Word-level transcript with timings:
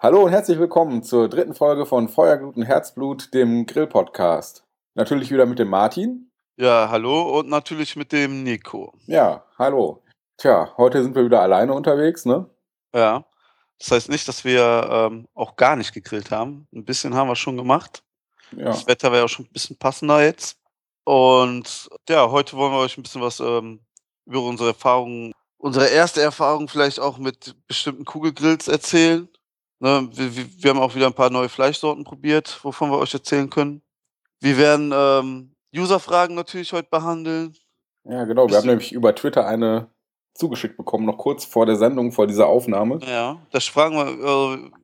Hallo 0.00 0.22
und 0.22 0.30
herzlich 0.30 0.60
willkommen 0.60 1.02
zur 1.02 1.28
dritten 1.28 1.56
Folge 1.56 1.84
von 1.84 2.08
Feuerglut 2.08 2.56
und 2.56 2.62
Herzblut, 2.62 3.34
dem 3.34 3.66
Grill-Podcast. 3.66 4.64
Natürlich 4.94 5.32
wieder 5.32 5.44
mit 5.44 5.58
dem 5.58 5.70
Martin. 5.70 6.30
Ja, 6.56 6.88
hallo 6.88 7.40
und 7.40 7.48
natürlich 7.48 7.96
mit 7.96 8.12
dem 8.12 8.44
Nico. 8.44 8.94
Ja, 9.06 9.42
hallo. 9.58 10.04
Tja, 10.36 10.72
heute 10.76 11.02
sind 11.02 11.16
wir 11.16 11.24
wieder 11.24 11.40
alleine 11.40 11.74
unterwegs, 11.74 12.24
ne? 12.26 12.48
Ja. 12.94 13.24
Das 13.80 13.90
heißt 13.90 14.08
nicht, 14.08 14.28
dass 14.28 14.44
wir 14.44 14.88
ähm, 14.88 15.26
auch 15.34 15.56
gar 15.56 15.74
nicht 15.74 15.92
gegrillt 15.92 16.30
haben. 16.30 16.68
Ein 16.72 16.84
bisschen 16.84 17.16
haben 17.16 17.26
wir 17.26 17.34
schon 17.34 17.56
gemacht. 17.56 18.04
Ja. 18.52 18.66
Das 18.66 18.86
Wetter 18.86 19.10
wäre 19.10 19.24
auch 19.24 19.28
schon 19.28 19.46
ein 19.46 19.52
bisschen 19.52 19.78
passender 19.78 20.22
jetzt. 20.22 20.60
Und 21.02 21.88
ja, 22.08 22.30
heute 22.30 22.56
wollen 22.56 22.72
wir 22.72 22.78
euch 22.78 22.96
ein 22.96 23.02
bisschen 23.02 23.22
was 23.22 23.40
ähm, 23.40 23.80
über 24.26 24.42
unsere 24.42 24.68
Erfahrungen, 24.68 25.32
unsere 25.56 25.88
erste 25.88 26.22
Erfahrung 26.22 26.68
vielleicht 26.68 27.00
auch 27.00 27.18
mit 27.18 27.56
bestimmten 27.66 28.04
Kugelgrills 28.04 28.68
erzählen. 28.68 29.28
Ne, 29.80 30.08
wir, 30.12 30.36
wir, 30.36 30.46
wir 30.62 30.70
haben 30.70 30.80
auch 30.80 30.94
wieder 30.94 31.06
ein 31.06 31.12
paar 31.14 31.30
neue 31.30 31.48
Fleischsorten 31.48 32.04
probiert, 32.04 32.58
wovon 32.64 32.90
wir 32.90 32.98
euch 32.98 33.14
erzählen 33.14 33.48
können. 33.48 33.82
Wir 34.40 34.56
werden 34.58 34.92
ähm, 34.94 35.54
User-Fragen 35.76 36.34
natürlich 36.34 36.72
heute 36.72 36.88
behandeln. 36.90 37.54
Ja, 38.04 38.24
genau. 38.24 38.42
Wir 38.42 38.46
Bist 38.48 38.58
haben 38.58 38.64
du- 38.64 38.70
nämlich 38.70 38.92
über 38.92 39.14
Twitter 39.14 39.46
eine 39.46 39.88
zugeschickt 40.34 40.76
bekommen, 40.76 41.04
noch 41.04 41.18
kurz 41.18 41.44
vor 41.44 41.66
der 41.66 41.76
Sendung, 41.76 42.12
vor 42.12 42.26
dieser 42.26 42.46
Aufnahme. 42.46 43.00
Ja, 43.04 43.40
das 43.50 43.66
fragen 43.66 43.96
wir, 43.96 44.06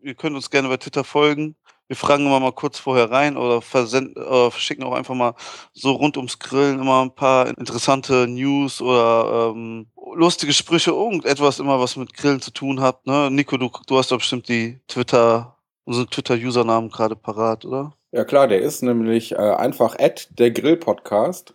äh, 0.03 0.09
ihr 0.09 0.15
könnt 0.15 0.35
uns 0.37 0.51
gerne 0.51 0.69
bei 0.69 0.77
Twitter 0.77 1.05
folgen. 1.05 1.55
Wir 1.87 1.97
fragen 1.97 2.25
immer 2.25 2.41
mal 2.41 2.53
kurz 2.53 2.79
vorher 2.79 3.11
rein 3.11 3.37
oder 3.37 3.59
äh, 3.59 3.61
verschicken 3.61 4.85
auch 4.85 4.95
einfach 4.95 5.15
mal 5.15 5.35
so 5.73 5.93
rund 5.93 6.17
ums 6.17 6.39
Grillen 6.39 6.81
immer 6.81 7.03
ein 7.03 7.15
paar 7.15 7.47
interessante 7.47 8.27
News 8.27 8.81
oder 8.81 9.53
ähm, 9.55 9.87
lustige 10.15 10.55
Sprüche, 10.55 10.93
irgendetwas 10.93 11.59
immer, 11.59 11.79
was 11.79 11.97
mit 11.97 12.15
Grillen 12.15 12.41
zu 12.41 12.53
tun 12.53 12.81
hat. 12.81 13.07
Ne? 13.07 13.31
Nico, 13.31 13.59
du, 13.59 13.71
du 13.87 13.99
hast 13.99 14.11
doch 14.11 14.19
bestimmt 14.19 14.49
die 14.49 14.81
Twitter, 14.89 15.57
unseren 15.85 16.09
Twitter-Usernamen 16.09 16.91
gerade 16.91 17.17
parat, 17.17 17.67
oder? 17.67 17.93
Ja 18.13 18.25
klar, 18.25 18.49
der 18.49 18.61
ist 18.61 18.83
nämlich 18.83 19.33
äh, 19.33 19.37
einfach 19.37 19.99
at 19.99 20.29
der 20.39 20.53
Grill-Podcast. 20.53 21.55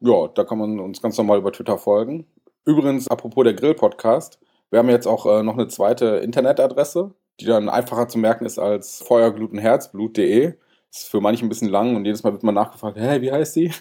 Ja, 0.00 0.26
da 0.28 0.44
kann 0.44 0.58
man 0.58 0.80
uns 0.80 1.00
ganz 1.00 1.16
normal 1.18 1.38
über 1.38 1.52
Twitter 1.52 1.78
folgen. 1.78 2.26
Übrigens, 2.64 3.08
apropos 3.08 3.44
der 3.44 3.54
Grill-Podcast, 3.54 4.40
wir 4.70 4.80
haben 4.80 4.88
jetzt 4.88 5.06
auch 5.06 5.26
äh, 5.26 5.42
noch 5.42 5.54
eine 5.54 5.68
zweite 5.68 6.16
Internetadresse, 6.16 7.14
die 7.40 7.44
dann 7.46 7.68
einfacher 7.68 8.08
zu 8.08 8.18
merken 8.18 8.46
ist 8.46 8.58
als 8.58 9.02
feuerglutenherzblut.de. 9.06 10.54
Ist 10.90 11.08
für 11.08 11.20
manche 11.20 11.44
ein 11.44 11.48
bisschen 11.48 11.68
lang 11.68 11.94
und 11.96 12.04
jedes 12.04 12.22
Mal 12.22 12.32
wird 12.32 12.42
man 12.42 12.54
nachgefragt, 12.54 12.96
hä, 12.96 13.20
wie 13.20 13.30
heißt 13.32 13.56
die? 13.56 13.72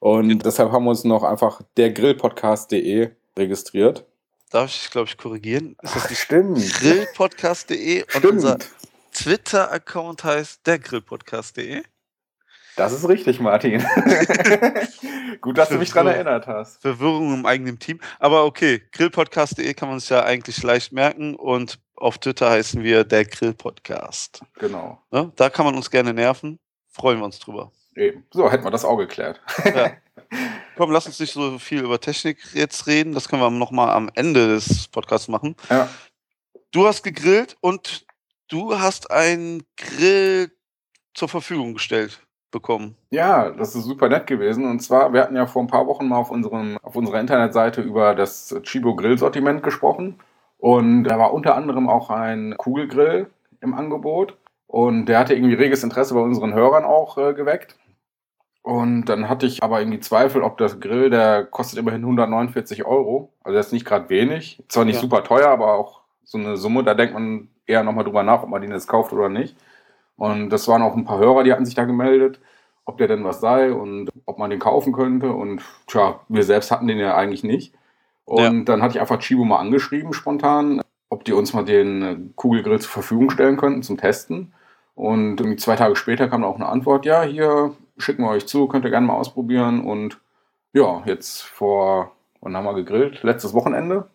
Und 0.00 0.28
Genau. 0.28 0.42
deshalb 0.42 0.72
haben 0.72 0.84
wir 0.84 0.90
uns 0.90 1.04
noch 1.04 1.22
einfach 1.22 1.60
dergrillpodcast.de 1.76 3.10
registriert. 3.38 4.04
Darf 4.50 4.70
ich, 4.74 4.90
glaube 4.90 5.08
ich, 5.08 5.16
korrigieren? 5.16 5.76
Ist 5.82 5.94
das 5.96 6.10
nicht 6.10 6.20
Stimmt. 6.20 6.58
grillpodcast.de 6.80 8.04
und 8.14 8.24
unser. 8.24 8.58
Twitter-Account 9.12 10.24
heißt 10.24 10.66
dergrillpodcast.de? 10.66 11.82
Das 12.76 12.92
ist 12.92 13.08
richtig, 13.08 13.40
Martin. 13.40 13.80
Gut, 15.40 15.58
dass 15.58 15.68
du 15.68 15.76
mich 15.76 15.90
dran 15.90 16.06
erinnert 16.06 16.46
hast. 16.46 16.82
Verwirrung 16.82 17.34
im 17.34 17.46
eigenen 17.46 17.78
Team. 17.78 18.00
Aber 18.18 18.44
okay, 18.44 18.82
grillpodcast.de 18.92 19.74
kann 19.74 19.88
man 19.88 20.00
sich 20.00 20.08
ja 20.08 20.24
eigentlich 20.24 20.62
leicht 20.62 20.92
merken 20.92 21.36
und 21.36 21.78
auf 21.96 22.18
Twitter 22.18 22.50
heißen 22.50 22.82
wir 22.82 23.04
der 23.04 23.24
Grillpodcast. 23.24 24.42
Genau. 24.58 25.00
Ne? 25.10 25.32
Da 25.36 25.50
kann 25.50 25.66
man 25.66 25.76
uns 25.76 25.90
gerne 25.90 26.12
nerven. 26.12 26.58
Freuen 26.90 27.18
wir 27.18 27.24
uns 27.24 27.38
drüber. 27.38 27.70
Eben. 27.94 28.24
So, 28.32 28.50
hätten 28.50 28.64
wir 28.64 28.70
das 28.70 28.84
auch 28.84 28.96
geklärt. 28.96 29.40
Ja. 29.64 29.92
Komm, 30.76 30.90
lass 30.90 31.06
uns 31.06 31.20
nicht 31.20 31.32
so 31.32 31.58
viel 31.60 31.82
über 31.82 32.00
Technik 32.00 32.38
jetzt 32.54 32.88
reden. 32.88 33.12
Das 33.12 33.28
können 33.28 33.42
wir 33.42 33.50
nochmal 33.50 33.90
am 33.90 34.10
Ende 34.14 34.48
des 34.48 34.88
Podcasts 34.88 35.28
machen. 35.28 35.54
Ja. 35.70 35.88
Du 36.72 36.86
hast 36.88 37.04
gegrillt 37.04 37.56
und 37.60 38.04
du 38.48 38.78
hast 38.80 39.12
einen 39.12 39.62
Grill 39.76 40.50
zur 41.14 41.28
Verfügung 41.28 41.74
gestellt 41.74 42.23
bekommen. 42.54 42.96
Ja, 43.10 43.50
das 43.50 43.74
ist 43.74 43.84
super 43.84 44.08
nett 44.08 44.26
gewesen. 44.26 44.64
Und 44.64 44.80
zwar, 44.80 45.12
wir 45.12 45.20
hatten 45.20 45.36
ja 45.36 45.46
vor 45.46 45.62
ein 45.62 45.66
paar 45.68 45.86
Wochen 45.86 46.08
mal 46.08 46.16
auf, 46.16 46.30
unserem, 46.30 46.78
auf 46.82 46.96
unserer 46.96 47.20
Internetseite 47.20 47.82
über 47.82 48.14
das 48.14 48.54
Chibo 48.62 48.96
Grill-Sortiment 48.96 49.62
gesprochen. 49.62 50.18
Und 50.58 51.04
da 51.04 51.18
war 51.18 51.34
unter 51.34 51.56
anderem 51.56 51.88
auch 51.90 52.08
ein 52.08 52.54
Kugelgrill 52.56 53.26
im 53.60 53.74
Angebot. 53.74 54.38
Und 54.66 55.06
der 55.06 55.18
hatte 55.18 55.34
irgendwie 55.34 55.54
reges 55.54 55.84
Interesse 55.84 56.14
bei 56.14 56.20
unseren 56.20 56.54
Hörern 56.54 56.84
auch 56.84 57.18
äh, 57.18 57.34
geweckt. 57.34 57.76
Und 58.62 59.04
dann 59.06 59.28
hatte 59.28 59.44
ich 59.44 59.62
aber 59.62 59.80
irgendwie 59.80 60.00
Zweifel, 60.00 60.42
ob 60.42 60.56
das 60.56 60.80
Grill, 60.80 61.10
der 61.10 61.44
kostet 61.44 61.78
immerhin 61.78 62.00
149 62.00 62.84
Euro. 62.86 63.30
Also 63.42 63.56
das 63.58 63.66
ist 63.66 63.72
nicht 63.72 63.84
gerade 63.84 64.08
wenig. 64.08 64.62
Zwar 64.68 64.86
nicht 64.86 64.94
Ja. 64.96 65.00
super 65.02 65.22
teuer, 65.22 65.48
aber 65.48 65.74
auch 65.74 66.00
so 66.22 66.38
eine 66.38 66.56
Summe, 66.56 66.82
da 66.82 66.94
denkt 66.94 67.12
man 67.12 67.48
eher 67.66 67.82
nochmal 67.84 68.04
drüber 68.04 68.22
nach, 68.22 68.42
ob 68.42 68.48
man 68.48 68.62
den 68.62 68.70
jetzt 68.70 68.88
kauft 68.88 69.12
oder 69.12 69.28
nicht. 69.28 69.54
Und 70.16 70.50
das 70.50 70.68
waren 70.68 70.82
auch 70.82 70.96
ein 70.96 71.04
paar 71.04 71.18
Hörer, 71.18 71.44
die 71.44 71.52
hatten 71.52 71.66
sich 71.66 71.74
da 71.74 71.84
gemeldet, 71.84 72.40
ob 72.84 72.98
der 72.98 73.08
denn 73.08 73.24
was 73.24 73.40
sei 73.40 73.72
und 73.72 74.10
ob 74.26 74.38
man 74.38 74.50
den 74.50 74.60
kaufen 74.60 74.92
könnte. 74.92 75.32
Und 75.32 75.62
tja, 75.86 76.20
wir 76.28 76.44
selbst 76.44 76.70
hatten 76.70 76.86
den 76.86 76.98
ja 76.98 77.16
eigentlich 77.16 77.44
nicht. 77.44 77.74
Und 78.24 78.66
dann 78.66 78.82
hatte 78.82 78.94
ich 78.94 79.00
einfach 79.00 79.18
Chibo 79.18 79.44
mal 79.44 79.58
angeschrieben 79.58 80.12
spontan, 80.12 80.80
ob 81.10 81.24
die 81.24 81.32
uns 81.32 81.52
mal 81.52 81.64
den 81.64 82.02
äh, 82.02 82.16
Kugelgrill 82.36 82.80
zur 82.80 82.90
Verfügung 82.90 83.30
stellen 83.30 83.56
könnten 83.56 83.82
zum 83.82 83.98
Testen. 83.98 84.52
Und 84.94 85.40
irgendwie 85.40 85.56
zwei 85.56 85.76
Tage 85.76 85.96
später 85.96 86.28
kam 86.28 86.44
auch 86.44 86.56
eine 86.56 86.68
Antwort, 86.68 87.04
ja, 87.04 87.22
hier 87.22 87.74
schicken 87.98 88.22
wir 88.22 88.30
euch 88.30 88.46
zu, 88.46 88.68
könnt 88.68 88.84
ihr 88.84 88.90
gerne 88.90 89.06
mal 89.06 89.14
ausprobieren. 89.14 89.84
Und 89.84 90.20
ja, 90.72 91.02
jetzt 91.06 91.42
vor, 91.42 92.12
wann 92.40 92.56
haben 92.56 92.64
wir 92.64 92.74
gegrillt? 92.74 93.22
Letztes 93.22 93.54
Wochenende. 93.54 94.08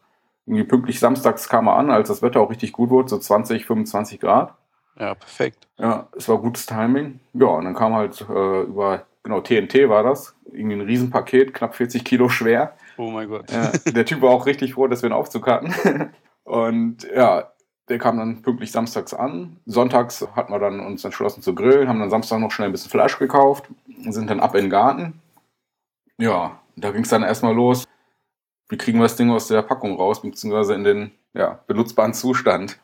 Irgendwie 0.45 0.63
pünktlich 0.63 0.99
samstags 0.99 1.49
kam 1.49 1.67
er 1.67 1.75
an, 1.75 1.91
als 1.91 2.07
das 2.07 2.21
Wetter 2.21 2.41
auch 2.41 2.49
richtig 2.49 2.71
gut 2.71 2.89
wurde, 2.89 3.09
so 3.09 3.19
20, 3.19 3.65
25 3.65 4.19
Grad. 4.19 4.55
Ja, 4.99 5.15
perfekt. 5.15 5.67
Ja, 5.77 6.07
es 6.15 6.27
war 6.27 6.37
gutes 6.39 6.65
Timing. 6.65 7.19
Ja, 7.33 7.47
und 7.47 7.65
dann 7.65 7.73
kam 7.73 7.93
halt 7.93 8.21
äh, 8.21 8.61
über, 8.63 9.05
genau, 9.23 9.39
TNT 9.41 9.87
war 9.87 10.03
das, 10.03 10.35
irgendwie 10.51 10.75
ein 10.75 10.81
Riesenpaket, 10.81 11.53
knapp 11.53 11.75
40 11.75 12.03
Kilo 12.03 12.29
schwer. 12.29 12.75
Oh 12.97 13.09
mein 13.09 13.29
Gott. 13.29 13.49
Ja, 13.49 13.71
der 13.91 14.05
Typ 14.05 14.21
war 14.21 14.31
auch 14.31 14.45
richtig 14.45 14.73
froh, 14.73 14.87
dass 14.87 15.01
wir 15.01 15.07
einen 15.07 15.19
Aufzug 15.19 15.47
hatten. 15.47 15.73
Und 16.43 17.07
ja, 17.15 17.51
der 17.87 17.97
kam 17.97 18.17
dann 18.17 18.41
pünktlich 18.41 18.71
samstags 18.71 19.13
an. 19.13 19.57
Sonntags 19.65 20.27
hatten 20.35 20.51
wir 20.51 20.59
dann 20.59 20.79
uns 20.79 21.05
entschlossen 21.05 21.41
zu 21.41 21.55
grillen, 21.55 21.87
haben 21.87 21.99
dann 21.99 22.09
Samstag 22.09 22.39
noch 22.39 22.51
schnell 22.51 22.67
ein 22.67 22.71
bisschen 22.71 22.91
Fleisch 22.91 23.17
gekauft, 23.17 23.69
sind 24.09 24.29
dann 24.29 24.39
ab 24.39 24.53
in 24.55 24.65
den 24.65 24.69
Garten. 24.69 25.21
Ja, 26.17 26.59
da 26.75 26.91
ging 26.91 27.03
es 27.03 27.09
dann 27.09 27.23
erstmal 27.23 27.55
los. 27.55 27.85
Wie 28.67 28.77
kriegen 28.77 28.99
wir 28.99 29.03
das 29.03 29.15
Ding 29.15 29.31
aus 29.31 29.47
der 29.47 29.61
Packung 29.61 29.95
raus, 29.95 30.21
beziehungsweise 30.21 30.75
in 30.75 30.83
den 30.83 31.11
ja, 31.33 31.59
benutzbaren 31.67 32.13
Zustand? 32.13 32.79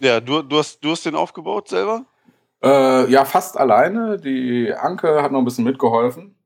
Ja, 0.00 0.20
du, 0.20 0.42
du, 0.42 0.58
hast, 0.58 0.84
du 0.84 0.90
hast 0.90 1.04
den 1.04 1.14
aufgebaut 1.14 1.68
selber? 1.68 2.04
Äh, 2.62 3.10
ja, 3.10 3.24
fast 3.24 3.58
alleine. 3.58 4.18
Die 4.18 4.72
Anke 4.72 5.22
hat 5.22 5.32
noch 5.32 5.38
ein 5.38 5.44
bisschen 5.44 5.64
mitgeholfen. 5.64 6.36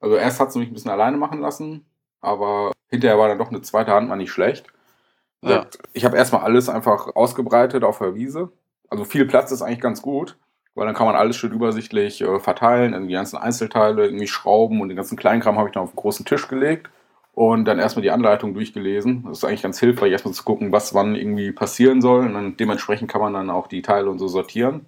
Also 0.00 0.16
erst 0.16 0.40
hat 0.40 0.52
sie 0.52 0.58
mich 0.58 0.68
ein 0.68 0.74
bisschen 0.74 0.90
alleine 0.90 1.16
machen 1.16 1.40
lassen, 1.40 1.86
aber 2.20 2.72
hinterher 2.88 3.18
war 3.18 3.28
dann 3.28 3.38
doch 3.38 3.50
eine 3.50 3.62
zweite 3.62 3.92
Hand 3.92 4.08
mal 4.08 4.16
nicht 4.16 4.32
schlecht. 4.32 4.66
Ja. 5.42 5.66
Ich 5.92 6.04
habe 6.04 6.16
erstmal 6.16 6.42
alles 6.42 6.68
einfach 6.68 7.14
ausgebreitet 7.14 7.84
auf 7.84 7.98
der 7.98 8.14
Wiese. 8.14 8.50
Also 8.88 9.04
viel 9.04 9.26
Platz 9.26 9.50
ist 9.52 9.62
eigentlich 9.62 9.80
ganz 9.80 10.02
gut, 10.02 10.36
weil 10.74 10.86
dann 10.86 10.94
kann 10.94 11.06
man 11.06 11.16
alles 11.16 11.36
schön 11.36 11.52
übersichtlich 11.52 12.20
äh, 12.20 12.38
verteilen, 12.40 13.08
die 13.08 13.14
ganzen 13.14 13.36
Einzelteile, 13.36 14.04
irgendwie 14.04 14.26
Schrauben 14.26 14.80
und 14.80 14.88
den 14.88 14.96
ganzen 14.96 15.16
Kleinkram 15.16 15.56
habe 15.56 15.68
ich 15.68 15.74
dann 15.74 15.84
auf 15.84 15.92
den 15.92 15.96
großen 15.96 16.26
Tisch 16.26 16.48
gelegt 16.48 16.90
und 17.32 17.64
dann 17.64 17.78
erstmal 17.78 18.02
die 18.02 18.10
Anleitung 18.10 18.54
durchgelesen. 18.54 19.24
Das 19.24 19.38
ist 19.38 19.44
eigentlich 19.44 19.62
ganz 19.62 19.80
hilfreich, 19.80 20.12
erstmal 20.12 20.34
zu 20.34 20.44
gucken, 20.44 20.70
was 20.72 20.94
wann 20.94 21.14
irgendwie 21.14 21.52
passieren 21.52 22.02
soll 22.02 22.26
und 22.26 22.34
dann 22.34 22.56
dementsprechend 22.56 23.10
kann 23.10 23.20
man 23.20 23.32
dann 23.32 23.50
auch 23.50 23.66
die 23.66 23.82
Teile 23.82 24.10
und 24.10 24.18
so 24.18 24.28
sortieren. 24.28 24.86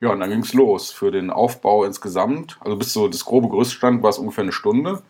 Ja, 0.00 0.10
und 0.10 0.18
dann 0.18 0.30
ging 0.30 0.40
es 0.40 0.52
los 0.52 0.90
für 0.90 1.12
den 1.12 1.30
Aufbau 1.30 1.84
insgesamt. 1.84 2.58
Also 2.60 2.76
bis 2.76 2.92
so 2.92 3.06
das 3.06 3.24
grobe 3.24 3.48
Gerüst 3.48 3.74
stand, 3.74 4.02
war 4.02 4.10
es 4.10 4.18
ungefähr 4.18 4.42
eine 4.42 4.52
Stunde. 4.52 5.02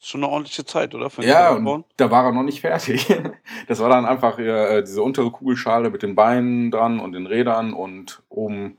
Ist 0.00 0.08
schon 0.08 0.24
eine 0.24 0.32
ordentliche 0.32 0.64
Zeit, 0.64 0.94
oder? 0.94 1.10
Ja, 1.20 1.52
und 1.52 1.84
da 1.98 2.10
war 2.10 2.24
er 2.24 2.32
noch 2.32 2.42
nicht 2.42 2.60
fertig. 2.60 3.06
Das 3.68 3.80
war 3.80 3.88
dann 3.88 4.04
einfach 4.04 4.38
äh, 4.38 4.82
diese 4.82 5.02
untere 5.02 5.30
Kugelschale 5.30 5.90
mit 5.90 6.02
den 6.02 6.14
Beinen 6.14 6.70
dran 6.70 7.00
und 7.00 7.12
den 7.12 7.26
Rädern 7.26 7.72
und 7.72 8.22
oben 8.28 8.78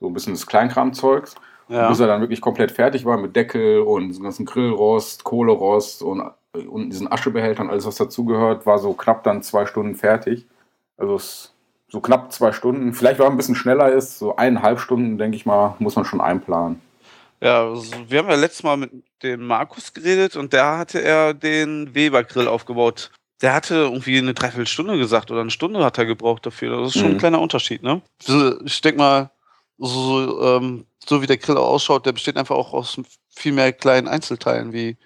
so 0.00 0.06
ein 0.06 0.14
bisschen 0.14 0.32
das 0.32 0.46
Kleinkramzeugs. 0.46 1.34
Ja. 1.68 1.88
Bis 1.88 2.00
er 2.00 2.06
dann 2.06 2.20
wirklich 2.20 2.40
komplett 2.40 2.72
fertig 2.72 3.04
war 3.04 3.16
mit 3.16 3.34
Deckel 3.36 3.80
und 3.80 4.08
diesem 4.08 4.24
ganzen 4.24 4.44
Grillrost, 4.46 5.24
Kohlerost 5.24 6.02
und, 6.02 6.22
und 6.52 6.90
diesen 6.90 7.10
Aschebehältern, 7.10 7.70
alles 7.70 7.86
was 7.86 7.96
dazugehört, 7.96 8.66
war 8.66 8.78
so 8.78 8.92
knapp 8.92 9.24
dann 9.24 9.42
zwei 9.42 9.66
Stunden 9.66 9.94
fertig. 9.94 10.46
Also 10.96 11.18
so 11.88 12.00
knapp 12.00 12.32
zwei 12.32 12.52
Stunden. 12.52 12.92
Vielleicht, 12.92 13.18
weil 13.18 13.26
er 13.26 13.30
ein 13.30 13.36
bisschen 13.36 13.54
schneller 13.56 13.90
ist, 13.92 14.18
so 14.18 14.36
eineinhalb 14.36 14.80
Stunden, 14.80 15.18
denke 15.18 15.36
ich 15.36 15.46
mal, 15.46 15.74
muss 15.78 15.96
man 15.96 16.04
schon 16.04 16.20
einplanen. 16.20 16.80
Ja, 17.40 17.64
also 17.68 17.92
wir 18.08 18.18
haben 18.20 18.28
ja 18.28 18.36
letztes 18.36 18.62
Mal 18.62 18.76
mit 18.76 18.90
dem 19.22 19.46
Markus 19.46 19.92
geredet 19.92 20.36
und 20.36 20.52
da 20.54 20.78
hatte 20.78 21.02
er 21.02 21.34
den 21.34 21.94
Weber-Grill 21.94 22.48
aufgebaut. 22.48 23.10
Der 23.42 23.52
hatte 23.52 23.74
irgendwie 23.74 24.16
eine 24.16 24.32
Dreiviertelstunde 24.32 24.96
gesagt 24.96 25.30
oder 25.30 25.40
eine 25.40 25.50
Stunde 25.50 25.84
hat 25.84 25.98
er 25.98 26.06
gebraucht 26.06 26.46
dafür. 26.46 26.80
Das 26.80 26.88
ist 26.88 26.94
schon 27.00 27.10
Mhm. 27.10 27.14
ein 27.16 27.18
kleiner 27.18 27.40
Unterschied, 27.40 27.82
ne? 27.82 28.00
So, 28.22 28.60
Ich 28.64 28.80
denke 28.80 28.98
mal, 28.98 29.30
so, 29.78 30.42
ähm, 30.42 30.86
so 31.04 31.22
wie 31.22 31.26
der 31.26 31.38
Grill 31.38 31.56
auch 31.58 31.68
ausschaut, 31.68 32.06
der 32.06 32.12
besteht 32.12 32.36
einfach 32.36 32.56
auch 32.56 32.72
aus 32.74 33.00
viel 33.30 33.52
mehr 33.52 33.72
kleinen 33.72 34.08
Einzelteilen 34.08 34.72
wie, 34.72 34.96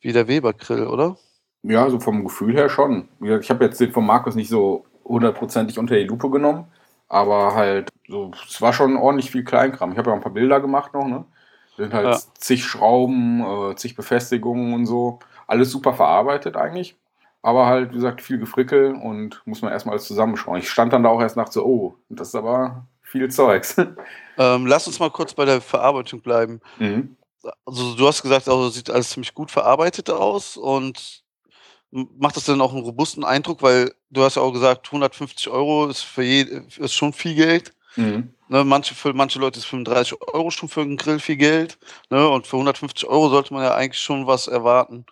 wie 0.00 0.12
der 0.12 0.28
Weber-Grill, 0.28 0.86
oder? 0.86 1.18
Ja, 1.62 1.88
so 1.88 1.98
vom 1.98 2.24
Gefühl 2.24 2.54
her 2.54 2.68
schon. 2.68 3.08
Ich 3.40 3.48
habe 3.50 3.64
jetzt 3.64 3.80
den 3.80 3.92
von 3.92 4.04
Markus 4.04 4.34
nicht 4.34 4.48
so 4.50 4.84
hundertprozentig 5.04 5.78
unter 5.78 5.94
die 5.96 6.04
Lupe 6.04 6.30
genommen, 6.30 6.66
Aber 7.08 7.54
halt, 7.54 7.90
so, 8.08 8.32
es 8.48 8.60
war 8.60 8.72
schon 8.72 8.96
ordentlich 8.96 9.30
viel 9.30 9.44
Kleinkram. 9.44 9.92
Ich 9.92 9.98
habe 9.98 10.10
ja 10.10 10.16
ein 10.16 10.20
paar 10.22 10.32
Bilder 10.32 10.60
gemacht 10.60 10.92
noch, 10.94 11.06
ne? 11.06 11.24
Sind 11.76 11.92
halt 11.94 12.04
Ja. 12.04 12.20
zig 12.38 12.64
Schrauben, 12.64 13.40
äh, 13.72 13.76
zig 13.76 13.96
Befestigungen 13.96 14.74
und 14.74 14.86
so. 14.86 15.20
Alles 15.46 15.70
super 15.70 15.94
verarbeitet 15.94 16.56
eigentlich. 16.56 16.96
Aber 17.42 17.66
halt, 17.66 17.90
wie 17.90 17.96
gesagt, 17.96 18.22
viel 18.22 18.38
Gefrickel 18.38 18.94
und 18.94 19.42
muss 19.46 19.62
man 19.62 19.72
erstmal 19.72 19.94
alles 19.94 20.06
zusammenschauen. 20.06 20.58
Ich 20.58 20.70
stand 20.70 20.92
dann 20.92 21.02
da 21.02 21.10
auch 21.10 21.20
erst 21.20 21.36
nach 21.36 21.50
so, 21.52 21.64
oh, 21.64 21.94
das 22.08 22.28
ist 22.28 22.34
aber 22.34 22.86
viel 23.14 23.30
Zeugs. 23.30 23.76
Ähm, 24.36 24.66
lass 24.66 24.88
uns 24.88 24.98
mal 24.98 25.12
kurz 25.12 25.32
bei 25.32 25.44
der 25.44 25.60
Verarbeitung 25.60 26.20
bleiben. 26.20 26.60
mhm. 26.78 27.16
Also 27.64 27.94
du 27.94 28.08
hast 28.08 28.22
gesagt, 28.22 28.48
also 28.48 28.68
sieht 28.68 28.90
alles 28.90 29.10
ziemlich 29.10 29.32
gut 29.32 29.50
verarbeitet 29.50 30.10
aus 30.10 30.56
und 30.56 31.22
macht 31.92 32.36
das 32.36 32.46
dann 32.46 32.60
auch 32.60 32.72
einen 32.72 32.82
robusten 32.82 33.22
Eindruck, 33.22 33.62
weil 33.62 33.92
du 34.10 34.24
hast 34.24 34.34
ja 34.34 34.42
auch 34.42 34.50
gesagt, 34.50 34.86
150 34.86 35.48
Euro 35.50 35.86
ist 35.86 36.02
für 36.02 36.24
je, 36.24 36.62
ist 36.78 36.94
schon 36.94 37.12
viel 37.12 37.36
Geld. 37.36 37.72
Mhm. 37.94 38.34
Ne, 38.48 38.64
manche, 38.64 38.94
für 38.94 39.12
manche 39.12 39.38
Leute 39.38 39.60
ist 39.60 39.66
35 39.66 40.18
Euro 40.32 40.50
schon 40.50 40.68
für 40.68 40.80
einen 40.80 40.96
Grill 40.96 41.20
viel 41.20 41.36
Geld. 41.36 41.78
Ne, 42.10 42.28
und 42.28 42.46
für 42.46 42.56
150 42.56 43.06
Euro 43.08 43.28
sollte 43.28 43.54
man 43.54 43.62
ja 43.62 43.74
eigentlich 43.74 44.02
schon 44.02 44.26
was 44.26 44.48
erwarten. 44.48 45.06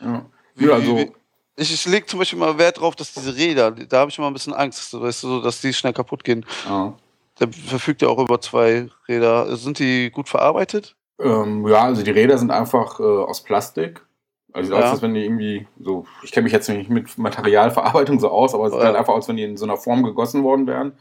Ja. 0.00 0.24
Wie, 0.54 0.66
ja, 0.66 0.74
also, 0.74 0.96
wie, 0.96 1.12
ich, 1.56 1.74
ich 1.74 1.84
lege 1.84 2.06
zum 2.06 2.20
Beispiel 2.20 2.38
mal 2.38 2.56
Wert 2.56 2.80
drauf, 2.80 2.96
dass 2.96 3.12
diese 3.12 3.36
Räder, 3.36 3.70
da 3.72 3.98
habe 3.98 4.10
ich 4.10 4.16
immer 4.16 4.28
ein 4.28 4.32
bisschen 4.32 4.54
Angst, 4.54 4.98
weißt 4.98 5.24
du, 5.24 5.40
dass 5.42 5.60
die 5.60 5.74
schnell 5.74 5.92
kaputt 5.92 6.24
gehen. 6.24 6.46
ja. 6.66 6.94
Der 7.42 7.52
verfügt 7.52 8.02
ja 8.02 8.08
auch 8.08 8.18
über 8.20 8.40
zwei 8.40 8.88
Räder. 9.08 9.56
Sind 9.56 9.80
die 9.80 10.10
gut 10.10 10.28
verarbeitet? 10.28 10.94
Ähm, 11.20 11.66
ja, 11.66 11.82
also 11.84 12.02
die 12.04 12.10
Räder 12.12 12.38
sind 12.38 12.52
einfach 12.52 13.00
äh, 13.00 13.02
aus 13.02 13.42
Plastik. 13.42 14.04
Also 14.52 14.74
Ja. 14.74 14.80
aus, 14.80 14.84
als 14.92 15.02
wenn 15.02 15.14
die 15.14 15.24
irgendwie 15.24 15.66
so, 15.80 16.06
ich 16.22 16.30
kenne 16.30 16.44
mich 16.44 16.52
jetzt 16.52 16.68
nicht 16.68 16.88
mit 16.88 17.18
Materialverarbeitung 17.18 18.20
so 18.20 18.28
aus, 18.28 18.54
aber 18.54 18.66
es 18.66 18.72
sieht 18.72 18.80
Ja. 18.80 18.86
halt 18.86 18.96
einfach 18.96 19.14
aus, 19.14 19.26
wenn 19.28 19.36
die 19.36 19.42
in 19.42 19.56
so 19.56 19.64
einer 19.64 19.76
Form 19.76 20.04
gegossen 20.04 20.44
worden 20.44 20.66
wären. 20.68 20.92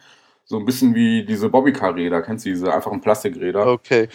So 0.46 0.58
ein 0.58 0.66
bisschen 0.66 0.96
wie 0.96 1.24
diese 1.26 1.50
Bobbycar-Räder, 1.50 2.24
kennst 2.24 2.46
du 2.46 2.50
diese 2.50 2.74
einfachen 2.74 3.02
Plastikräder? 3.02 3.68
Okay. 3.68 4.10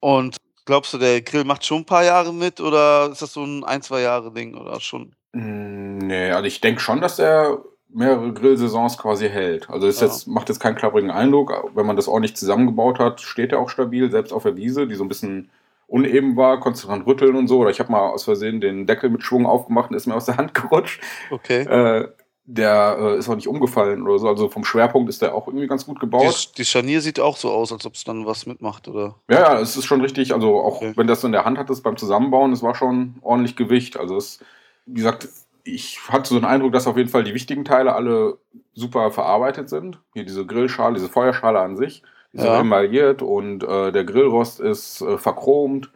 Und 0.00 0.36
glaubst 0.66 0.92
du, 0.92 0.98
der 0.98 1.22
Grill 1.22 1.44
macht 1.44 1.64
schon 1.64 1.78
ein 1.78 1.86
paar 1.86 2.04
Jahre 2.04 2.34
mit 2.34 2.60
oder 2.60 3.08
ist 3.10 3.22
das 3.22 3.32
so 3.32 3.42
ein 3.44 3.64
ein, 3.64 3.80
zwei 3.80 4.02
Jahre 4.02 4.30
Ding 4.32 4.54
oder 4.56 4.78
schon? 4.80 5.14
Mm, 5.32 5.80
Nee, 5.98 6.32
also 6.32 6.46
ich 6.46 6.60
denke 6.60 6.80
schon, 6.80 7.00
dass 7.00 7.18
er 7.18 7.62
mehrere 7.92 8.32
Grillsaisons 8.32 8.96
quasi 8.98 9.28
hält. 9.28 9.68
Also 9.70 9.86
es 9.86 9.96
ist 9.96 10.00
Ja. 10.00 10.06
jetzt, 10.08 10.26
macht 10.28 10.48
jetzt 10.48 10.60
keinen 10.60 10.76
klapprigen 10.76 11.10
Eindruck. 11.10 11.52
Wenn 11.74 11.86
man 11.86 11.96
das 11.96 12.08
ordentlich 12.08 12.36
zusammengebaut 12.36 12.98
hat, 12.98 13.20
steht 13.20 13.52
er 13.52 13.58
auch 13.60 13.68
stabil, 13.70 14.10
selbst 14.10 14.32
auf 14.32 14.44
der 14.44 14.56
Wiese, 14.56 14.86
die 14.86 14.94
so 14.94 15.04
ein 15.04 15.08
bisschen 15.08 15.50
uneben 15.86 16.36
war, 16.36 16.60
konntest 16.60 16.84
du 16.84 16.88
dran 16.88 17.02
rütteln 17.02 17.34
und 17.34 17.48
so. 17.48 17.58
Oder 17.58 17.70
ich 17.70 17.80
habe 17.80 17.90
mal 17.90 18.10
aus 18.10 18.22
Versehen 18.24 18.60
den 18.60 18.86
Deckel 18.86 19.10
mit 19.10 19.22
Schwung 19.24 19.44
aufgemacht 19.46 19.90
und 19.90 19.96
ist 19.96 20.06
mir 20.06 20.14
aus 20.14 20.26
der 20.26 20.36
Hand 20.36 20.54
gerutscht. 20.54 21.00
Okay. 21.32 21.62
Äh, 21.62 22.08
der 22.44 22.96
äh, 23.00 23.18
ist 23.18 23.28
auch 23.28 23.36
nicht 23.36 23.46
umgefallen 23.48 24.02
oder 24.02 24.18
so. 24.18 24.28
Also 24.28 24.48
vom 24.48 24.64
Schwerpunkt 24.64 25.08
ist 25.08 25.22
der 25.22 25.34
auch 25.34 25.46
irgendwie 25.46 25.66
ganz 25.68 25.86
gut 25.86 26.00
gebaut. 26.00 26.50
Die, 26.52 26.62
die 26.62 26.64
Scharnier 26.64 27.00
sieht 27.00 27.20
auch 27.20 27.36
so 27.36 27.50
aus, 27.50 27.72
als 27.72 27.86
ob 27.86 27.94
es 27.94 28.02
dann 28.04 28.26
was 28.26 28.46
mitmacht, 28.46 28.88
oder? 28.88 29.16
Ja, 29.30 29.40
ja, 29.54 29.60
es 29.60 29.76
ist 29.76 29.84
schon 29.84 30.00
richtig. 30.00 30.32
Also 30.34 30.60
auch 30.60 30.76
Okay. 30.76 30.92
wenn 30.96 31.06
das 31.06 31.22
in 31.24 31.32
der 31.32 31.44
Hand 31.44 31.58
hattest 31.58 31.82
beim 31.84 31.96
Zusammenbauen, 31.96 32.52
es 32.52 32.62
war 32.62 32.74
schon 32.74 33.16
ordentlich 33.22 33.54
Gewicht. 33.56 33.96
Also 33.98 34.16
es, 34.16 34.40
wie 34.86 34.94
gesagt, 34.94 35.28
ich 35.64 36.00
hatte 36.08 36.28
so 36.30 36.36
den 36.38 36.44
Eindruck, 36.44 36.72
dass 36.72 36.86
auf 36.86 36.96
jeden 36.96 37.08
Fall 37.08 37.24
die 37.24 37.34
wichtigen 37.34 37.64
Teile 37.64 37.94
alle 37.94 38.38
super 38.74 39.10
verarbeitet 39.10 39.68
sind. 39.68 40.00
Hier 40.14 40.24
diese 40.24 40.46
Grillschale, 40.46 40.94
diese 40.94 41.08
Feuerschale 41.08 41.60
an 41.60 41.76
sich, 41.76 42.02
die 42.32 42.38
ist 42.38 42.44
Ja. 42.44 42.60
emailliert 42.60 43.22
und 43.22 43.62
äh, 43.64 43.92
der 43.92 44.04
Grillrost 44.04 44.60
ist 44.60 45.00
äh, 45.02 45.18
verchromt. 45.18 45.90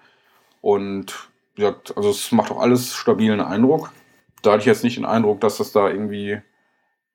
Und 0.61 1.29
gesagt, 1.57 1.97
also 1.97 2.11
es 2.11 2.33
macht 2.33 2.51
auch 2.51 2.59
alles 2.61 2.95
stabilen 2.95 3.41
Eindruck. 3.41 3.93
Da 4.43 4.53
hatte 4.53 4.61
ich 4.61 4.67
jetzt 4.67 4.83
nicht 4.85 4.97
den 4.97 5.05
Eindruck, 5.05 5.41
dass 5.41 5.59
das 5.59 5.73
da 5.73 5.89
irgendwie 5.89 6.41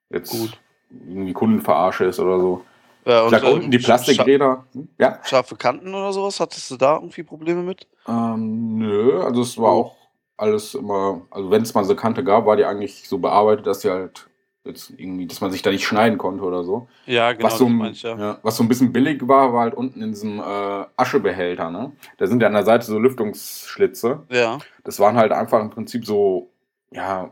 jetzt 0.08 0.30
Gut. 0.30 0.58
irgendwie 0.90 1.32
Kundenverarsche 1.32 2.04
ist 2.04 2.20
oder 2.20 2.38
so. 2.40 2.64
Ja, 3.04 3.24
Ich 3.24 3.30
sag 3.30 3.42
äh, 3.44 3.50
unten 3.52 3.70
die 3.70 3.78
Plastikräder. 3.78 4.64
Hm? 4.72 4.88
Ja. 4.98 5.14
scha- 5.22 5.28
Scharfe 5.28 5.56
Kanten 5.56 5.94
oder 5.94 6.12
sowas? 6.12 6.38
Hattest 6.38 6.70
du 6.70 6.76
da 6.76 6.94
irgendwie 6.96 7.22
Probleme 7.22 7.62
mit? 7.62 7.86
Ähm, 8.06 8.78
nö, 8.78 9.20
also 9.22 9.42
es 9.42 9.58
war 9.58 9.70
auch 9.70 9.96
alles 10.40 10.74
immer, 10.74 11.22
also 11.30 11.50
wenn 11.50 11.62
es 11.62 11.74
mal 11.74 11.84
so 11.84 11.94
Kante 11.94 12.24
gab, 12.24 12.46
war 12.46 12.56
die 12.56 12.64
eigentlich 12.64 13.08
so 13.08 13.18
bearbeitet, 13.18 13.66
dass 13.66 13.82
sie 13.82 13.90
halt 13.90 14.28
jetzt 14.64 14.90
irgendwie, 14.90 15.26
dass 15.26 15.40
man 15.40 15.50
sich 15.50 15.62
da 15.62 15.70
nicht 15.70 15.86
schneiden 15.86 16.18
konnte 16.18 16.42
oder 16.42 16.64
so. 16.64 16.88
Ja, 17.06 17.32
genau, 17.32 17.46
was, 17.46 17.58
so, 17.58 17.68
ich, 17.68 18.02
ja. 18.02 18.18
ja, 18.18 18.38
was 18.42 18.56
so 18.56 18.62
ein 18.62 18.68
bisschen 18.68 18.92
billig 18.92 19.26
war, 19.26 19.52
war 19.52 19.62
halt 19.62 19.74
unten 19.74 20.02
in 20.02 20.10
diesem 20.10 20.38
äh, 20.38 20.84
Aschebehälter, 20.96 21.70
ne? 21.70 21.92
Da 22.18 22.26
sind 22.26 22.42
ja 22.42 22.48
an 22.48 22.54
der 22.54 22.64
Seite 22.64 22.84
so 22.84 22.98
Lüftungsschlitze. 22.98 24.24
Ja, 24.30 24.58
Das 24.84 25.00
waren 25.00 25.16
halt 25.16 25.32
einfach 25.32 25.60
im 25.60 25.70
Prinzip 25.70 26.04
so, 26.04 26.50
ja, 26.90 27.30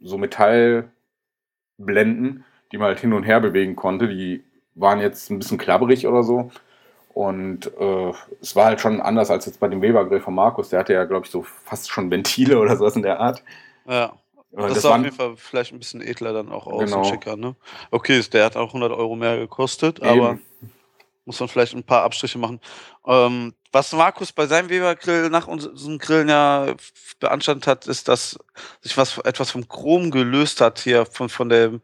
so 0.00 0.18
Metallblenden, 0.18 0.92
die 2.70 2.78
man 2.78 2.88
halt 2.88 3.00
hin 3.00 3.12
und 3.12 3.24
her 3.24 3.40
bewegen 3.40 3.74
konnte. 3.74 4.08
Die 4.08 4.44
waren 4.74 5.00
jetzt 5.00 5.30
ein 5.30 5.38
bisschen 5.38 5.58
klabberig 5.58 6.06
oder 6.06 6.22
so. 6.22 6.50
Und 7.18 7.66
äh, 7.80 8.12
es 8.40 8.54
war 8.54 8.66
halt 8.66 8.80
schon 8.80 9.00
anders 9.00 9.28
als 9.28 9.44
jetzt 9.46 9.58
bei 9.58 9.66
dem 9.66 9.82
Weber-Grill 9.82 10.20
von 10.20 10.36
Markus. 10.36 10.68
Der 10.68 10.78
hatte 10.78 10.92
ja, 10.92 11.02
glaube 11.04 11.26
ich, 11.26 11.32
so 11.32 11.42
fast 11.64 11.90
schon 11.90 12.12
Ventile 12.12 12.60
oder 12.60 12.76
sowas 12.76 12.94
in 12.94 13.02
der 13.02 13.18
Art. 13.18 13.42
ja. 13.88 14.12
Äh, 14.52 14.56
Das, 14.62 14.74
das 14.74 14.82
sah 14.82 14.88
auf 14.90 14.92
waren- 14.94 15.04
jeden 15.04 15.16
Fall 15.16 15.36
vielleicht 15.36 15.72
ein 15.72 15.80
bisschen 15.80 16.00
edler 16.00 16.32
dann 16.32 16.48
auch 16.52 16.68
aus 16.68 16.78
Genau. 16.84 16.98
und 16.98 17.06
schicker, 17.06 17.36
ne? 17.36 17.56
Okay, 17.90 18.22
der 18.32 18.44
hat 18.44 18.56
auch 18.56 18.68
100 18.68 18.92
Euro 18.92 19.16
mehr 19.16 19.36
gekostet, 19.36 20.00
aber 20.00 20.30
Eben. 20.34 20.42
muss 21.24 21.40
man 21.40 21.48
vielleicht 21.48 21.74
ein 21.74 21.82
paar 21.82 22.04
Abstriche 22.04 22.38
machen. 22.38 22.60
Ähm, 23.04 23.52
was 23.72 23.92
Markus 23.92 24.30
bei 24.32 24.46
seinem 24.46 24.68
Weber-Grill 24.70 25.28
nach 25.28 25.48
unseren 25.48 25.98
Grillen 25.98 26.28
ja 26.28 26.66
beanstandet 27.18 27.66
hat, 27.66 27.86
ist, 27.88 28.06
dass 28.06 28.38
sich 28.80 28.96
was 28.96 29.18
etwas 29.18 29.50
vom 29.50 29.66
Chrom 29.68 30.12
gelöst 30.12 30.60
hat 30.60 30.78
hier 30.78 31.04
von, 31.04 31.28
von 31.28 31.48
dem 31.48 31.82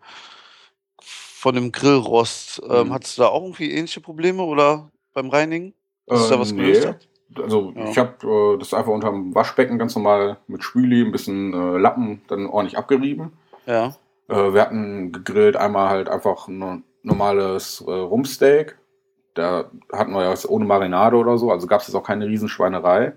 von 1.01 1.57
dem 1.57 1.73
Grillrost. 1.73 2.63
Ähm, 2.71 2.87
Mhm. 2.89 2.93
Hattest 2.95 3.19
du 3.19 3.23
da 3.23 3.29
auch 3.29 3.43
irgendwie 3.43 3.73
ähnliche 3.73 4.01
Probleme 4.01 4.43
oder 4.45 4.91
beim 5.15 5.31
Reinigen? 5.31 5.75
Dass 6.07 6.27
Äh, 6.27 6.31
da 6.35 6.41
was 6.41 6.55
gelöst 6.55 6.83
nee. 6.83 6.89
hat? 6.89 7.09
Also 7.43 7.73
Ja. 7.75 7.85
ich 7.89 7.99
habe 7.99 8.55
äh, 8.55 8.59
das 8.59 8.75
einfach 8.75 8.93
unterm 8.93 9.35
Waschbecken 9.35 9.79
ganz 9.79 9.95
normal 9.97 10.37
mit 10.47 10.63
Spüli, 10.63 11.03
ein 11.05 11.13
bisschen 11.13 11.53
äh, 11.55 11.79
Lappen 11.79 12.21
dann 12.29 12.47
ordentlich 12.47 12.77
abgerieben. 12.79 13.33
Ja. 13.67 13.95
Äh, 14.29 14.53
wir 14.53 14.61
hatten 14.61 15.13
gegrillt 15.13 15.57
einmal 15.57 15.89
halt 15.89 16.09
einfach 16.09 16.49
ein 16.49 16.85
normales 17.03 17.83
äh, 17.87 17.91
Rumpsteak. 17.91 18.77
Da 19.35 19.65
hatten 19.93 20.13
wir 20.13 20.23
ja 20.25 20.35
ohne 20.49 20.65
Marinade 20.65 21.17
oder 21.17 21.39
so, 21.39 21.51
also 21.51 21.67
gab 21.67 21.81
es 21.81 21.89
jetzt 21.89 21.97
auch 21.97 22.05
keine 22.05 22.27
Riesenschweinerei. 22.27 23.15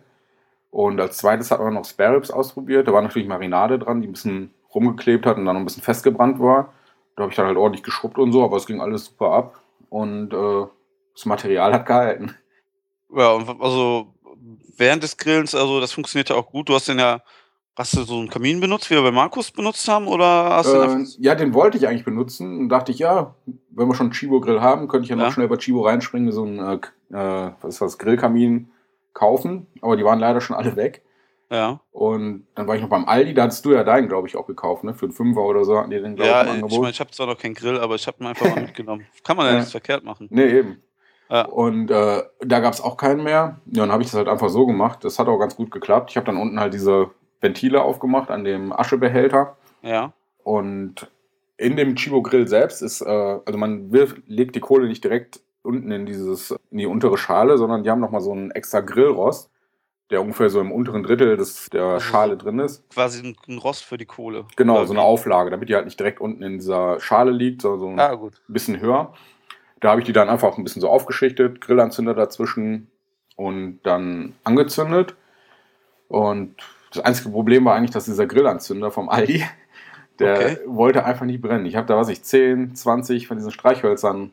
Und 0.72 1.00
als 1.00 1.18
zweites 1.18 1.52
hatten 1.52 1.64
wir 1.64 1.72
noch 1.72 1.86
Spare 1.86 2.16
Ribs 2.16 2.32
ausprobiert. 2.32 2.88
Da 2.88 2.94
war 2.94 3.02
natürlich 3.02 3.28
Marinade 3.28 3.80
dran, 3.80 4.02
die 4.02 4.08
ein 4.08 4.14
bisschen 4.14 4.52
rumgeklebt 4.74 5.26
hat 5.26 5.38
und 5.38 5.46
dann 5.46 5.54
noch 5.56 5.62
ein 5.62 5.66
bisschen 5.66 5.84
festgebrannt 5.84 6.40
war. 6.40 6.74
Da 7.16 7.24
habe 7.24 7.32
ich 7.32 7.36
dann 7.38 7.48
halt 7.48 7.58
ordentlich 7.58 7.84
geschrubbt 7.84 8.18
und 8.18 8.32
so, 8.32 8.44
aber 8.44 8.58
es 8.58 8.66
ging 8.66 8.82
alles 8.82 9.06
super 9.06 9.32
ab. 9.32 9.62
Und 9.90 10.34
äh, 10.34 10.66
das 11.18 11.26
Material 11.26 11.74
hat 11.74 11.86
gehalten. 11.86 12.36
Ja, 13.16 13.38
also 13.60 14.14
während 14.78 15.02
des 15.04 15.18
Grillens, 15.18 15.56
also 15.56 15.80
das 15.80 15.92
funktionierte 15.92 16.36
auch 16.36 16.50
gut. 16.52 16.70
Du 16.70 16.76
hast 16.76 16.88
den 16.88 17.00
ja, 17.00 17.22
hast 17.76 17.96
du 17.96 18.04
so 18.04 18.20
einen 18.20 18.30
Kamin 18.30 18.60
benutzt, 18.60 18.90
wie 18.92 18.96
wir 18.96 19.02
bei 19.02 19.12
Markus 19.12 19.50
benutzt 19.52 19.88
haben, 19.88 20.08
oder 20.08 20.26
hast 20.26 20.68
du 20.68 20.74
den 20.74 20.82
Äh, 20.82 20.84
einfach 20.94 21.16
ja, 21.20 21.36
den 21.36 21.54
wollte 21.54 21.78
ich 21.78 21.88
eigentlich 21.88 22.06
benutzen 22.06 22.60
und 22.60 22.70
dachte 22.70 22.92
ich, 22.92 23.00
ja, 23.00 23.36
wenn 23.72 23.88
wir 23.88 23.96
schon 23.96 24.08
einen 24.08 24.14
Chibo-Grill 24.14 24.62
haben, 24.62 24.88
könnte 24.88 25.06
ich 25.06 25.10
ja 25.10 25.16
noch 25.16 25.26
Ja. 25.26 25.32
schnell 25.32 25.48
bei 25.48 25.58
Chibo 25.58 25.82
reinspringen, 25.82 26.32
so 26.32 26.44
einen 26.44 26.60
äh, 26.60 26.76
äh, 27.16 27.52
was 27.62 27.76
ist 27.76 27.82
das, 27.82 27.98
Grillkamin 27.98 28.70
kaufen. 29.14 29.68
Aber 29.82 29.96
die 29.98 30.04
waren 30.04 30.20
leider 30.20 30.42
schon 30.42 30.56
alle 30.56 30.76
weg. 30.76 31.02
Ja, 31.50 31.80
Und 31.92 32.46
dann 32.56 32.68
war 32.68 32.76
ich 32.76 32.82
noch 32.82 32.90
beim 32.90 33.06
Aldi, 33.06 33.34
da 33.34 33.44
hattest 33.44 33.64
du 33.64 33.72
ja 33.72 33.86
deinen, 33.86 34.10
glaube 34.10 34.28
ich, 34.28 34.36
auch 34.36 34.46
gekauft, 34.48 34.84
ne? 34.84 34.94
Für 34.94 35.06
einen 35.06 35.14
Fünfer 35.14 35.42
oder 35.44 35.64
so 35.64 35.78
hatten 35.80 35.90
die 35.92 36.02
den, 36.02 36.18
glaube 36.18 36.30
ja 36.30 36.44
ich, 36.44 36.60
im 36.60 36.66
ich 36.68 36.78
meine, 36.78 36.90
ich 36.90 37.00
habe 37.00 37.10
zwar 37.12 37.26
noch 37.28 37.38
keinen 37.38 37.54
Grill, 37.54 37.80
aber 37.80 37.96
ich 37.96 38.06
habe 38.06 38.18
ihn 38.22 38.28
einfach 38.28 38.54
mal 38.54 38.62
mitgenommen. 38.64 39.08
Kann 39.24 39.38
man 39.38 39.46
ja, 39.46 39.52
Ja. 39.54 39.58
nichts 39.60 39.72
verkehrt 39.72 40.04
machen. 40.04 40.28
nee, 40.30 40.44
eben. 40.60 40.84
Ja. 41.30 41.46
Und 41.46 41.92
äh, 41.92 42.24
da 42.40 42.60
gab 42.60 42.74
es 42.74 42.82
auch 42.82 42.98
keinen 42.98 43.24
mehr. 43.24 43.60
Ja, 43.66 43.82
dann 43.84 43.92
habe 43.92 44.02
ich 44.04 44.10
das 44.10 44.18
halt 44.18 44.28
einfach 44.30 44.50
so 44.50 44.66
gemacht. 44.66 45.04
Das 45.04 45.20
hat 45.20 45.28
auch 45.28 45.38
ganz 45.40 45.56
gut 45.56 45.72
geklappt. 45.72 46.12
Ich 46.12 46.18
habe 46.18 46.26
dann 46.26 46.38
unten 46.38 46.60
halt 46.60 46.74
diese 46.74 47.10
Ventile 47.42 47.82
aufgemacht 47.82 48.32
an 48.32 48.44
dem 48.44 48.72
Aschebehälter. 48.74 49.58
Ja, 49.82 50.14
Und 50.44 51.10
in 51.58 51.76
dem 51.76 51.96
Chibo 51.96 52.22
Grill 52.22 52.48
selbst 52.48 52.82
ist, 52.82 53.02
äh, 53.02 53.06
also 53.46 53.58
man 53.58 53.92
wirft, 53.92 54.18
legt 54.28 54.56
die 54.56 54.60
Kohle 54.60 54.88
nicht 54.88 55.04
direkt 55.04 55.40
unten 55.64 55.92
in 55.92 56.06
dieses, 56.06 56.52
in 56.72 56.78
die 56.78 56.86
untere 56.86 57.18
Schale, 57.18 57.58
sondern 57.58 57.84
die 57.84 57.90
haben 57.90 58.00
nochmal 58.00 58.22
so 58.22 58.32
einen 58.32 58.52
extra 58.52 58.80
Grillrost, 58.80 59.50
der 60.10 60.22
ungefähr 60.22 60.50
so 60.50 60.62
im 60.62 60.72
unteren 60.72 61.04
Drittel 61.04 61.36
des, 61.36 61.70
der 61.72 61.84
Also 61.84 62.00
Schale 62.06 62.38
drin 62.38 62.60
ist. 62.60 62.90
quasi 62.90 63.36
ein, 63.48 63.58
Rost 63.58 63.84
für 63.84 63.98
die 63.98 64.06
Kohle. 64.06 64.46
Genau, 64.56 64.86
so 64.86 64.94
eine? 64.94 65.02
Auflage, 65.02 65.50
damit 65.50 65.68
die 65.68 65.76
halt 65.76 65.86
nicht 65.86 66.00
direkt 66.00 66.22
unten 66.22 66.42
in 66.44 66.54
dieser 66.60 67.00
Schale 67.02 67.32
liegt, 67.32 67.62
sondern 67.64 67.80
so 67.80 67.88
ein 67.90 68.00
Ah, 68.00 68.14
gut. 68.16 68.42
bisschen 68.48 68.80
höher. 68.80 69.14
Da 69.80 69.90
habe 69.92 70.02
ich 70.02 70.06
die 70.06 70.14
dann 70.14 70.30
einfach 70.30 70.58
ein 70.58 70.64
bisschen 70.64 70.82
so 70.82 70.90
aufgeschichtet, 70.90 71.62
Grillanzünder 71.62 72.14
dazwischen 72.14 72.90
und 73.36 73.80
dann 73.84 74.34
angezündet. 74.44 75.16
Und 76.08 76.56
das 76.94 77.04
einzige 77.04 77.30
Problem 77.30 77.66
war 77.66 77.76
eigentlich, 77.76 77.92
dass 77.92 78.06
dieser 78.06 78.26
Grillanzünder 78.26 78.92
vom 78.92 79.10
Aldi, 79.10 79.44
der 80.20 80.36
Okay. 80.36 80.58
wollte 80.66 81.06
einfach 81.06 81.26
nicht 81.26 81.42
brennen. 81.42 81.66
Ich 81.66 81.76
habe 81.76 81.86
da, 81.86 81.96
was 81.96 82.10
ich, 82.10 82.24
10, 82.24 82.76
20 82.76 83.28
von 83.28 83.38
diesen 83.38 83.52
Streichhölzern 83.52 84.32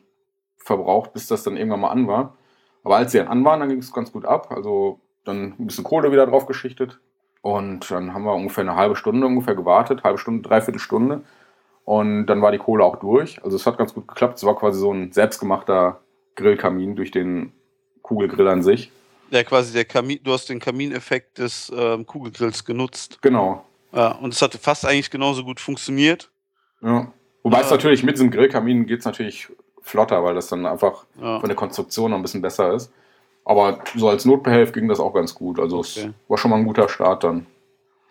verbraucht, 0.57 1.13
bis 1.13 1.27
das 1.27 1.43
dann 1.43 1.57
irgendwann 1.57 1.81
mal 1.81 1.89
an 1.89 2.07
war. 2.07 2.37
Aber 2.83 2.97
als 2.97 3.11
sie 3.11 3.19
dann 3.19 3.27
an 3.27 3.45
waren, 3.45 3.59
dann 3.59 3.69
ging 3.69 3.79
es 3.79 3.93
ganz 3.93 4.11
gut 4.11 4.25
ab. 4.25 4.51
Also 4.51 4.99
dann 5.23 5.55
ein 5.59 5.67
bisschen 5.67 5.83
Kohle 5.83 6.11
wieder 6.11 6.25
drauf 6.25 6.45
geschichtet. 6.47 6.99
Und 7.41 7.91
dann 7.91 8.13
haben 8.13 8.23
wir 8.23 8.33
ungefähr 8.33 8.63
eine 8.63 8.75
halbe 8.75 8.95
Stunde 8.95 9.27
ungefähr 9.27 9.53
gewartet, 9.53 10.03
halbe 10.03 10.17
Stunde, 10.17 10.47
dreiviertel 10.47 10.79
Stunde. 10.79 11.21
Und 11.85 12.25
dann 12.25 12.41
war 12.41 12.51
die 12.51 12.57
Kohle 12.57 12.83
auch 12.83 12.95
durch. 12.97 13.41
Also 13.43 13.55
es 13.55 13.65
hat 13.65 13.77
ganz 13.77 13.93
gut 13.93 14.07
geklappt. 14.07 14.37
Es 14.37 14.43
war 14.43 14.55
quasi 14.55 14.79
so 14.79 14.91
ein 14.91 15.11
selbstgemachter 15.11 15.99
Grillkamin 16.35 16.95
durch 16.95 17.11
den 17.11 17.53
Kugelgrill 18.01 18.47
an 18.47 18.63
sich. 18.63 18.91
Ja, 19.29 19.43
quasi 19.43 19.71
der 19.73 19.85
Kamin, 19.85 20.19
du 20.23 20.33
hast 20.33 20.49
den 20.49 20.59
Kamineffekt 20.59 21.37
des 21.37 21.71
ähm, 21.75 22.05
Kugelgrills 22.05 22.65
genutzt. 22.65 23.19
Genau. 23.21 23.63
Ja, 23.91 24.11
und 24.13 24.33
es 24.33 24.41
hat 24.41 24.53
fast 24.55 24.85
eigentlich 24.85 25.09
genauso 25.11 25.43
gut 25.43 25.59
funktioniert. 25.59 26.29
Ja. 26.81 27.11
Wobei 27.43 27.61
es 27.61 27.69
Ja. 27.69 27.75
natürlich 27.75 28.03
mit 28.03 28.15
diesem 28.15 28.31
Grillkamin 28.31 28.85
geht 28.87 28.99
es 28.99 29.05
natürlich 29.05 29.47
flotter, 29.81 30.23
weil 30.23 30.33
das 30.35 30.47
dann 30.47 30.65
einfach 30.65 31.05
Ja. 31.21 31.39
von 31.39 31.47
der 31.49 31.55
Konstruktion 31.55 32.11
noch 32.11 32.17
ein 32.17 32.23
bisschen 32.23 32.41
besser 32.41 32.73
ist. 32.73 32.91
Aber 33.45 33.79
so 33.95 34.09
als 34.09 34.25
Notbehelf 34.25 34.73
ging 34.73 34.87
das 34.87 34.99
auch 34.99 35.13
ganz 35.13 35.35
gut. 35.35 35.59
Also 35.59 35.77
Okay. 35.79 35.87
es 36.07 36.29
war 36.29 36.37
schon 36.39 36.49
mal 36.49 36.57
ein 36.57 36.65
guter 36.65 36.89
Start 36.89 37.23
dann. 37.23 37.45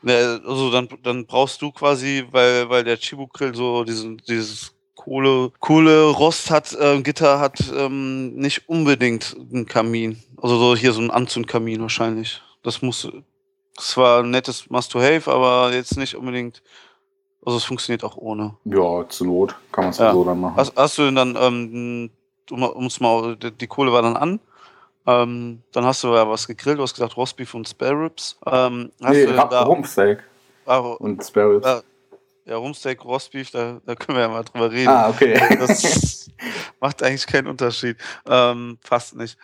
Ja, 0.07 0.37
also 0.47 0.71
dann, 0.71 0.89
dann 1.03 1.27
brauchst 1.27 1.63
du 1.63 1.73
quasi, 1.73 2.25
weil, 2.31 2.69
weil 2.69 2.85
der 2.85 2.99
Chibu-Grill 2.99 3.55
so 3.55 3.85
diesen, 3.85 4.19
dieses 4.29 4.73
Kohle, 4.95 5.51
Kohle-Rost 5.61 6.51
hat, 6.51 6.73
äh, 6.75 7.01
Gitter 7.03 7.41
hat, 7.41 7.59
ähm, 7.75 8.35
nicht 8.35 8.69
unbedingt 8.69 9.35
einen 9.53 9.67
Kamin. 9.67 10.23
Also 10.41 10.59
so 10.59 10.77
hier 10.77 10.93
so 10.93 11.01
ein 11.01 11.11
Anzündkamin 11.11 11.81
wahrscheinlich. 11.81 12.41
Das 12.63 12.83
muss, 12.83 13.09
das 13.77 13.97
war 13.97 14.23
ein 14.23 14.31
nettes 14.31 14.69
Must-to-Have, 14.71 15.31
aber 15.31 15.73
jetzt 15.73 15.97
nicht 15.97 16.15
unbedingt, 16.17 16.63
also 17.45 17.57
es 17.59 17.65
funktioniert 17.65 18.05
auch 18.05 18.17
ohne. 18.17 18.57
Ja, 18.65 19.09
zur 19.09 19.27
Not 19.27 19.55
kann 19.73 19.85
man 19.85 19.91
es 19.91 19.99
Ja. 19.99 20.13
so 20.13 20.25
dann 20.25 20.41
machen. 20.41 20.57
Hast, 20.57 20.73
hast 20.77 20.99
du 20.99 21.03
denn 21.03 21.15
dann, 21.17 21.37
ähm, 21.41 22.11
um 22.51 22.87
es 22.87 23.01
mal, 23.01 23.37
die 23.37 23.67
Kohle 23.67 23.93
war 23.93 24.03
dann 24.03 24.17
an, 24.17 24.41
ähm, 25.07 25.63
dann 25.73 25.85
hast 25.85 26.03
du 26.05 26.15
ja 26.15 26.29
was 26.29 26.47
gegrillt, 26.47 26.79
du 26.79 26.83
hast 26.83 26.95
gesagt 26.95 27.17
Rostbeef 27.17 27.55
und 27.55 27.69
Spare 27.69 28.05
Ribs. 28.05 28.39
Ähm, 28.47 28.91
hast 29.03 29.13
nee, 29.13 29.27
da, 29.27 29.63
Rumpsteak 29.63 30.23
ah, 30.67 30.79
und 30.79 31.23
Spare 31.25 31.57
Ribs. 31.57 31.67
Ja. 31.67 31.83
Ja, 32.47 32.57
Rumsteak, 32.59 33.03
Rostbeef, 33.05 33.51
da, 33.51 33.81
da 33.87 33.95
können 33.95 34.19
wir 34.19 34.23
ja 34.23 34.29
mal 34.29 34.43
drüber 34.43 34.71
reden. 34.71 34.91
Ah, 34.91 35.09
okay. 35.09 35.41
Das 35.59 36.31
macht 36.79 37.03
eigentlich 37.03 37.27
keinen 37.27 37.47
Unterschied. 37.47 37.97
Ähm, 38.29 38.79
fast 38.83 39.17
nicht. 39.17 39.39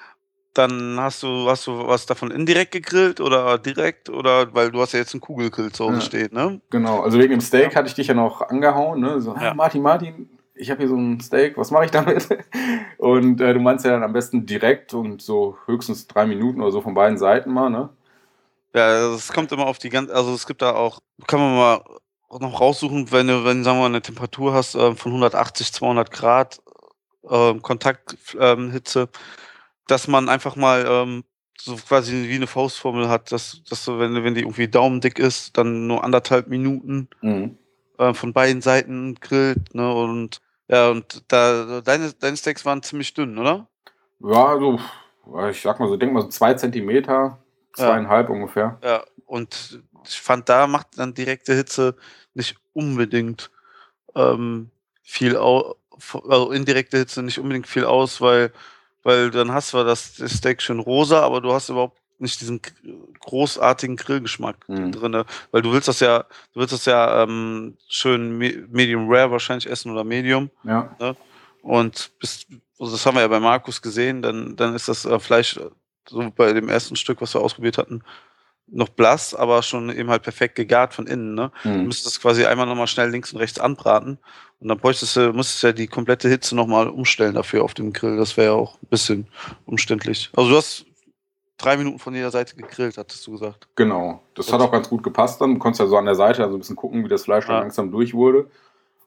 Dann 0.53 0.99
hast 1.01 1.23
du, 1.23 1.49
hast 1.49 1.67
du 1.67 1.87
was 1.87 2.05
davon 2.05 2.31
indirekt 2.31 2.73
gegrillt 2.73 3.21
oder 3.21 3.57
direkt? 3.57 4.11
Oder 4.11 4.53
weil 4.53 4.71
du 4.71 4.81
hast 4.83 4.93
ja 4.93 4.99
jetzt 4.99 5.15
einen 5.15 5.21
Kugelgrill 5.23 5.73
zu 5.73 5.85
Hause 5.85 5.95
Ja. 5.95 6.01
stehen, 6.03 6.29
ne? 6.33 6.61
Genau, 6.71 7.01
also 7.01 7.19
wegen 7.19 7.31
dem 7.31 7.41
Steak 7.41 7.75
hatte 7.75 7.89
ich 7.89 7.95
dich 7.95 8.09
ja 8.09 8.15
noch 8.15 8.43
angehauen. 8.43 9.01
Ne? 9.01 9.21
So, 9.21 9.35
Ja. 9.35 9.55
Martin, 9.55 9.81
Martin, 9.81 10.29
ich 10.61 10.71
habe 10.71 10.81
hier 10.81 10.89
so 10.89 10.97
ein 10.97 11.21
Steak, 11.21 11.57
was 11.57 11.71
mache 11.71 11.87
ich 11.87 11.91
damit? 11.91 12.29
Und 12.99 13.41
äh, 13.41 13.55
du 13.55 13.61
meinst 13.61 13.85
ja 13.85 13.93
dann 13.93 14.03
am 14.03 14.13
besten 14.13 14.47
direkt 14.47 14.93
und 14.95 15.23
so 15.23 15.57
höchstens 15.67 16.07
drei 16.07 16.27
Minuten 16.27 16.61
oder 16.61 16.71
so 16.71 16.81
von 16.83 16.95
beiden 16.95 17.19
Seiten 17.19 17.51
mal. 17.53 17.71
Ne? 17.71 17.89
Ja, 18.75 19.15
es 19.15 19.33
kommt 19.33 19.51
immer 19.53 19.67
auf 19.67 19.79
die 19.79 19.89
ganz, 19.89 20.11
also 20.11 20.35
es 20.35 20.47
gibt 20.47 20.63
da 20.63 20.75
auch, 20.75 21.01
kann 21.27 21.41
man 21.41 21.57
mal 21.57 21.85
noch 22.41 22.61
raussuchen, 22.61 23.11
wenn 23.11 23.27
du, 23.27 23.45
wenn, 23.45 23.65
sagen 23.65 23.79
wir 23.79 23.83
mal, 23.83 23.87
eine 23.87 24.03
Temperatur 24.03 24.53
hast 24.53 24.75
äh, 24.75 24.95
von 24.95 25.13
180, 25.13 25.73
200 25.73 26.11
Grad 26.11 26.61
äh, 27.29 27.55
Kontakthitze, 27.55 29.01
ähm, 29.01 29.09
dass 29.89 30.07
man 30.09 30.29
einfach 30.29 30.57
mal 30.57 30.87
ähm, 30.87 31.25
so 31.59 31.77
quasi 31.77 32.29
wie 32.29 32.35
eine 32.35 32.47
Faustformel 32.47 33.09
hat, 33.09 33.33
dass, 33.33 33.63
dass 33.69 33.85
du, 33.85 33.99
wenn, 33.99 34.23
wenn 34.23 34.35
die 34.35 34.43
irgendwie 34.43 34.69
daumendick 34.69 35.19
ist, 35.19 35.57
dann 35.57 35.87
nur 35.87 36.05
anderthalb 36.05 36.49
Minuten 36.49 37.09
Mhm. 37.23 37.57
äh, 37.99 38.15
von 38.15 38.33
beiden 38.33 38.63
Seiten 38.63 39.17
grillt, 39.17 39.75
ne, 39.75 39.93
und 39.93 40.41
ja, 40.71 40.89
und 40.91 41.25
da, 41.29 41.81
deine, 41.81 42.13
deine 42.13 42.37
Steaks 42.37 42.65
waren 42.65 42.83
ziemlich 42.83 43.13
dünn, 43.13 43.39
oder? 43.39 43.67
Ja, 44.21 44.59
so, 44.59 44.79
ich 45.51 45.61
sag 45.61 45.81
mal 45.81 45.89
so, 45.89 45.97
denk 45.97 46.13
mal 46.13 46.23
so 46.23 46.29
zwei 46.29 46.55
Zentimeter, 46.55 47.39
zweieinhalb 47.75 48.31
ungefähr. 48.31 48.79
Ja, 48.83 49.05
und 49.27 49.83
ich 50.05 50.21
fand, 50.21 50.49
da 50.49 50.67
macht 50.67 50.97
dann 50.97 51.15
direkte 51.15 51.55
Hitze 51.55 51.97
nicht 52.35 52.57
unbedingt 52.73 53.51
ähm, 54.15 54.71
viel 55.03 55.37
aus, 55.37 55.77
also 56.29 56.53
indirekte 56.53 56.99
Hitze 56.99 57.23
nicht 57.23 57.41
unbedingt 57.41 57.67
viel 57.67 57.85
aus, 57.85 58.21
weil, 58.21 58.53
weil 59.03 59.31
dann 59.31 59.53
hast 59.53 59.73
du 59.73 59.83
das 59.83 60.23
Steak 60.27 60.63
schön 60.63 60.79
rosa, 60.79 61.21
aber 61.21 61.41
du 61.41 61.53
hast 61.53 61.69
überhaupt 61.69 62.00
nicht 62.21 62.41
diesen 62.41 62.61
großartigen 63.21 63.97
Grillgeschmack 63.97 64.69
Mhm. 64.69 64.93
drinne, 64.93 65.25
weil 65.51 65.63
du 65.63 65.73
willst 65.73 65.89
das 65.89 66.01
ja, 66.01 66.21
du 66.53 66.61
willst 66.61 66.73
das 66.73 66.85
ja 66.85 67.23
ähm, 67.23 67.77
schön 67.89 68.37
me- 68.39 68.67
medium 68.71 69.11
rare 69.11 69.31
wahrscheinlich 69.31 69.69
essen 69.69 69.91
oder 69.91 70.05
medium 70.05 70.51
Ja. 70.65 70.97
und 71.63 72.13
bis, 72.19 72.47
also 72.79 72.93
das 72.93 73.05
haben 73.05 73.15
wir 73.17 73.23
ja 73.23 73.29
bei 73.29 73.41
Markus 73.41 73.83
gesehen, 73.83 74.23
dann, 74.23 74.57
dann 74.57 74.75
ist 74.75 74.89
das 74.89 75.05
äh, 75.05 75.19
Fleisch 75.19 75.57
äh, 75.57 75.69
so 76.09 76.31
bei 76.35 76.53
dem 76.53 76.69
ersten 76.69 76.97
Stück, 76.97 77.21
was 77.21 77.35
wir 77.35 77.41
ausprobiert 77.41 77.79
hatten, 77.79 78.03
noch 78.73 78.89
blass, 78.89 79.35
aber 79.35 79.63
schon 79.63 79.91
eben 79.91 80.11
halt 80.11 80.23
perfekt 80.23 80.55
gegart 80.55 80.95
von 80.95 81.07
innen. 81.07 81.35
Ne? 81.35 81.51
Du 81.65 81.69
Mhm. 81.71 81.87
müsstest 81.87 82.07
das 82.07 82.21
quasi 82.21 82.45
einmal 82.45 82.67
nochmal 82.67 82.87
schnell 82.87 83.11
links 83.11 83.33
und 83.33 83.39
rechts 83.41 83.59
anbraten 83.59 84.19
und 84.61 84.69
dann 84.69 84.79
bräuchtest 84.79 85.17
du, 85.17 85.33
müsstest 85.33 85.63
du 85.63 85.67
ja 85.69 85.73
die 85.73 85.89
komplette 85.89 86.29
Hitze 86.29 86.55
nochmal 86.55 86.89
umstellen 86.89 87.35
dafür 87.35 87.65
auf 87.65 87.75
dem 87.75 87.93
Grill. 87.93 88.17
Das 88.17 88.37
wäre 88.37 88.49
ja 88.49 88.53
auch 88.55 88.75
ein 88.83 88.87
bisschen 88.89 89.27
umständlich. 89.67 90.31
Also 90.37 90.51
du 90.51 90.57
hast 90.57 90.85
drei 91.63 91.77
Minuten 91.77 91.99
von 91.99 92.15
jeder 92.15 92.31
Seite 92.31 92.57
gegrillt, 92.57 92.97
hattest 92.99 93.27
du 93.27 93.33
gesagt. 93.33 93.69
Genau. 93.77 94.21
Das 94.35 94.53
hat 94.53 94.61
auch 94.61 94.73
ganz 94.73 94.89
gut 94.89 95.03
gepasst 95.03 95.41
dann. 95.41 95.55
Du 95.55 95.59
konntest 95.59 95.81
ja 95.81 95.87
so 95.87 95.97
an 95.97 96.07
der 96.07 96.15
Seite 96.15 96.43
also 96.43 96.57
ein 96.57 96.61
bisschen 96.61 96.77
gucken, 96.77 97.05
wie 97.05 97.09
das 97.09 97.25
Fleisch 97.25 97.47
dann 97.47 97.57
Ja. 97.57 97.61
langsam 97.61 97.91
durch 97.91 98.15
wurde. 98.15 98.51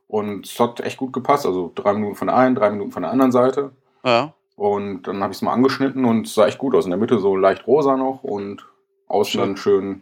Und 0.08 0.46
es 0.46 0.60
hat 0.60 0.80
echt 0.82 0.98
gut 0.98 1.14
gepasst. 1.14 1.46
Also 1.46 1.72
drei 1.74 1.94
Minuten 1.94 2.16
von 2.16 2.28
der 2.28 2.38
einen, 2.38 2.56
drei 2.56 2.70
Minuten 2.70 2.92
von 2.92 3.02
der 3.04 3.12
anderen 3.12 3.32
Seite. 3.32 3.72
Ja, 4.06 4.34
Und 4.56 5.04
dann 5.04 5.22
habe 5.24 5.32
ich 5.32 5.38
es 5.38 5.42
mal 5.42 5.54
angeschnitten 5.54 6.06
und 6.06 6.28
es 6.28 6.36
sah 6.36 6.46
echt 6.48 6.58
gut 6.60 6.76
aus. 6.76 6.86
In 6.86 6.92
der 6.92 7.00
Mitte 7.00 7.18
so 7.20 7.36
leicht 7.36 7.66
rosa 7.66 7.98
noch 7.98 8.24
und 8.24 8.66
außen 9.08 9.32
Schön. 9.32 9.42
dann 9.42 9.58
schön 9.58 10.02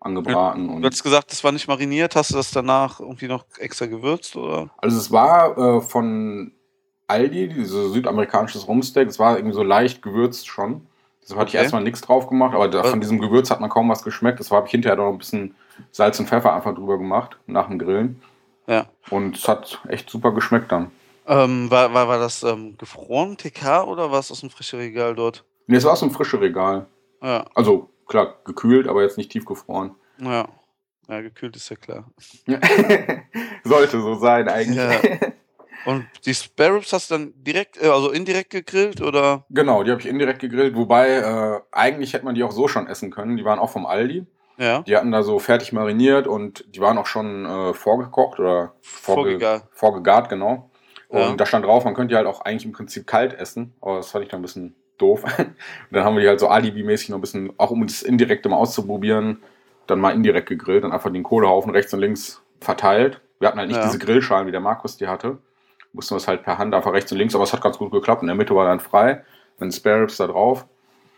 angebraten. 0.00 0.68
du 0.68 0.74
Und 0.74 0.84
hast 0.84 1.02
gesagt, 1.02 1.32
das 1.32 1.42
war 1.42 1.52
nicht 1.52 1.66
mariniert. 1.66 2.14
Hast 2.14 2.30
du 2.30 2.36
das 2.36 2.50
danach 2.50 3.00
irgendwie 3.00 3.26
noch 3.28 3.44
extra 3.58 3.86
gewürzt? 3.86 4.36
Oder? 4.36 4.70
also 4.78 4.96
es 4.96 5.10
war 5.10 5.56
äh, 5.58 5.80
von 5.80 6.52
Aldi, 7.06 7.48
dieses 7.48 7.92
südamerikanisches 7.92 8.68
Rumsteak. 8.68 9.08
Es 9.08 9.18
war 9.18 9.36
irgendwie 9.36 9.54
so 9.54 9.62
leicht 9.62 10.02
gewürzt 10.02 10.46
schon. 10.46 10.86
Deshalb 11.24 11.40
hatte 11.40 11.48
ich 11.48 11.54
erstmal 11.54 11.82
nichts 11.82 12.02
drauf 12.02 12.28
gemacht, 12.28 12.54
aber 12.54 12.68
da, 12.68 12.84
von 12.84 13.00
diesem 13.00 13.18
Gewürz 13.18 13.50
hat 13.50 13.60
man 13.60 13.70
kaum 13.70 13.88
was 13.88 14.02
geschmeckt. 14.02 14.38
Das 14.40 14.50
habe 14.50 14.66
ich 14.66 14.70
hinterher 14.70 14.96
noch 14.96 15.10
ein 15.10 15.18
bisschen 15.18 15.54
Salz 15.90 16.20
und 16.20 16.28
Pfeffer 16.28 16.52
einfach 16.52 16.74
drüber 16.74 16.98
gemacht, 16.98 17.38
nach 17.46 17.68
dem 17.68 17.78
Grillen. 17.78 18.22
Ja. 18.66 18.86
Und 19.10 19.36
es 19.38 19.48
hat 19.48 19.80
echt 19.88 20.08
super 20.10 20.32
geschmeckt 20.32 20.70
dann. 20.70 20.90
Ähm, 21.26 21.70
war, 21.70 21.92
war, 21.94 22.06
war 22.08 22.18
das 22.18 22.42
ähm, 22.42 22.76
gefroren, 22.76 23.38
TK, 23.38 23.84
oder 23.86 24.10
war 24.10 24.18
es 24.20 24.30
aus 24.30 24.40
dem 24.40 24.50
frischen 24.50 24.78
Regal 24.78 25.14
dort? 25.14 25.44
Nee, 25.66 25.76
es 25.76 25.84
war 25.84 25.96
so 25.96 26.04
ein 26.04 26.12
frisches 26.12 26.40
Regal. 26.40 26.86
Ja, 27.22 27.46
Also 27.54 27.88
klar, 28.06 28.34
gekühlt, 28.44 28.86
aber 28.86 29.02
jetzt 29.02 29.16
nicht 29.16 29.30
tiefgefroren. 29.32 29.94
ja. 30.18 30.46
Ja, 31.06 31.20
gekühlt 31.20 31.54
ist 31.54 31.68
ja 31.68 31.76
klar. 31.76 32.10
Sollte 33.64 34.00
so 34.00 34.14
sein 34.14 34.48
eigentlich. 34.48 34.76
Ja. 34.76 35.00
Und 35.86 36.06
die 36.24 36.34
Spare 36.34 36.74
Ribs 36.76 36.92
hast 36.92 37.10
du 37.10 37.14
dann 37.14 37.32
direkt, 37.36 37.82
äh, 37.82 37.88
also 37.88 38.10
indirekt 38.10 38.50
gegrillt 38.50 39.00
oder? 39.02 39.44
Genau, 39.50 39.82
die 39.82 39.90
habe 39.90 40.00
ich 40.00 40.06
indirekt 40.08 40.40
gegrillt, 40.40 40.74
wobei 40.76 41.08
äh, 41.16 41.60
eigentlich 41.72 42.12
hätte 42.14 42.24
man 42.24 42.34
die 42.34 42.42
auch 42.42 42.52
so 42.52 42.68
schon 42.68 42.86
essen 42.86 43.10
können. 43.10 43.36
Die 43.36 43.44
waren 43.44 43.58
auch 43.58 43.70
vom 43.70 43.86
Aldi. 43.86 44.26
Ja. 44.56 44.82
Die 44.82 44.96
hatten 44.96 45.10
da 45.10 45.22
so 45.22 45.38
fertig 45.40 45.72
mariniert 45.72 46.26
und 46.28 46.64
die 46.74 46.80
waren 46.80 46.96
auch 46.96 47.06
schon 47.06 47.44
äh, 47.44 47.74
vorgekocht 47.74 48.38
oder 48.38 48.72
vorge 48.82 49.30
Vorgegart. 49.32 49.64
vorgegart, 49.72 50.28
genau. 50.28 50.70
Und 51.08 51.20
Ja. 51.20 51.34
da 51.34 51.44
stand 51.46 51.64
drauf, 51.64 51.84
man 51.84 51.94
könnte 51.94 52.12
die 52.12 52.16
halt 52.16 52.26
auch 52.28 52.40
eigentlich 52.42 52.64
im 52.64 52.72
Prinzip 52.72 53.06
kalt 53.06 53.34
essen, 53.34 53.74
aber 53.80 53.96
das 53.96 54.10
fand 54.10 54.24
ich 54.24 54.30
dann 54.30 54.38
ein 54.40 54.42
bisschen 54.42 54.74
doof. 54.98 55.24
und 55.24 55.54
dann 55.90 56.04
haben 56.04 56.14
wir 56.14 56.22
die 56.22 56.28
halt 56.28 56.38
so 56.40 56.48
Alibi-mäßig 56.48 57.08
noch 57.10 57.18
ein 57.18 57.20
bisschen, 57.20 57.52
auch 57.58 57.70
um 57.72 57.84
das 57.86 58.02
indirekt 58.02 58.44
mal 58.46 58.56
auszuprobieren, 58.56 59.42
dann 59.88 59.98
mal 60.00 60.14
indirekt 60.14 60.48
gegrillt 60.48 60.84
und 60.84 60.92
einfach 60.92 61.12
den 61.12 61.24
Kohlehaufen 61.24 61.72
rechts 61.72 61.92
und 61.92 61.98
links 62.00 62.40
verteilt. 62.60 63.20
Wir 63.40 63.48
hatten 63.48 63.58
halt 63.58 63.68
nicht 63.68 63.78
Ja. 63.78 63.84
diese 63.86 63.98
Grillschalen, 63.98 64.46
wie 64.46 64.52
der 64.52 64.60
Markus 64.60 64.96
die 64.96 65.08
hatte. 65.08 65.38
Mussten 65.94 66.14
wir 66.14 66.18
es 66.18 66.28
halt 66.28 66.42
per 66.42 66.58
Hand 66.58 66.74
einfach 66.74 66.92
rechts 66.92 67.10
und 67.12 67.18
links, 67.18 67.34
aber 67.34 67.44
es 67.44 67.52
hat 67.52 67.62
ganz 67.62 67.78
gut 67.78 67.90
geklappt. 67.90 68.22
In 68.22 68.26
der 68.26 68.36
Mitte 68.36 68.54
war 68.54 68.66
dann 68.66 68.80
frei, 68.80 69.24
dann 69.58 69.72
Spare 69.72 70.02
Ribs 70.02 70.18
da 70.18 70.26
drauf. 70.26 70.66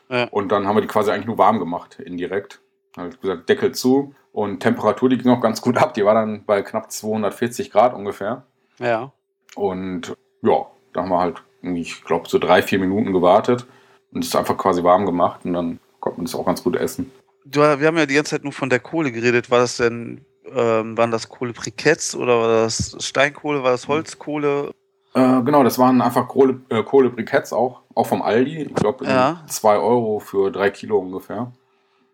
Ja. 0.08 0.28
Und 0.30 0.52
dann 0.52 0.68
haben 0.68 0.76
wir 0.76 0.82
die 0.82 0.86
quasi 0.86 1.10
eigentlich 1.10 1.26
nur 1.26 1.38
warm 1.38 1.58
gemacht, 1.58 1.98
indirekt. 1.98 2.60
Halt 2.96 3.20
gesagt, 3.20 3.48
Deckel 3.48 3.72
zu 3.72 4.14
und 4.32 4.60
Temperatur, 4.60 5.08
die 5.08 5.18
ging 5.18 5.32
auch 5.32 5.40
ganz 5.40 5.60
gut 5.60 5.76
ab. 5.76 5.94
Die 5.94 6.04
war 6.04 6.14
dann 6.14 6.44
bei 6.44 6.62
knapp 6.62 6.92
240 6.92 7.70
Grad 7.70 7.94
ungefähr. 7.94 8.44
Ja. 8.78 9.12
Und 9.56 10.14
ja, 10.42 10.66
da 10.92 11.02
haben 11.02 11.08
wir 11.08 11.18
halt 11.18 11.42
ich 11.74 12.04
glaube, 12.04 12.28
so 12.28 12.38
drei, 12.38 12.62
vier 12.62 12.78
Minuten 12.78 13.12
gewartet 13.12 13.66
und 14.12 14.24
es 14.24 14.36
einfach 14.36 14.56
quasi 14.56 14.82
warm 14.82 15.06
gemacht 15.06 15.40
und 15.44 15.54
dann 15.54 15.80
konnte 16.00 16.18
man 16.18 16.26
das 16.26 16.34
auch 16.34 16.46
ganz 16.46 16.62
gut 16.62 16.76
essen. 16.76 17.10
Du, 17.44 17.60
wir 17.60 17.86
haben 17.86 17.96
ja 17.96 18.06
die 18.06 18.14
ganze 18.14 18.30
Zeit 18.30 18.44
nur 18.44 18.52
von 18.52 18.70
der 18.70 18.80
Kohle 18.80 19.12
geredet. 19.12 19.50
War 19.50 19.60
das 19.60 19.76
denn, 19.76 20.24
ähm, 20.54 20.96
waren 20.96 21.10
das 21.10 21.28
Kohlebriketts 21.28 22.14
oder 22.14 22.40
war 22.40 22.48
das 22.48 22.96
Steinkohle, 23.00 23.62
war 23.62 23.72
das 23.72 23.88
Holzkohle? 23.88 24.72
Äh, 25.14 25.42
genau, 25.42 25.64
das 25.64 25.78
waren 25.78 26.02
einfach 26.02 26.28
Kohle, 26.28 26.60
äh, 26.68 26.82
Kohlebriketts 26.82 27.52
auch, 27.52 27.80
auch 27.94 28.06
vom 28.06 28.22
Aldi. 28.22 28.64
Ich 28.64 28.74
glaube, 28.74 29.06
Ja. 29.06 29.42
2 29.46 29.78
Euro 29.78 30.20
für 30.20 30.50
drei 30.50 30.70
Kilo 30.70 30.98
ungefähr. 30.98 31.52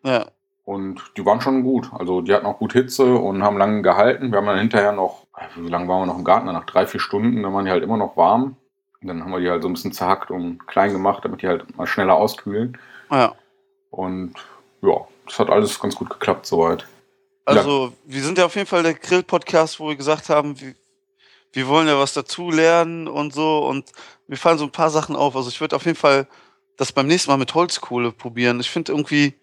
Ja. 0.04 0.26
Und 0.64 1.02
die 1.16 1.26
waren 1.26 1.40
schon 1.40 1.64
gut. 1.64 1.90
Also 1.92 2.20
die 2.20 2.32
hatten 2.32 2.46
auch 2.46 2.58
gut 2.58 2.72
Hitze 2.72 3.16
und 3.16 3.42
haben 3.42 3.58
lange 3.58 3.82
gehalten. 3.82 4.30
Wir 4.30 4.38
haben 4.38 4.46
dann 4.46 4.58
hinterher 4.58 4.92
noch, 4.92 5.26
wie 5.56 5.68
lange 5.68 5.88
waren 5.88 6.02
wir 6.02 6.06
noch 6.06 6.18
im 6.18 6.24
Garten? 6.24 6.46
Nach 6.46 6.64
drei, 6.66 6.86
vier 6.86 7.00
Stunden, 7.00 7.42
dann 7.42 7.52
waren 7.52 7.64
die 7.64 7.70
halt 7.72 7.82
immer 7.82 7.96
noch 7.96 8.16
warm. 8.16 8.56
Und 9.00 9.08
dann 9.08 9.24
haben 9.24 9.32
wir 9.32 9.40
die 9.40 9.50
halt 9.50 9.62
so 9.62 9.68
ein 9.68 9.72
bisschen 9.72 9.92
zerhackt 9.92 10.30
und 10.30 10.64
klein 10.68 10.92
gemacht, 10.92 11.24
damit 11.24 11.42
die 11.42 11.48
halt 11.48 11.76
mal 11.76 11.88
schneller 11.88 12.14
auskühlen. 12.14 12.78
Ja. 13.10 13.32
Und 13.90 14.34
ja, 14.80 14.94
das 15.26 15.40
hat 15.40 15.50
alles 15.50 15.80
ganz 15.80 15.96
gut 15.96 16.08
geklappt 16.08 16.46
soweit. 16.46 16.86
Also, 17.44 17.92
wir 18.04 18.22
sind 18.22 18.38
ja 18.38 18.44
auf 18.46 18.54
jeden 18.54 18.66
Fall 18.68 18.82
der 18.82 18.94
Grill-Podcast, 18.94 19.80
wo 19.80 19.88
wir 19.88 19.96
gesagt 19.96 20.28
haben, 20.28 20.60
wir, 20.60 20.74
wir 21.52 21.66
wollen 21.68 21.88
ja 21.88 21.98
was 21.98 22.12
dazulernen 22.14 23.08
und 23.08 23.34
so 23.34 23.66
und 23.66 23.90
mir 24.28 24.36
fallen 24.36 24.58
so 24.58 24.64
ein 24.64 24.70
paar 24.72 24.90
Sachen 24.90 25.16
auf. 25.16 25.34
Also, 25.36 25.48
ich 25.48 25.60
würde 25.60 25.76
auf 25.76 25.84
jeden 25.84 25.98
Fall 25.98 26.26
das 26.76 26.92
beim 26.92 27.06
nächsten 27.06 27.30
Mal 27.30 27.36
mit 27.36 27.54
Holzkohle 27.54 28.12
probieren. 28.12 28.60
Ich 28.60 28.70
finde 28.70 28.92
irgendwie 28.92 29.34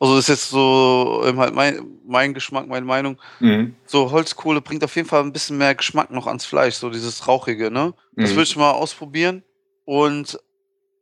also, 0.00 0.14
das 0.14 0.26
ist 0.26 0.28
jetzt 0.28 0.50
so, 0.50 1.22
ähm, 1.26 1.40
halt 1.40 1.54
mein 1.54 1.84
mein 2.06 2.32
Geschmack, 2.32 2.68
meine 2.68 2.86
Meinung. 2.86 3.18
Mhm. 3.40 3.74
So 3.84 4.12
Holzkohle 4.12 4.60
bringt 4.60 4.84
auf 4.84 4.94
jeden 4.94 5.08
Fall 5.08 5.22
ein 5.22 5.32
bisschen 5.32 5.58
mehr 5.58 5.74
Geschmack 5.74 6.12
noch 6.12 6.28
ans 6.28 6.44
Fleisch, 6.46 6.76
so 6.76 6.88
dieses 6.88 7.26
Rauchige, 7.26 7.68
ne? 7.70 7.94
Das 8.14 8.30
würde 8.30 8.36
Mhm. 8.36 8.42
ich 8.44 8.56
mal 8.56 8.70
ausprobieren. 8.70 9.42
Und 9.84 10.38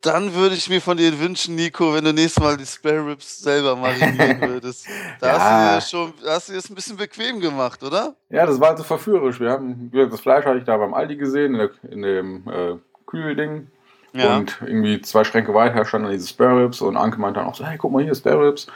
dann 0.01 0.35
würde 0.35 0.55
ich 0.55 0.69
mir 0.69 0.81
von 0.81 0.97
dir 0.97 1.19
wünschen, 1.19 1.55
Nico, 1.57 1.95
wenn 1.95 2.05
du 2.05 2.13
nächstes 2.13 2.43
Mal 2.43 2.57
die 2.57 2.67
Spare 2.67 3.07
Ribs 3.07 3.39
selber 3.39 3.75
marinieren 3.77 4.41
würdest. 4.45 4.87
Da 5.21 5.33
hast 5.33 5.51
du 5.51 5.55
dir 5.55 5.75
Ja. 5.75 5.81
schon 5.81 6.13
hast 6.27 6.49
du 6.49 6.53
dir 6.53 6.59
das 6.59 6.71
'n 6.71 6.75
bisschen 6.75 6.97
bequem 6.97 7.41
gemacht, 7.41 7.83
oder? 7.83 8.15
Ja, 8.31 8.47
das 8.47 8.61
war 8.61 8.69
halt 8.69 8.79
so 8.79 8.85
verführerisch. 8.85 9.41
Wir 9.41 9.51
haben 9.51 9.91
das 9.93 10.21
Fleisch 10.21 10.45
hatte 10.45 10.59
ich 10.59 10.65
da 10.65 10.77
beim 10.77 10.95
Aldi 10.95 11.17
gesehen, 11.17 11.55
in 11.55 11.59
der 11.59 11.71
in 11.91 12.03
dem, 12.03 12.49
äh, 12.49 12.77
Kühlding. 13.07 13.69
Ja. 14.13 14.37
Und 14.39 14.59
irgendwie 14.65 15.01
2 15.03 15.25
Schränke 15.25 15.53
weiter 15.55 15.85
standen 15.85 16.07
dann 16.07 16.15
diese 16.17 16.29
Spare 16.29 16.65
Ribs 16.65 16.81
und 16.81 16.97
Anke 16.97 17.21
meinte 17.21 17.41
dann 17.41 17.49
auch 17.49 17.55
so: 17.55 17.65
„Hey, 17.67 17.77
guck 17.79 17.93
mal 17.93 18.03
hier, 18.03 18.15
Spare 18.15 18.49
Ribs.“ 18.49 18.67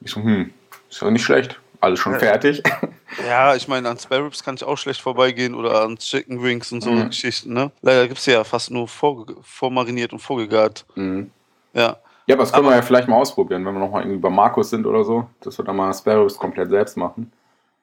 Ich 0.00 0.10
so: 0.10 0.20
„Hm, 0.22 0.52
ist 0.90 1.00
ja 1.00 1.10
nicht 1.10 1.24
schlecht. 1.24 1.58
Alles 1.80 2.00
schon 2.00 2.14
Ja. 2.14 2.18
fertig.“ 2.18 2.62
Ja, 3.26 3.54
ich 3.54 3.68
meine, 3.68 3.88
an 3.88 3.98
Spare 3.98 4.24
Ribs 4.26 4.42
kann 4.44 4.54
ich 4.56 4.64
auch 4.64 4.76
schlecht 4.76 5.00
vorbeigehen 5.00 5.54
oder 5.54 5.82
an 5.82 5.96
Chicken 5.96 6.42
Wings 6.42 6.70
und 6.72 6.82
so 6.82 6.90
Mhm. 6.90 7.06
Geschichten, 7.08 7.52
ne? 7.54 7.70
Leider 7.82 8.06
gibt's 8.06 8.24
die 8.24 8.32
ja 8.32 8.44
fast 8.44 8.70
nur 8.70 8.86
vormariniert 8.88 10.12
und 10.12 10.18
vorgegart. 10.18 10.84
Mhm. 10.94 11.30
Ja. 11.72 11.96
Ja, 12.26 12.34
aber 12.34 12.42
das 12.44 12.52
können 12.52 12.66
Aber 12.66 12.74
wir 12.74 12.76
ja 12.80 12.82
vielleicht 12.82 13.08
mal 13.08 13.16
ausprobieren, 13.16 13.64
wenn 13.64 13.72
wir 13.72 13.80
noch 13.80 13.90
mal 13.90 14.02
irgendwie 14.02 14.18
bei 14.20 14.28
Markus 14.28 14.68
sind 14.70 14.84
oder 14.86 15.02
so, 15.04 15.26
dass 15.40 15.56
wir 15.58 15.64
da 15.64 15.72
mal 15.72 15.92
Spare 15.94 16.20
Ribs 16.22 16.36
komplett 16.36 16.68
selbst 16.68 16.96
machen. 16.98 17.32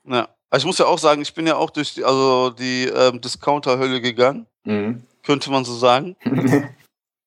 Ja. 0.04 0.28
Also, 0.52 0.64
ich 0.64 0.68
muss 0.68 0.78
ja 0.78 0.86
auch 0.86 1.00
sagen, 1.00 1.24
ich 1.24 1.34
bin 1.34 1.48
ja 1.48 1.56
auch 1.56 1.72
durch 1.72 1.96
die 1.96 2.04
also, 2.04 2.52
die, 2.52 2.86
ähm, 2.86 3.20
Discounter-Hölle 3.20 4.00
gegangen, 4.02 4.46
Mhm. 4.64 5.02
könnte 5.24 5.50
man 5.52 5.66
so 5.66 5.74
sagen. 5.74 6.16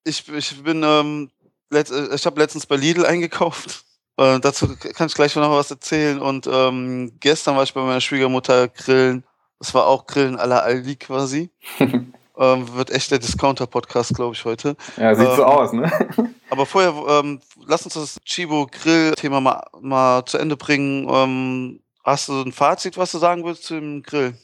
Ich 0.05 0.27
ich 0.29 0.63
bin, 0.63 0.81
ähm, 0.81 1.29
äh, 1.73 1.83
ich 2.15 2.25
habe 2.25 2.39
letztens 2.39 2.65
bei 2.65 2.77
Lidl 2.77 3.05
eingekauft. 3.05 3.83
Äh, 4.19 4.39
dazu 4.41 4.67
kann 4.95 5.07
ich 5.07 5.13
gleich 5.13 5.33
noch 5.35 5.49
was 5.51 5.71
erzählen. 5.71 6.19
Und, 6.19 6.45
ähm, 6.51 7.13
gestern 7.21 7.55
war 7.55 7.63
ich 7.63 7.73
bei 7.73 7.81
meiner 7.81 8.01
Schwiegermutter 8.01 8.67
grillen. 8.67 9.23
Das 9.59 9.73
war 9.73 9.87
auch 9.87 10.05
Grillen 10.07 10.37
à 10.37 10.45
la 10.45 10.59
Aldi 10.59 10.95
quasi. 10.97 11.49
Ähm, 12.41 12.73
wird 12.73 12.89
echt 12.89 13.11
der 13.11 13.19
Discounter-Podcast, 13.19 14.15
glaube 14.15 14.33
ich, 14.33 14.45
heute. 14.45 14.77
Ja, 14.95 15.13
sieht 15.13 15.27
so 15.27 15.41
Ähm, 15.41 15.47
aus, 15.49 15.73
ne? 15.73 15.91
aber 16.49 16.65
vorher, 16.65 16.93
ähm, 17.19 17.41
lass 17.67 17.83
uns 17.83 17.95
das 17.95 18.17
Chibo-Grill-Thema 18.23 19.41
mal 19.41 19.61
mal 19.81 20.23
zu 20.25 20.37
Ende 20.37 20.55
bringen. 20.55 21.05
Ähm, 21.11 21.81
hast 22.01 22.29
du 22.29 22.41
'n 22.41 22.53
Fazit, 22.53 22.97
was 22.97 23.11
du 23.11 23.17
sagen 23.17 23.43
würdest 23.43 23.65
zu 23.65 23.73
dem 23.73 24.03
Grill? 24.03 24.37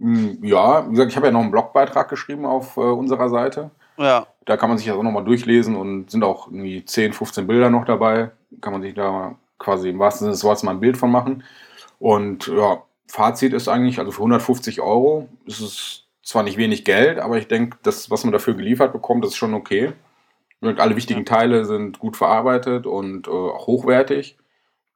Hm, 0.00 0.42
ja, 0.42 0.84
wie 0.88 0.90
gesagt, 0.90 1.12
ich 1.12 1.16
habe 1.16 1.26
ja 1.28 1.32
noch 1.32 1.42
'n 1.42 1.52
Blogbeitrag 1.52 2.08
geschrieben 2.08 2.44
auf, 2.44 2.76
äh, 2.76 2.80
unserer 2.80 3.28
Seite. 3.28 3.70
Ja. 3.98 4.26
Da 4.48 4.56
kann 4.56 4.70
man 4.70 4.78
sich 4.78 4.86
das 4.86 4.96
auch 4.96 5.02
noch 5.02 5.12
mal 5.12 5.24
durchlesen 5.24 5.76
und 5.76 6.10
sind 6.10 6.24
auch 6.24 6.46
irgendwie 6.48 6.82
10, 6.82 7.12
15 7.12 7.46
Bilder 7.46 7.68
noch 7.68 7.84
dabei. 7.84 8.30
Kann 8.62 8.72
man 8.72 8.80
sich 8.80 8.94
da 8.94 9.36
quasi 9.58 9.90
im 9.90 9.98
wahrsten 9.98 10.20
Sinne 10.24 10.32
des 10.32 10.42
Wortes 10.44 10.62
mal 10.62 10.72
'n 10.72 10.80
Bild 10.80 10.96
von 10.96 11.10
machen. 11.10 11.44
Und 11.98 12.46
ja, 12.46 12.82
Fazit 13.08 13.52
ist 13.52 13.68
eigentlich, 13.68 13.98
also 13.98 14.10
für 14.10 14.22
150 14.22 14.80
€ 14.80 15.28
ist 15.44 15.60
es 15.60 16.04
zwar 16.22 16.44
nicht 16.44 16.56
wenig 16.56 16.84
Geld, 16.86 17.18
aber 17.18 17.36
ich 17.38 17.46
denke, 17.48 17.76
das, 17.82 18.10
was 18.10 18.24
man 18.24 18.32
dafür 18.32 18.54
geliefert 18.54 18.92
bekommt, 18.94 19.24
ist 19.26 19.36
schon 19.36 19.52
okay. 19.54 19.92
Und 20.60 20.80
alle 20.80 20.96
wichtigen. 20.96 21.26
Teile 21.26 21.64
sind 21.66 21.98
gut 22.00 22.16
verarbeitet 22.16 22.86
und, 22.86 23.28
äh, 23.28 23.30
auch 23.30 23.66
hochwertig. 23.66 24.38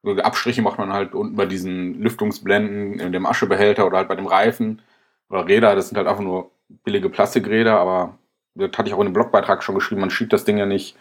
So 0.02 0.14
die 0.14 0.22
Abstriche 0.24 0.62
macht 0.62 0.78
man 0.78 0.92
halt 0.92 1.14
unten 1.14 1.36
bei 1.36 1.46
diesen 1.46 2.00
Lüftungsblenden 2.02 3.00
in 3.00 3.12
dem 3.12 3.26
Aschebehälter 3.26 3.86
oder 3.86 3.98
halt 3.98 4.08
bei 4.08 4.16
dem 4.16 4.26
Reifen 4.26 4.82
oder 5.30 5.46
Räder. 5.48 5.74
Das 5.76 5.88
sind 5.88 5.98
halt 5.98 6.08
einfach 6.08 6.22
nur 6.24 6.50
billige 6.84 7.10
Plastikräder, 7.10 7.78
aber 7.80 8.18
das 8.54 8.70
hatte 8.76 8.88
ich 8.88 8.94
auch 8.94 9.00
in 9.00 9.06
dem 9.06 9.12
Blogbeitrag 9.14 9.62
schon 9.62 9.74
geschrieben, 9.74 10.00
man 10.00 10.10
schiebt 10.10 10.32
das 10.32 10.44
Ding 10.44 10.58
ja 10.58 10.66
nicht 10.66 10.96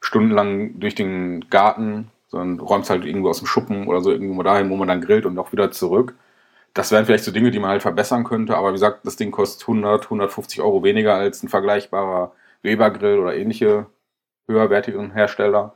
stundenlang 0.00 0.78
durch 0.80 0.94
den 0.94 1.48
Garten, 1.50 2.10
sondern 2.28 2.60
räumt's 2.60 2.90
halt 2.90 3.04
irgendwo 3.04 3.30
aus'm 3.30 3.46
Schuppen 3.46 3.86
oder 3.88 4.00
so 4.00 4.10
irgendwo 4.12 4.42
dahin, 4.42 4.70
wo 4.70 4.76
man 4.76 4.88
dann 4.88 5.00
grillt 5.00 5.26
und 5.26 5.38
auch 5.38 5.52
wieder 5.52 5.70
zurück. 5.70 6.14
Das 6.74 6.92
wären 6.92 7.06
vielleicht 7.06 7.24
so 7.24 7.32
Dinge, 7.32 7.50
die 7.50 7.58
man 7.60 7.70
halt 7.70 7.82
verbessern 7.82 8.24
könnte, 8.24 8.56
aber 8.56 8.70
wie 8.70 8.74
gesagt, 8.74 9.06
das 9.06 9.16
Ding 9.16 9.30
kostet 9.32 9.66
100, 9.68 10.10
150 10.10 10.62
€ 10.62 10.82
weniger 10.84 11.14
als 11.16 11.42
'n 11.42 11.48
vergleichbarer 11.48 12.32
Weber-Grill 12.62 13.18
oder 13.20 13.36
ähnliche 13.36 13.86
höherwertigeren 14.48 15.12
Hersteller. 15.12 15.74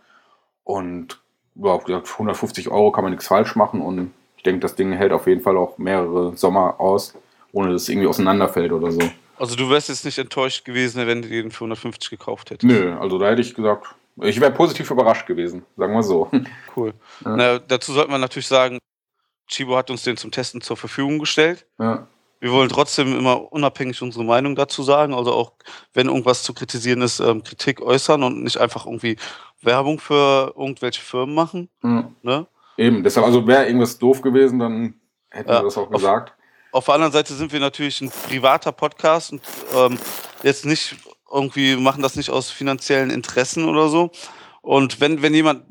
Und 0.64 1.20
ja, 1.56 1.80
wie 1.80 1.86
gesagt, 1.86 2.08
für 2.08 2.18
150 2.20 2.70
€ 2.70 2.92
kann 2.92 3.04
man 3.04 3.12
nix 3.12 3.28
falsch 3.28 3.56
machen 3.56 3.80
und 3.82 4.12
ich 4.36 4.44
denke, 4.44 4.60
das 4.60 4.76
Ding 4.76 4.92
hält 4.92 5.12
auf 5.12 5.26
jeden 5.26 5.42
Fall 5.42 5.56
auch 5.56 5.78
mehrere 5.78 6.36
Sommer 6.36 6.80
aus, 6.80 7.14
ohne 7.52 7.72
dass 7.72 7.82
es 7.82 7.88
irgendwie 7.90 8.08
auseinanderfällt 8.08 8.72
oder 8.72 8.90
so. 8.92 9.00
Also, 9.38 9.56
du 9.56 9.68
wärst 9.70 9.88
jetzt 9.88 10.04
nicht 10.04 10.18
enttäuscht 10.18 10.64
gewesen, 10.64 11.06
wenn 11.06 11.22
du 11.22 11.28
den 11.28 11.50
für 11.50 11.64
150 11.64 12.10
gekauft 12.10 12.50
hättest? 12.50 12.64
Nö, 12.64 12.96
also 12.98 13.18
da 13.18 13.30
hätte 13.30 13.40
ich 13.42 13.54
gesagt 13.54 13.94
ich 14.22 14.40
wäre 14.40 14.52
positiv 14.52 14.88
überrascht 14.92 15.26
gewesen, 15.26 15.64
sagen 15.76 15.92
wir 15.92 16.02
so. 16.04 16.30
Cool. 16.76 16.94
Ja. 17.24 17.36
Na, 17.36 17.58
dazu 17.58 17.92
sollte 17.92 18.10
man 18.12 18.20
natürlich 18.20 18.46
sagen, 18.46 18.78
Chibo 19.48 19.76
hat 19.76 19.90
uns 19.90 20.04
den 20.04 20.16
zum 20.16 20.30
Testen 20.30 20.60
zur 20.60 20.76
Verfügung 20.76 21.18
gestellt. 21.18 21.66
Ja. 21.80 22.06
Wir 22.40 22.52
wollen 22.52 22.68
trotzdem 22.68 23.16
immer 23.18 23.52
unabhängig 23.52 24.00
unsere 24.02 24.24
Meinung 24.24 24.54
dazu 24.54 24.82
sagen. 24.84 25.14
Also, 25.14 25.32
auch 25.32 25.52
wenn 25.94 26.06
irgendwas 26.06 26.42
zu 26.44 26.54
kritisieren 26.54 27.02
ist, 27.02 27.18
ähm, 27.20 27.42
Kritik 27.42 27.80
äußern 27.80 28.22
und 28.22 28.42
nicht 28.44 28.58
einfach 28.58 28.86
irgendwie 28.86 29.16
Werbung 29.62 29.98
für 29.98 30.52
irgendwelche 30.56 31.00
Firmen 31.02 31.34
machen, 31.34 31.68
Mhm. 31.82 32.14
ne? 32.22 32.46
Eben, 32.76 33.02
deshalb 33.02 33.26
also 33.26 33.44
wäre 33.46 33.66
irgendwas 33.66 33.98
doof 33.98 34.20
gewesen, 34.20 34.58
dann 34.58 34.94
hätten 35.30 35.48
Ja, 35.50 35.58
wir 35.60 35.64
das 35.64 35.78
auch 35.78 35.90
gesagt. 35.90 36.30
auf 36.32 36.36
der 36.84 36.94
anderen 36.94 37.12
Seite 37.12 37.32
sind 37.34 37.52
wir 37.52 37.60
natürlich 37.60 38.00
'n 38.02 38.10
privater 38.10 38.72
Podcast 38.72 39.32
und, 39.32 39.42
ähm, 39.76 39.96
jetzt 40.42 40.64
nicht 40.66 40.96
irgendwie 41.32 41.76
machen 41.76 42.02
das 42.02 42.16
nicht 42.16 42.30
aus 42.30 42.50
finanziellen 42.50 43.10
Interessen 43.10 43.64
oder 43.68 43.88
so. 43.88 44.10
Und 44.62 45.00
wenn 45.00 45.22
wenn 45.22 45.34
jemand 45.34 45.62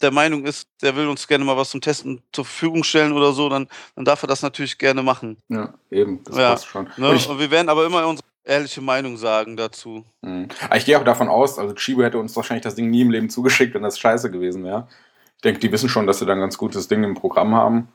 der 0.00 0.10
Meinung 0.10 0.46
ist, 0.46 0.68
der 0.82 0.96
will 0.96 1.06
uns 1.06 1.28
gerne 1.28 1.44
mal 1.44 1.56
was 1.56 1.70
zum 1.70 1.80
Testen 1.82 2.22
zur 2.32 2.44
Verfügung 2.46 2.82
stellen 2.84 3.12
oder 3.12 3.32
so, 3.32 3.48
dann 3.50 3.68
dann 3.94 4.04
darf 4.06 4.22
er 4.22 4.26
das 4.28 4.40
natürlich 4.42 4.78
gerne 4.78 5.02
machen. 5.02 5.36
Ja, 5.48 5.74
eben, 5.90 6.24
das 6.24 6.36
Ja, 6.36 6.50
passt 6.52 6.66
schon. 6.66 6.88
ne? 6.96 7.10
Und 7.10 7.38
wir 7.38 7.50
werden 7.50 7.68
aber 7.68 7.84
immer 7.84 8.06
unsere 8.06 8.26
ehrliche 8.44 8.80
Meinung 8.80 9.16
sagen 9.18 9.56
dazu. 9.56 10.04
Mhm. 10.22 10.48
Aber 10.64 10.76
ich 10.76 10.84
gehe 10.86 10.98
auch 10.98 11.04
davon 11.04 11.28
aus, 11.28 11.58
also 11.58 11.74
Chibo 11.74 12.02
hätte 12.02 12.18
uns 12.18 12.34
wahrscheinlich 12.36 12.62
das 12.64 12.74
Ding 12.74 12.88
nie 12.90 13.02
im 13.02 13.10
Leben 13.10 13.28
zugeschickt, 13.28 13.74
wenn 13.74 13.82
das 13.82 13.98
scheiße 13.98 14.30
gewesen 14.30 14.64
wäre. 14.64 14.88
Ich 15.36 15.42
denke, 15.42 15.60
die 15.60 15.70
wissen 15.70 15.88
schon, 15.90 16.06
dass 16.06 16.18
sie 16.20 16.26
da 16.26 16.32
'n 16.32 16.40
ganz 16.40 16.56
gutes 16.56 16.88
Ding 16.88 17.04
im 17.04 17.14
Programm 17.14 17.54
haben. 17.54 17.88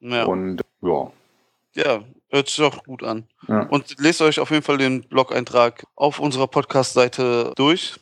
Ja. 0.00 0.24
Und 0.24 0.60
ja. 0.82 1.10
Ja, 1.74 2.04
hört 2.30 2.48
sich 2.48 2.56
doch 2.56 2.84
gut 2.84 3.02
an. 3.02 3.28
Ja. 3.48 3.62
Und 3.68 3.96
lest 3.98 4.22
euch 4.22 4.40
auf 4.40 4.50
jeden 4.50 4.62
Fall 4.62 4.78
den 4.78 5.02
Blog-Eintrag 5.08 5.86
auf 5.94 6.18
unserer 6.18 6.46
Podcast-Seite 6.46 7.52
durch. 7.56 7.94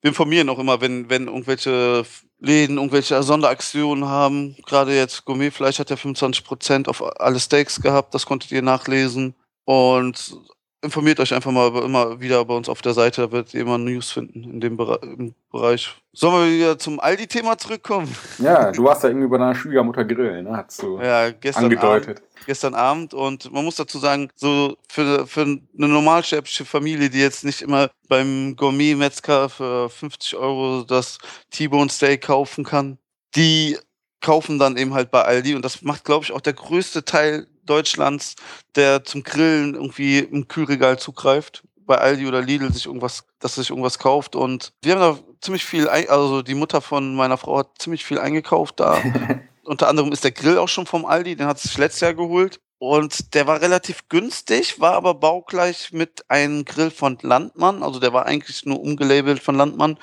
Wir 0.00 0.08
informieren 0.08 0.48
auch 0.48 0.58
immer, 0.58 0.80
wenn 0.80 1.10
wenn 1.10 1.26
irgendwelche 1.26 2.04
Läden 2.38 2.76
irgendwelche 2.76 3.20
Sonderaktionen 3.22 4.06
haben. 4.06 4.56
Grade 4.64 4.94
jetzt 4.94 5.24
Gourmetfleisch 5.24 5.78
hat 5.78 5.90
ja 5.90 5.96
25 5.96 6.44
% 6.44 6.88
auf 6.88 7.20
alle 7.20 7.40
Steaks 7.40 7.80
gehabt, 7.80 8.14
das 8.14 8.24
konntet 8.24 8.52
ihr 8.52 8.62
nachlesen. 8.62 9.34
Und 9.64 10.36
informiert 10.82 11.20
euch 11.20 11.34
einfach 11.34 11.50
mal 11.50 11.74
immer 11.82 12.20
wieder 12.20 12.44
bei 12.44 12.54
uns 12.54 12.68
auf 12.68 12.82
der 12.82 12.92
Seite, 12.94 13.22
da 13.22 13.32
werdet 13.32 13.54
ihr 13.54 13.62
immer 13.62 13.78
News 13.78 14.10
finden 14.10 14.44
in 14.44 14.60
dem 14.60 14.76
Bereich. 14.76 15.94
Sollen 16.12 16.34
wir 16.50 16.56
wieder 16.56 16.78
zum 16.78 17.00
Aldi-Thema 17.00 17.58
zurückkommen? 17.58 18.14
Ja, 18.38 18.70
du 18.70 18.84
warst 18.84 19.02
ja 19.02 19.08
irgendwie 19.08 19.28
bei 19.28 19.38
deiner 19.38 19.54
Schwiegermutter 19.54 20.04
grillen, 20.04 20.44
ne? 20.44 20.56
Hattest 20.56 20.82
du 20.82 21.00
Ja, 21.00 21.30
gestern 21.30 21.64
angedeutet. 21.64 22.18
Abend 22.18 22.22
gestern 22.46 22.74
Abend 22.74 23.12
und 23.12 23.52
man 23.52 23.62
muss 23.64 23.76
dazu 23.76 23.98
sagen, 23.98 24.30
so 24.34 24.74
für 24.88 25.26
für 25.26 25.44
'ne 25.44 25.60
normalsterbliche 25.74 26.64
Familie, 26.64 27.10
die 27.10 27.20
jetzt 27.20 27.44
nicht 27.44 27.60
immer 27.60 27.90
beim 28.08 28.56
Gourmet-Metzger 28.56 29.50
für 29.50 29.90
50 29.90 30.34
€ 30.36 30.84
das 30.86 31.18
T-Bone 31.50 31.90
Steak 31.90 32.22
kaufen 32.22 32.64
kann, 32.64 32.96
die 33.36 33.76
kaufen 34.20 34.58
dann 34.58 34.76
eben 34.76 34.94
halt 34.94 35.10
bei 35.10 35.22
Aldi. 35.22 35.54
Und 35.54 35.64
das 35.64 35.82
macht, 35.82 36.04
glaube 36.04 36.24
ich, 36.24 36.32
auch 36.32 36.40
der 36.40 36.54
größte 36.54 37.04
Teil 37.04 37.46
Deutschlands, 37.64 38.34
der 38.74 39.04
zum 39.04 39.22
Grillen 39.22 39.74
irgendwie 39.74 40.20
im 40.20 40.48
Kühlregal 40.48 40.98
zugreift, 40.98 41.62
bei 41.86 41.98
Aldi 41.98 42.26
oder 42.26 42.40
Lidl 42.40 42.72
sich 42.72 42.86
irgendwas 42.86 43.24
dass 43.38 43.54
sich 43.54 43.70
irgendwas 43.70 43.98
kauft. 43.98 44.36
Und 44.36 44.72
wir 44.82 44.94
haben 44.94 45.00
da 45.00 45.18
ziemlich 45.40 45.64
viel 45.64 45.88
also, 45.88 46.42
die 46.42 46.54
Mutter 46.54 46.80
von 46.80 47.14
meiner 47.14 47.36
Frau 47.36 47.58
hat 47.58 47.70
ziemlich 47.78 48.04
viel 48.04 48.18
eingekauft 48.18 48.80
da. 48.80 49.00
Unter 49.64 49.88
anderem 49.88 50.12
ist 50.12 50.24
der 50.24 50.32
Grill 50.32 50.58
auch 50.58 50.68
schon 50.68 50.86
vom 50.86 51.04
Aldi, 51.04 51.36
den 51.36 51.46
hat 51.46 51.58
sie 51.58 51.68
sich 51.68 51.78
letztes 51.78 52.00
Jahr 52.00 52.14
geholt. 52.14 52.60
Und 52.78 53.34
der 53.34 53.46
war 53.46 53.60
relativ 53.60 54.08
günstig, 54.08 54.80
war 54.80 54.94
aber 54.94 55.14
baugleich 55.14 55.92
mit 55.92 56.30
einem 56.30 56.64
Grill 56.64 56.90
von 56.90 57.18
Landmann. 57.22 57.82
Also, 57.82 57.98
der 57.98 58.12
war 58.12 58.26
eigentlich 58.26 58.64
nur 58.64 58.80
umgelabelt 58.80 59.42
von 59.42 59.56
Landmann 59.56 59.98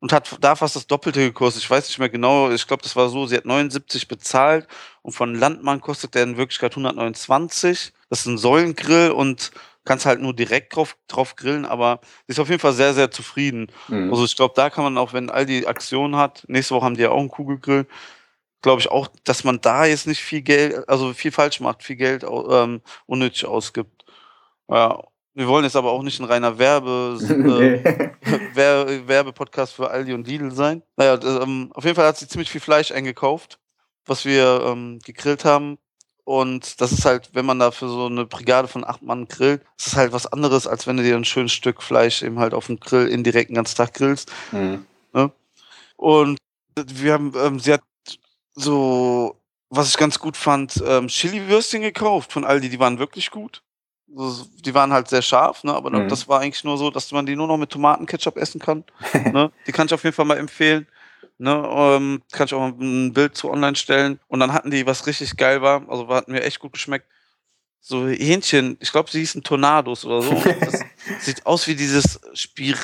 und 0.00 0.12
hat 0.12 0.36
da 0.40 0.56
fast 0.56 0.76
das 0.76 0.86
Doppelte 0.86 1.20
gekostet. 1.20 1.62
Ich 1.64 1.70
weiß 1.70 1.88
nicht 1.88 1.98
mehr 1.98 2.08
genau, 2.08 2.50
ich 2.50 2.66
glaube, 2.66 2.82
das 2.82 2.96
war 2.96 3.08
so, 3.08 3.26
sie 3.26 3.36
hat 3.36 3.44
79 3.46 4.08
bezahlt 4.08 4.66
und 5.02 5.12
von 5.12 5.34
Landmann 5.34 5.80
kostet 5.80 6.14
der 6.14 6.22
in 6.24 6.36
Wirklichkeit 6.36 6.76
129. 6.76 7.92
Das 8.10 8.20
ist 8.20 8.26
'n 8.26 8.38
Säulengrill 8.38 9.10
und 9.12 9.50
kannst 9.84 10.06
halt 10.06 10.20
nur 10.20 10.34
direkt 10.34 10.76
drauf 10.76 10.96
drauf 11.08 11.36
grillen, 11.36 11.64
aber 11.66 12.00
sie 12.26 12.32
ist 12.32 12.40
auf 12.40 12.48
jeden 12.50 12.60
Fall 12.60 12.74
sehr, 12.74 12.94
sehr 12.94 13.10
zufrieden. 13.10 13.68
Mhm. 13.88 14.10
Also, 14.12 14.24
ich 14.24 14.36
glaube, 14.36 14.54
da 14.56 14.70
kann 14.70 14.84
man 14.84 14.98
auch, 14.98 15.12
wenn 15.14 15.30
Aldi 15.30 15.66
Aktion 15.66 16.16
hat 16.16 16.44
nächste 16.48 16.74
Woche 16.74 16.84
haben 16.84 16.94
die 16.96 17.02
ja 17.02 17.10
auch 17.10 17.20
'n 17.22 17.28
Kugelgrill, 17.30 17.86
glaube 18.62 18.80
ich 18.82 18.90
auch, 18.90 19.08
dass 19.24 19.44
man 19.44 19.60
da 19.62 19.86
jetzt 19.86 20.06
nicht 20.08 20.20
viel 20.22 20.42
Gel 20.42 20.84
also, 20.88 21.14
viel 21.14 21.32
falsch 21.32 21.60
macht, 21.60 21.82
viel 21.84 21.96
Geld 21.96 22.24
ähm, 22.24 22.82
unnötig 23.06 23.46
ausgibt. 23.46 24.04
Ja, 24.70 25.02
Wir 25.38 25.46
wollen 25.46 25.62
jetzt 25.62 25.76
aber 25.76 25.92
auch 25.92 26.02
nicht 26.02 26.18
ein 26.18 26.24
reiner 26.24 26.58
Werbe, 26.58 27.16
äh, 27.30 27.32
Nee. 27.32 27.80
Wer 28.54 29.06
Werbepodcast 29.06 29.72
für 29.72 29.88
Aldi 29.88 30.12
und 30.12 30.26
Lidl 30.26 30.50
sein. 30.50 30.82
Naja, 30.96 31.16
ähm, 31.22 31.70
auf 31.74 31.84
jeden 31.84 31.94
Fall 31.94 32.08
hat 32.08 32.16
sie 32.16 32.26
ziemlich 32.26 32.50
viel 32.50 32.60
Fleisch 32.60 32.90
eingekauft, 32.90 33.60
was 34.04 34.24
wir 34.24 34.64
ähm, 34.66 34.98
gegrillt 35.04 35.44
haben. 35.44 35.78
Und 36.24 36.80
das 36.80 36.90
ist 36.90 37.04
halt, 37.04 37.30
wenn 37.34 37.46
man 37.46 37.60
da 37.60 37.70
für 37.70 37.88
so 37.88 38.06
eine 38.06 38.26
Brigade 38.26 38.66
von 38.66 38.84
acht 38.84 39.02
Mann 39.02 39.28
grillt, 39.28 39.62
ist 39.78 39.86
es 39.86 39.96
halt 39.96 40.10
was 40.10 40.26
anderes, 40.26 40.66
als 40.66 40.88
wenn 40.88 40.96
du 40.96 41.04
dir 41.04 41.14
ein 41.14 41.24
schönes 41.24 41.52
Stück 41.52 41.84
Fleisch 41.84 42.24
eben 42.24 42.40
halt 42.40 42.52
auf 42.52 42.66
dem 42.66 42.80
Grill 42.80 43.06
indirekt 43.06 43.50
den 43.50 43.54
ganzen 43.54 43.76
Tag 43.76 43.94
grillst. 43.94 44.32
Mhm. 44.50 44.84
Und 45.96 46.38
wir 46.74 47.12
haben, 47.12 47.32
ähm, 47.36 47.60
sie 47.60 47.74
hat 47.74 47.82
so, 48.56 49.36
was 49.70 49.88
ich 49.88 49.96
ganz 49.96 50.18
gut 50.18 50.36
fand, 50.36 50.82
ähm, 50.84 51.06
Chili-Würstchen 51.06 51.82
gekauft 51.82 52.32
von 52.32 52.44
Aldi, 52.44 52.70
die 52.70 52.80
waren 52.80 52.98
wirklich 52.98 53.30
gut. 53.30 53.62
Die 54.10 54.74
waren 54.74 54.92
halt 54.92 55.08
sehr 55.08 55.22
scharf, 55.22 55.64
ne? 55.64 55.74
aber 55.74 55.90
Mhm. 55.90 56.08
das 56.08 56.28
war 56.28 56.40
eigentlich 56.40 56.64
nur 56.64 56.78
so, 56.78 56.90
dass 56.90 57.12
man 57.12 57.26
die 57.26 57.36
nur 57.36 57.46
noch 57.46 57.58
mit 57.58 57.70
Tomatenketchup 57.70 58.36
essen 58.36 58.60
kann. 58.60 58.84
ne? 59.32 59.50
Die 59.66 59.72
kann 59.72 59.86
ich 59.86 59.94
auf 59.94 60.02
jeden 60.04 60.14
Fall 60.16 60.24
mal 60.24 60.38
empfehlen. 60.38 60.86
Ne? 61.36 61.50
Ähm, 61.70 62.22
kann 62.32 62.46
ich 62.46 62.54
auch 62.54 62.60
mal 62.60 62.72
ein 62.80 63.12
Bild 63.12 63.36
zu 63.36 63.50
online 63.50 63.76
stellen. 63.76 64.18
Und 64.28 64.40
dann 64.40 64.52
hatten 64.52 64.70
die, 64.70 64.86
was 64.86 65.06
richtig 65.06 65.36
geil 65.36 65.62
war, 65.62 65.82
also 65.88 66.08
hat 66.08 66.28
mir 66.28 66.42
echt 66.42 66.58
gut 66.58 66.72
geschmeckt, 66.72 67.06
so 67.80 68.08
Hähnchen, 68.08 68.76
ich 68.80 68.90
glaube, 68.90 69.08
sie 69.10 69.20
hießen 69.20 69.42
Tornados 69.44 70.04
oder 70.04 70.20
so. 70.22 70.42
Sieht 71.20 71.46
aus 71.46 71.66
wie 71.68 71.76
dieses 71.76 72.20
Spir 72.34 72.74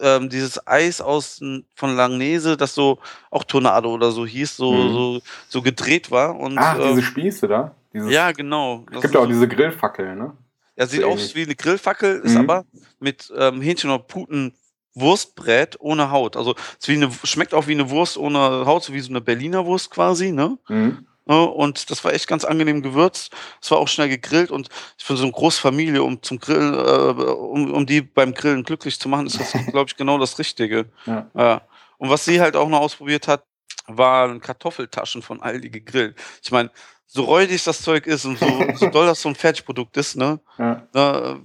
ähm, 0.00 0.28
dieses 0.28 0.66
Eis 0.66 1.00
aus 1.00 1.40
von 1.76 1.96
Langnese, 1.96 2.56
das 2.56 2.74
so 2.74 2.98
auch 3.30 3.44
Tornado 3.44 3.92
oder 3.94 4.10
so 4.10 4.26
hieß, 4.26 4.56
so, 4.56 4.72
Mhm. 4.72 4.92
so, 4.92 5.20
so 5.48 5.62
gedreht 5.62 6.10
war. 6.10 6.34
Und 6.38 6.58
Ach, 6.58 6.76
diese 6.76 6.88
ähm, 6.88 7.02
Spieße 7.02 7.46
da? 7.46 7.74
Dieses, 7.94 8.10
ja, 8.10 8.32
genau. 8.32 8.84
Es 8.90 9.00
gibt 9.02 9.04
ist 9.04 9.16
auch 9.16 9.22
so- 9.22 9.26
diese 9.28 9.46
Grillfackeln, 9.46 10.18
ne? 10.18 10.32
Ja, 10.76 10.86
sieht 10.86 11.04
aus 11.04 11.34
wie 11.34 11.42
eine 11.42 11.54
Grillfackel, 11.54 12.20
ist 12.20 12.32
Mhm. 12.32 12.38
aber 12.38 12.64
mit 12.98 13.32
ähm, 13.36 13.60
Hähnchen 13.60 13.90
oder 13.90 14.02
Puten 14.02 14.54
Wurstbrät 14.94 15.76
ohne 15.80 16.10
Haut. 16.10 16.36
Also 16.36 16.54
eine, 16.86 17.10
schmeckt 17.24 17.54
auch 17.54 17.66
wie 17.66 17.72
eine 17.72 17.88
Wurst 17.90 18.16
ohne 18.18 18.38
Haut, 18.66 18.84
so 18.84 18.92
wie 18.92 19.00
so 19.00 19.10
eine 19.10 19.20
Berliner 19.20 19.64
Wurst 19.64 19.90
quasi, 19.90 20.32
ne? 20.32 20.58
Mhm. 20.68 21.06
Und 21.24 21.90
das 21.90 22.04
war 22.04 22.12
echt 22.12 22.26
ganz 22.26 22.44
angenehm 22.44 22.82
gewürzt. 22.82 23.32
Es 23.62 23.70
war 23.70 23.78
auch 23.78 23.88
schnell 23.88 24.08
gegrillt 24.08 24.50
und 24.50 24.68
für 24.98 25.16
so 25.16 25.22
eine 25.22 25.32
große 25.32 25.60
Familie, 25.60 26.02
um 26.02 26.20
zum 26.22 26.38
Grillen, 26.40 26.74
äh, 26.74 27.22
um, 27.22 27.72
um 27.72 27.86
die 27.86 28.02
beim 28.02 28.34
Grillen 28.34 28.64
glücklich 28.64 28.98
zu 29.00 29.08
machen, 29.08 29.28
ist 29.28 29.38
das, 29.40 29.52
glaube 29.70 29.88
ich, 29.88 29.96
genau 29.96 30.18
das 30.18 30.38
Richtige. 30.38 30.86
Ja. 31.06 31.30
Ja. 31.34 31.62
Und 31.98 32.10
was 32.10 32.24
sie 32.24 32.40
halt 32.40 32.56
auch 32.56 32.68
noch 32.68 32.80
ausprobiert 32.80 33.28
hat, 33.28 33.44
waren 33.86 34.40
Kartoffeltaschen 34.40 35.22
von 35.22 35.40
Aldi 35.40 35.70
gegrillt. 35.70 36.16
Ich 36.42 36.50
meine, 36.50 36.70
so 37.12 37.24
räudig 37.24 37.62
das 37.64 37.82
Zeug 37.82 38.06
ist 38.06 38.24
und 38.24 38.38
so, 38.38 38.46
so 38.76 38.88
doll 38.88 39.06
das 39.06 39.20
so 39.20 39.28
ein 39.28 39.34
Fertigprodukt 39.34 39.96
ist, 39.96 40.16
ne? 40.16 40.40
Ja. 40.58 40.86
ne, 40.94 41.40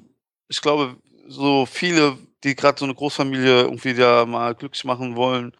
ich 0.48 0.62
glaube, 0.62 0.96
so 1.28 1.66
viele, 1.66 2.18
die 2.44 2.56
gerade 2.56 2.80
so 2.80 2.86
eine 2.86 2.96
Großfamilie 2.96 3.64
irgendwie 3.64 3.94
da 3.94 4.26
mal 4.26 4.56
glücklich 4.56 4.86
machen 4.86 5.18
wollen, 5.18 5.52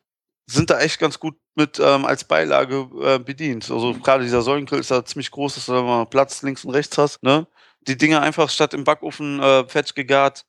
sind 0.46 0.70
da 0.70 0.80
echt 0.80 1.00
ganz 1.00 1.20
gut 1.20 1.36
mit 1.56 1.78
ähm, 1.80 2.06
als 2.06 2.24
Beilage 2.24 2.88
äh, 3.02 3.20
bedient. 3.20 3.70
Also 3.70 3.94
gerade 3.96 4.24
dieser 4.24 4.42
Säulengrill 4.42 4.80
ist 4.80 4.92
da 4.92 5.04
ziemlich 5.04 5.30
groß, 5.30 5.56
dass 5.56 5.66
du 5.66 5.74
da 5.74 5.82
mal 5.82 6.06
Platz 6.06 6.42
links 6.42 6.64
und 6.64 6.72
rechts 6.72 6.98
hast. 6.98 7.22
Ne? 7.22 7.46
Die 7.82 7.98
Dinger 7.98 8.22
einfach 8.22 8.50
statt 8.50 8.74
im 8.74 8.86
Backofen 8.86 9.42
äh, 9.42 9.68
fertig 9.68 9.96
gegart, 9.96 10.46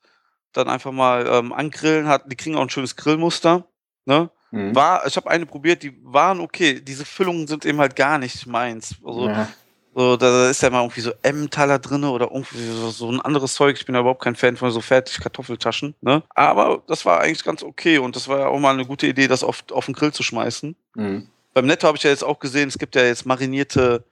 dann 0.52 0.68
einfach 0.68 0.92
mal 0.92 1.26
ähm, 1.26 1.52
angrillen 1.52 2.06
hat. 2.06 2.30
Die 2.30 2.36
kriegen 2.36 2.54
auch 2.54 2.62
ein 2.62 2.70
schönes 2.70 2.94
Grillmuster. 2.94 3.66
Ne? 4.04 4.30
Mhm. 4.50 4.74
War, 4.74 5.06
ich 5.06 5.16
habe 5.16 5.30
eine 5.30 5.46
probiert, 5.46 5.82
die 5.82 5.96
waren 6.02 6.40
okay. 6.40 6.80
Diese 6.80 7.04
Füllungen 7.04 7.46
sind 7.46 7.64
eben 7.64 7.78
halt 7.78 7.96
gar 7.96 8.18
nicht 8.18 8.46
meins. 8.46 8.96
Also 9.04 9.28
ja. 9.28 9.48
so, 9.94 10.16
da 10.16 10.48
ist 10.48 10.62
ja 10.62 10.70
mal 10.70 10.82
irgendwie 10.82 11.02
so 11.02 11.12
Emmentaler 11.22 11.78
drin 11.78 12.04
oder 12.04 12.30
irgendwie 12.32 12.66
so, 12.66 12.90
so 12.90 13.10
ein 13.10 13.20
anderes 13.20 13.54
Zeug. 13.54 13.76
Ich 13.78 13.86
bin 13.86 13.94
ja 13.94 14.00
überhaupt 14.00 14.22
kein 14.22 14.36
Fan 14.36 14.56
von 14.56 14.70
so 14.70 14.80
fertig 14.80 15.20
Kartoffeltaschen. 15.20 15.94
Ne? 16.00 16.22
Aber 16.34 16.82
das 16.86 17.04
war 17.04 17.20
eigentlich 17.20 17.44
ganz 17.44 17.62
okay 17.62 17.98
und 17.98 18.16
das 18.16 18.28
war 18.28 18.38
ja 18.38 18.46
auch 18.46 18.58
mal 18.58 18.74
eine 18.74 18.86
gute 18.86 19.06
Idee, 19.06 19.28
das 19.28 19.44
auf, 19.44 19.64
auf 19.72 19.86
den 19.86 19.94
Grill 19.94 20.12
zu 20.12 20.22
schmeißen. 20.22 20.74
Mhm. 20.94 21.28
Beim 21.52 21.66
Netto 21.66 21.86
habe 21.86 21.96
ich 21.96 22.04
ja 22.04 22.10
jetzt 22.10 22.24
auch 22.24 22.38
gesehen, 22.38 22.68
es 22.68 22.78
gibt 22.78 22.94
ja 22.94 23.02
jetzt 23.02 23.26
marinierte 23.26 24.04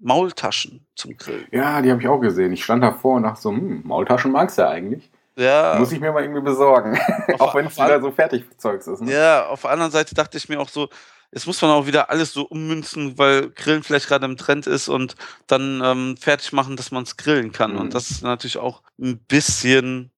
Maultaschen 0.00 0.86
zum 0.96 1.16
Grill. 1.16 1.46
ja, 1.50 1.80
die 1.82 1.90
habe 1.90 2.00
ich 2.00 2.08
auch 2.08 2.18
gesehen. 2.18 2.52
Ich 2.52 2.64
stand 2.64 2.82
davor 2.82 3.16
und 3.16 3.22
dachte 3.22 3.40
so, 3.40 3.50
hm, 3.50 3.82
Maultaschen 3.84 4.32
magst 4.32 4.58
du 4.58 4.62
ja 4.62 4.70
eigentlich. 4.70 5.10
Ja, 5.36 5.76
Muss 5.78 5.92
ich 5.92 6.00
mir 6.00 6.12
mal 6.12 6.22
irgendwie 6.22 6.42
besorgen. 6.42 6.98
auch 7.38 7.54
wenn 7.54 7.66
es 7.66 7.76
wieder 7.76 8.00
so 8.00 8.10
Fertigzeugs 8.10 8.86
ist. 8.86 9.00
Ne? 9.02 9.12
ja, 9.12 9.46
auf 9.46 9.62
der 9.62 9.70
anderen 9.70 9.90
Seite 9.90 10.14
dachte 10.14 10.38
ich 10.38 10.48
mir 10.48 10.60
auch 10.60 10.68
so, 10.68 10.88
jetzt 11.32 11.46
muss 11.46 11.60
man 11.60 11.72
auch 11.72 11.86
wieder 11.86 12.10
alles 12.10 12.32
so 12.32 12.42
ummünzen, 12.42 13.18
weil 13.18 13.50
Grillen 13.50 13.82
vielleicht 13.82 14.06
gerade 14.06 14.24
im 14.24 14.36
Trend 14.36 14.66
ist 14.66 14.88
und 14.88 15.16
dann 15.48 15.82
ähm, 15.84 16.16
fertig 16.16 16.52
machen, 16.52 16.76
dass 16.76 16.92
man 16.92 17.02
es 17.02 17.16
grillen 17.16 17.50
kann. 17.50 17.72
Mhm. 17.72 17.80
Und 17.80 17.94
das 17.94 18.10
ist 18.10 18.22
natürlich 18.22 18.58
auch 18.58 18.82
ein 19.00 19.18
bisschen, 19.18 20.12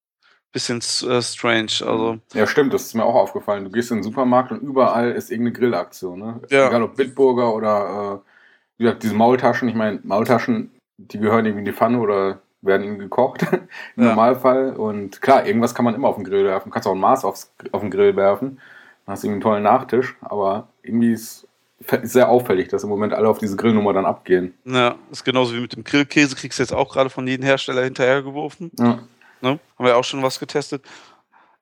bisschen 0.51 0.77
äh, 0.77 1.21
strange. 1.21 1.71
Also, 1.81 2.19
Ja, 2.33 2.45
stimmt, 2.45 2.73
das 2.73 2.83
ist 2.83 2.93
mir 2.93 3.03
auch 3.03 3.15
aufgefallen. 3.15 3.63
Du 3.63 3.71
gehst 3.71 3.89
in 3.89 3.97
den 3.97 4.03
Supermarkt 4.03 4.51
und 4.51 4.61
überall 4.61 5.11
ist 5.11 5.31
irgendeine 5.31 5.57
Grillaktion. 5.57 6.19
Ne? 6.19 6.41
Ja. 6.51 6.67
Egal 6.67 6.83
ob 6.83 6.95
Bitburger 6.95 7.53
oder 7.53 8.21
äh, 8.23 8.29
wie 8.77 8.83
gesagt, 8.83 9.01
diese 9.01 9.15
Maultaschen. 9.15 9.67
Ich 9.67 9.75
meine, 9.75 9.99
Maultaschen, 10.03 10.71
die 10.97 11.17
gehören 11.17 11.45
irgendwie 11.45 11.61
in 11.61 11.65
die 11.65 11.73
Pfanne 11.73 11.99
oder 11.99 12.41
werden 12.61 12.99
gekocht 12.99 13.43
im 13.95 14.03
Ja. 14.03 14.09
Normalfall. 14.09 14.75
Und 14.75 15.21
klar, 15.21 15.45
irgendwas 15.45 15.75
kann 15.75 15.85
man 15.85 15.95
immer 15.95 16.07
auf 16.09 16.15
den 16.15 16.23
Grill 16.25 16.45
werfen. 16.45 16.69
Du 16.69 16.73
kannst 16.73 16.87
auch 16.87 16.93
ein 16.93 16.99
Maß 16.99 17.25
aufs, 17.25 17.53
auf 17.71 17.81
den 17.81 17.91
Grill 17.91 18.15
werfen. 18.15 18.59
Dann 19.05 19.13
hast 19.13 19.23
du 19.23 19.29
einen 19.29 19.41
tollen 19.41 19.63
Nachtisch. 19.63 20.15
Aber 20.21 20.67
irgendwie 20.83 21.11
ist 21.13 21.47
ist 22.01 22.13
sehr 22.13 22.27
auffällig, 22.29 22.69
dass 22.69 22.83
im 22.83 22.89
Moment 22.89 23.13
alle 23.13 23.29
auf 23.29 23.37
diese 23.37 23.55
Grillnummer 23.55 23.93
dann 23.93 24.05
abgehen. 24.05 24.55
ja, 24.65 24.95
ist 25.11 25.23
genauso 25.23 25.53
wie 25.53 25.59
mit 25.59 25.75
dem 25.75 25.83
Grillkäse, 25.83 26.35
kriegst 26.35 26.57
du 26.57 26.63
jetzt 26.63 26.73
auch 26.73 26.91
gerade 26.91 27.11
von 27.11 27.27
jedem 27.27 27.45
Hersteller 27.45 27.83
hinterhergeworfen. 27.83 28.71
Ja. 28.79 28.99
Ne? 29.41 29.59
Haben 29.77 29.85
wir 29.85 29.95
auch 29.95 30.03
schon 30.03 30.23
was 30.23 30.39
getestet. 30.39 30.83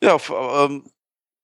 Ja, 0.01 0.15
ähm, 0.63 0.83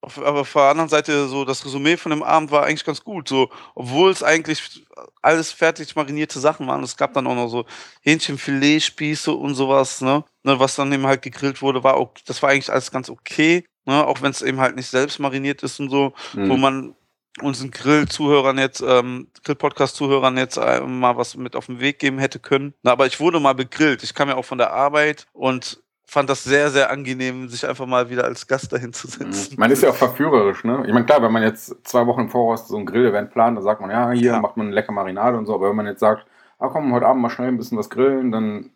auf, 0.02 0.18
aber 0.18 0.42
auf 0.42 0.54
der 0.54 0.64
anderen 0.64 0.90
Seite, 0.90 1.28
so 1.28 1.46
das 1.46 1.64
Resümee 1.66 1.96
von 1.98 2.10
dem 2.10 2.24
Abend 2.24 2.52
war 2.52 2.64
eigentlich 2.66 2.84
ganz 2.86 3.04
gut. 3.04 3.28
So, 3.30 3.50
obwohl 3.76 4.10
es 4.12 4.24
eigentlich 4.24 4.84
alles 5.22 5.52
fertig 5.52 5.96
marinierte 5.96 6.40
Sachen 6.40 6.68
waren. 6.68 6.84
Es 6.84 6.98
gab 6.98 7.14
dann 7.14 7.28
auch 7.28 7.36
noch 7.36 7.48
so 7.50 7.66
Hähnchenfiletspieße 8.02 9.32
und 9.32 9.56
sowas, 9.56 10.02
ne? 10.02 10.24
ne? 10.44 10.60
Was 10.60 10.76
dann 10.76 10.92
eben 10.92 11.06
halt 11.06 11.22
gegrillt 11.22 11.62
wurde, 11.62 11.84
war 11.84 11.96
auch, 11.96 12.12
das 12.26 12.42
war 12.42 12.50
eigentlich 12.50 12.72
alles 12.72 12.92
ganz 12.92 13.10
okay. 13.10 13.66
Ne? 13.86 14.06
Auch 14.06 14.22
wenn 14.22 14.32
es 14.32 14.42
eben 14.42 14.60
halt 14.60 14.76
nicht 14.76 14.88
selbst 14.90 15.20
mariniert 15.20 15.64
ist 15.64 15.80
und 15.80 15.90
so, 15.90 16.14
wo 16.34 16.40
Mhm. 16.56 16.62
man 16.62 16.96
unseren 17.42 17.72
Grill-Zuhörern 17.72 18.58
jetzt, 18.58 18.82
ähm, 18.86 19.30
Grill-Podcast-Zuhörern 19.44 20.38
jetzt 20.38 20.58
äh, 20.58 20.82
mal 20.82 21.16
was 21.16 21.36
mit 21.38 21.56
auf 21.56 21.68
den 21.68 21.80
Weg 21.80 22.00
geben 22.00 22.20
hätte 22.20 22.40
können. 22.40 22.74
Na, 22.84 22.92
aber 22.92 23.06
ich 23.08 23.20
wurde 23.20 23.40
mal 23.40 23.54
begrillt. 23.56 24.04
Ich 24.04 24.14
kam 24.14 24.28
ja 24.30 24.36
auch 24.36 24.46
von 24.46 24.58
der 24.58 24.74
Arbeit 24.74 25.28
und 25.32 25.82
fand 26.12 26.30
das 26.30 26.44
sehr, 26.44 26.70
sehr 26.70 26.92
angenehm, 26.92 27.48
sich 27.48 27.66
einfach 27.66 27.86
mal 27.86 28.10
wieder 28.10 28.26
als 28.26 28.46
Gast 28.46 28.74
dahin 28.74 28.92
zu 28.92 29.08
setzen. 29.08 29.56
Man 29.58 29.72
ist 29.72 29.82
ja 29.82 29.90
auch 29.92 29.96
verführerisch, 29.96 30.66
ne? 30.66 30.84
Ich 30.86 30.92
meine, 30.94 31.06
klar, 31.06 31.22
wenn 31.22 31.32
man 31.32 31.42
jetzt 31.42 31.74
zwei 31.88 32.06
Wochen 32.06 32.22
im 32.22 32.30
Voraus 32.30 32.68
so 32.68 32.76
ein 32.78 32.86
Grill-Event 32.86 33.32
plant, 33.32 33.56
dann 33.58 33.64
sagt 33.64 33.80
man, 33.80 33.90
ja, 33.90 34.12
hier 34.12 34.32
Ja. 34.34 34.40
macht 34.42 34.58
man 34.58 34.68
eine 34.68 34.76
leckere 34.76 34.92
Marinade 34.92 35.38
und 35.38 35.46
so, 35.46 35.56
aber 35.56 35.70
wenn 35.70 35.76
man 35.78 35.86
jetzt 35.86 36.02
sagt, 36.02 36.26
ah 36.60 36.68
komm, 36.68 36.92
heute 36.94 37.06
Abend 37.08 37.22
mal 37.22 37.30
schnell 37.30 37.48
ein 37.48 37.58
bisschen 37.58 37.78
was 37.78 37.90
grillen, 37.90 38.32
dann 38.34 38.72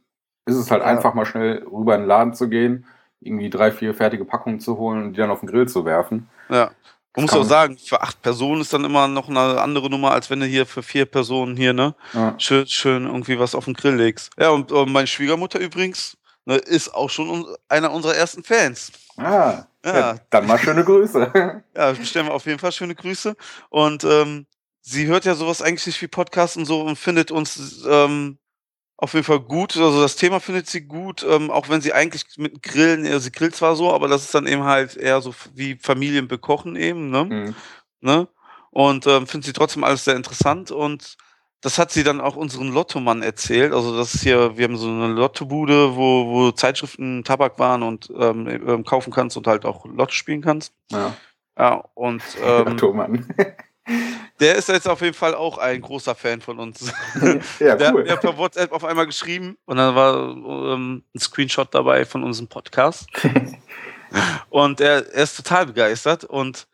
ist 0.46 0.56
es 0.56 0.72
halt 0.72 0.82
Ja. 0.84 0.88
einfach 0.88 1.14
mal 1.14 1.26
schnell 1.26 1.64
rüber 1.70 1.96
in 1.96 2.02
den 2.04 2.08
Laden 2.08 2.34
zu 2.34 2.48
gehen, 2.48 2.86
irgendwie 3.20 3.50
drei, 3.50 3.70
vier 3.72 3.94
fertige 3.94 4.24
Packungen 4.24 4.62
zu 4.62 4.78
holen 4.78 5.04
und 5.04 5.14
die 5.14 5.18
dann 5.18 5.30
auf 5.30 5.42
den 5.42 5.50
Grill 5.50 5.68
zu 5.68 5.84
werfen. 5.84 6.30
Ja. 6.50 6.72
Man 7.18 7.26
muss 7.26 7.34
auch 7.34 7.44
sagen, 7.44 7.78
für 7.78 8.02
acht 8.02 8.22
Personen 8.22 8.62
ist 8.62 8.72
dann 8.74 8.86
immer 8.86 9.08
noch 9.10 9.28
eine 9.28 9.60
andere 9.62 9.90
Nummer, 9.90 10.12
als 10.12 10.30
wenn 10.30 10.40
du 10.40 10.46
hier 10.46 10.66
für 10.66 10.84
vier 10.84 11.06
Personen 11.06 11.56
hier, 11.58 11.74
ne? 11.74 11.96
Ja. 12.14 12.36
Schön, 12.38 12.68
schön 12.68 13.06
irgendwie 13.06 13.40
was 13.40 13.56
auf 13.56 13.66
den 13.66 13.74
Grill 13.74 13.96
legst. 13.96 14.32
Ja, 14.40 14.50
und 14.52 14.72
äh, 14.72 14.86
meine 14.86 15.08
Schwiegermutter 15.08 15.60
übrigens 15.60 16.18
ne, 16.46 16.56
ist 16.56 16.94
auch 16.94 17.10
schon 17.10 17.46
einer 17.68 17.92
unserer 17.92 18.16
ersten 18.16 18.44
Fans. 18.44 18.92
Ah, 19.18 19.66
Ja. 19.86 20.18
dann 20.30 20.48
mal 20.48 20.58
schöne 20.60 20.84
Grüße. 20.84 21.64
Ja, 21.76 21.92
bestellen 21.92 22.28
wir 22.28 22.34
auf 22.34 22.46
jeden 22.46 22.60
Fall 22.60 22.72
schöne 22.72 22.96
Grüße. 22.96 23.36
Und 23.70 24.04
ähm, 24.04 24.46
sie 24.82 25.08
hört 25.08 25.26
ja 25.26 25.36
sowas 25.36 25.62
eigentlich 25.62 25.86
nicht 25.88 26.02
wie 26.02 26.08
Podcast 26.08 26.58
und 26.58 26.66
so 26.66 26.82
und 26.82 26.98
findet 26.98 27.32
uns 27.32 27.84
ähm, 27.88 28.38
auf 28.98 29.14
jeden 29.14 29.26
Fall 29.26 29.40
gut. 29.42 29.76
Also 29.76 30.02
das 30.02 30.16
Thema 30.16 30.40
findet 30.40 30.68
sie 30.68 30.82
gut, 30.82 31.26
ähm, 31.28 31.52
auch 31.52 31.70
wenn 31.70 31.82
sie 31.82 31.94
eigentlich 31.94 32.26
mit 32.38 32.62
Grillen, 32.64 33.06
ja, 33.06 33.20
sie 33.20 33.32
grillt 33.32 33.56
zwar 33.56 33.76
so, 33.76 33.92
aber 33.94 34.08
das 34.08 34.24
ist 34.24 34.34
dann 34.36 34.48
eben 34.48 34.64
halt 34.64 34.96
eher 34.96 35.22
so 35.22 35.34
wie 35.54 35.78
Familien 35.82 36.28
bekochen 36.28 36.76
eben, 36.76 37.10
ne? 37.10 37.26
Mhm. 37.26 37.56
ne? 38.02 38.28
Und 38.72 39.08
ähm, 39.08 39.28
findet 39.28 39.46
sie 39.46 39.54
trotzdem 39.54 39.84
alles 39.84 40.04
sehr 40.06 40.16
interessant 40.16 40.72
und 40.72 41.16
das 41.66 41.80
hat 41.80 41.92
sie 41.92 42.04
dann 42.04 42.22
auch 42.22 42.36
unseren 42.36 42.72
Lottomann 42.72 43.24
erzählt. 43.24 43.74
Also 43.74 43.98
das 43.98 44.14
ist 44.14 44.22
hier, 44.22 44.56
wir 44.56 44.66
haben 44.66 44.78
so 44.78 44.88
eine 44.88 45.08
Lottobude, 45.08 45.96
wo, 45.96 46.28
wo 46.28 46.52
Zeitschriften, 46.52 47.24
Tabak 47.24 47.58
waren 47.58 47.82
und 47.82 48.14
ähm, 48.16 48.48
ähm, 48.48 48.84
kaufen 48.84 49.12
kannst 49.12 49.36
und 49.36 49.48
halt 49.48 49.66
auch 49.66 49.84
Lotto 49.88 50.12
spielen 50.12 50.44
kannst. 50.44 50.74
Ja. 50.92 51.16
Ja, 51.58 51.84
und 51.96 52.22
ähm, 52.44 52.78
Thomann. 52.78 53.26
der 54.40 54.54
ist 54.54 54.70
jetzt 54.70 54.88
auf 54.88 55.02
jeden 55.02 55.16
Fall 55.16 55.34
auch 55.34 55.58
ein 55.58 55.82
großer 55.82 56.14
Fan 56.14 56.40
von 56.40 56.60
uns. 56.60 56.94
ja, 57.60 57.76
Der 57.76 57.88
hat 57.88 57.96
cool. 57.96 58.04
mir 58.04 58.16
per 58.18 58.38
WhatsApp 58.38 58.72
auf 58.72 58.86
einmal 58.86 59.08
geschrieben 59.08 59.58
und 59.66 59.78
dann 59.78 59.96
war 59.96 60.36
ähm, 60.36 61.04
ein 61.16 61.20
Screenshot 61.20 61.74
dabei 61.74 62.06
von 62.06 62.24
unserem 62.24 62.48
Podcast. 62.48 63.08
und 64.50 64.82
er, 64.82 65.12
er 65.12 65.24
ist 65.24 65.36
total 65.36 65.66
begeistert 65.66 66.26
und 66.26 66.68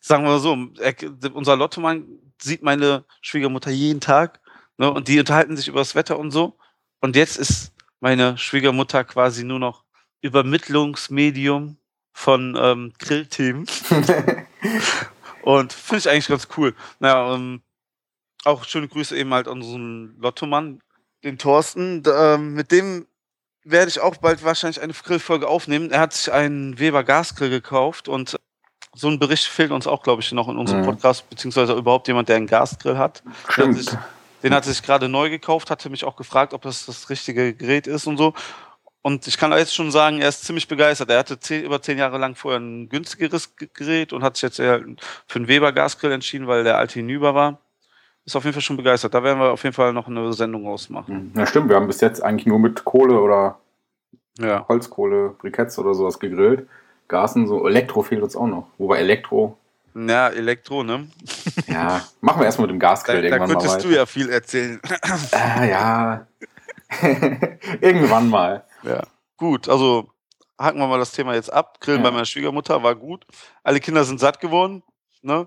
sagen 0.00 0.24
wir 0.24 0.30
mal 0.30 0.40
so, 0.40 0.58
er, 0.80 0.94
unser 1.34 1.56
Lottomann 1.56 2.04
sieht 2.40 2.62
meine 2.62 3.04
Schwiegermutter 3.20 3.70
jeden 3.70 4.00
Tag 4.00 4.40
ne, 4.78 4.90
und 4.90 5.08
die 5.08 5.18
unterhalten 5.18 5.56
sich 5.56 5.68
über 5.68 5.80
das 5.80 5.94
Wetter 5.94 6.18
und 6.18 6.30
so. 6.30 6.56
Und 7.00 7.16
jetzt 7.16 7.36
ist 7.36 7.72
meine 8.00 8.38
Schwiegermutter 8.38 9.04
quasi 9.04 9.44
nur 9.44 9.58
noch 9.58 9.84
Übermittlungsmedium 10.20 11.76
von 12.12 12.56
ähm, 12.58 12.92
Grillthemen. 12.98 13.66
Und 15.42 15.74
finde 15.74 15.98
ich 15.98 16.08
eigentlich 16.08 16.28
ganz 16.28 16.48
cool. 16.56 16.74
Naja, 17.00 17.34
ähm, 17.34 17.60
auch 18.44 18.64
schöne 18.64 18.88
Grüße 18.88 19.14
eben 19.16 19.34
halt 19.34 19.46
an 19.46 19.60
unseren 19.60 20.16
Lottomann, 20.18 20.80
den 21.22 21.36
Thorsten. 21.36 22.02
Ähm, 22.06 22.54
mit 22.54 22.72
dem 22.72 23.06
werde 23.62 23.90
ich 23.90 24.00
auch 24.00 24.16
bald 24.16 24.42
wahrscheinlich 24.42 24.80
eine 24.80 24.94
Grillfolge 24.94 25.46
aufnehmen. 25.46 25.90
Er 25.90 26.00
hat 26.00 26.14
sich 26.14 26.32
einen 26.32 26.78
Weber 26.78 27.04
Gasgrill 27.04 27.50
gekauft 27.50 28.08
und 28.08 28.36
so 28.94 29.08
ein 29.08 29.18
Bericht 29.18 29.46
fehlt 29.46 29.70
uns 29.70 29.86
auch, 29.86 30.02
glaube 30.02 30.22
ich, 30.22 30.32
noch 30.32 30.48
in 30.48 30.56
unserem 30.56 30.82
mhm. 30.82 30.86
Podcast, 30.86 31.28
beziehungsweise 31.28 31.74
überhaupt 31.74 32.08
jemand, 32.08 32.28
der 32.28 32.36
einen 32.36 32.46
Gasgrill 32.46 32.98
hat. 32.98 33.22
Stimmt. 33.48 33.92
Den, 33.92 33.98
den 34.44 34.54
hat 34.54 34.66
er 34.66 34.72
sich 34.72 34.82
gerade 34.82 35.08
neu 35.08 35.30
gekauft, 35.30 35.70
hatte 35.70 35.90
mich 35.90 36.04
auch 36.04 36.16
gefragt, 36.16 36.54
ob 36.54 36.62
das 36.62 36.86
das 36.86 37.10
richtige 37.10 37.54
Gerät 37.54 37.86
ist 37.86 38.06
und 38.06 38.16
so. 38.16 38.34
Und 39.02 39.26
ich 39.26 39.36
kann 39.36 39.52
jetzt 39.52 39.74
schon 39.74 39.90
sagen, 39.90 40.20
er 40.20 40.30
ist 40.30 40.44
ziemlich 40.44 40.66
begeistert. 40.66 41.10
Er 41.10 41.18
hatte 41.18 41.38
zehn, 41.38 41.64
über 41.64 41.82
zehn 41.82 41.98
Jahre 41.98 42.16
lang 42.16 42.34
vorher 42.36 42.58
ein 42.58 42.88
günstigeres 42.88 43.54
Gerät 43.56 44.14
und 44.14 44.22
hat 44.22 44.36
sich 44.36 44.44
jetzt 44.44 44.56
für 44.56 44.96
einen 45.34 45.48
Weber 45.48 45.72
Gasgrill 45.72 46.12
entschieden, 46.12 46.46
weil 46.46 46.64
der 46.64 46.78
alte 46.78 46.94
hinüber 46.94 47.34
war. 47.34 47.58
Ist 48.24 48.34
auf 48.34 48.44
jeden 48.44 48.54
Fall 48.54 48.62
schon 48.62 48.78
begeistert. 48.78 49.12
Da 49.12 49.22
werden 49.22 49.38
wir 49.38 49.50
auf 49.52 49.62
jeden 49.62 49.74
Fall 49.74 49.92
noch 49.92 50.08
eine 50.08 50.32
Sendung 50.32 50.66
ausmachen. 50.66 51.34
Ja, 51.36 51.44
stimmt. 51.44 51.68
Wir 51.68 51.76
haben 51.76 51.86
bis 51.86 52.00
jetzt 52.00 52.22
eigentlich 52.22 52.46
nur 52.46 52.58
mit 52.58 52.86
Kohle 52.86 53.20
oder 53.20 53.58
ja. 54.38 54.64
Holzkohle, 54.68 55.34
Briketts 55.38 55.78
oder 55.78 55.94
sowas 55.94 56.18
gegrillt. 56.18 56.66
Gasen, 57.08 57.46
so 57.46 57.66
Elektro 57.66 58.02
fehlt 58.02 58.22
uns 58.22 58.36
auch 58.36 58.46
noch. 58.46 58.68
Wobei 58.78 58.98
Elektro. 58.98 59.58
Ja, 59.94 60.28
Elektro, 60.28 60.82
ne? 60.82 61.08
Ja, 61.68 62.04
machen 62.20 62.40
wir 62.40 62.46
erstmal 62.46 62.66
mit 62.66 62.74
dem 62.74 62.80
Gasgrill 62.80 63.22
da, 63.22 63.28
irgendwann 63.28 63.48
da 63.48 63.54
könntest 63.54 63.66
mal. 63.66 63.72
könntest 63.72 63.92
du 63.92 63.96
ja 63.96 64.06
viel 64.06 64.28
erzählen. 64.28 64.80
Ah, 65.30 65.64
ja. 65.64 66.26
irgendwann 67.80 68.28
mal. 68.28 68.64
Ja. 68.82 69.02
Gut, 69.36 69.68
also 69.68 70.08
haken 70.58 70.78
wir 70.78 70.86
mal 70.86 70.98
das 70.98 71.12
Thema 71.12 71.34
jetzt 71.34 71.52
ab. 71.52 71.78
Grillen 71.80 72.00
ja. 72.02 72.04
bei 72.04 72.10
meiner 72.10 72.24
Schwiegermutter 72.24 72.82
war 72.82 72.94
gut. 72.94 73.24
Alle 73.62 73.80
Kinder 73.80 74.04
sind 74.04 74.18
satt 74.20 74.40
geworden. 74.40 74.82
Ne? 75.22 75.46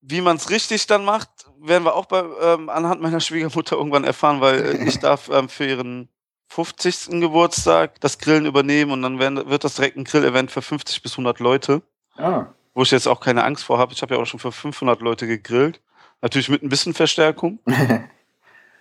Wie 0.00 0.20
man 0.20 0.36
es 0.36 0.50
richtig 0.50 0.86
dann 0.86 1.04
macht, 1.04 1.30
werden 1.58 1.84
wir 1.84 1.94
auch 1.94 2.06
bei, 2.06 2.24
ähm, 2.42 2.68
anhand 2.68 3.00
meiner 3.00 3.20
Schwiegermutter 3.20 3.76
irgendwann 3.76 4.04
erfahren, 4.04 4.40
weil 4.40 4.86
ich 4.86 4.98
darf 5.00 5.28
ähm, 5.30 5.48
für 5.48 5.66
ihren 5.66 6.08
50. 6.48 7.20
Geburtstag 7.20 8.00
das 8.00 8.18
Grillen 8.18 8.46
übernehmen 8.46 8.92
und 8.92 9.02
dann 9.02 9.18
werden, 9.18 9.48
wird 9.48 9.64
das 9.64 9.74
direkt 9.74 9.96
ein 9.96 10.04
Grillevent 10.04 10.50
für 10.50 10.62
50 10.62 11.02
bis 11.02 11.12
100 11.12 11.40
Leute. 11.40 11.82
Ah. 12.16 12.46
Wo 12.74 12.82
ich 12.82 12.90
jetzt 12.90 13.06
auch 13.08 13.20
keine 13.20 13.44
Angst 13.44 13.64
vor 13.64 13.78
habe. 13.78 13.92
Ich 13.92 14.02
habe 14.02 14.14
ja 14.14 14.20
auch 14.20 14.26
schon 14.26 14.40
für 14.40 14.52
500 14.52 15.00
Leute 15.00 15.26
gegrillt. 15.26 15.80
Natürlich 16.22 16.48
mit 16.48 16.62
ein 16.62 16.68
bisschen 16.68 16.94
Verstärkung. 16.94 17.58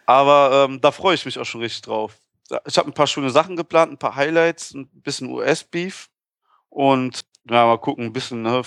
Aber 0.06 0.67
ähm, 0.69 0.82
da 0.82 0.91
freue 0.91 1.15
ich 1.15 1.25
mich 1.25 1.39
auch 1.39 1.45
schon 1.45 1.62
richtig 1.62 1.82
drauf. 1.82 2.17
Ich 2.65 2.78
habe 2.78 2.89
ein 2.89 2.93
paar 2.93 3.08
schöne 3.08 3.32
Sachen 3.32 3.56
geplant, 3.56 3.91
ein 3.91 3.97
paar 3.97 4.15
Highlights, 4.15 4.73
ein 4.73 4.88
bisschen 5.01 5.30
US-Beef 5.30 6.10
und 6.69 7.25
ja, 7.49 7.65
mal 7.65 7.77
gucken, 7.77 8.05
ein 8.05 8.13
bisschen 8.13 8.41
ne, 8.41 8.62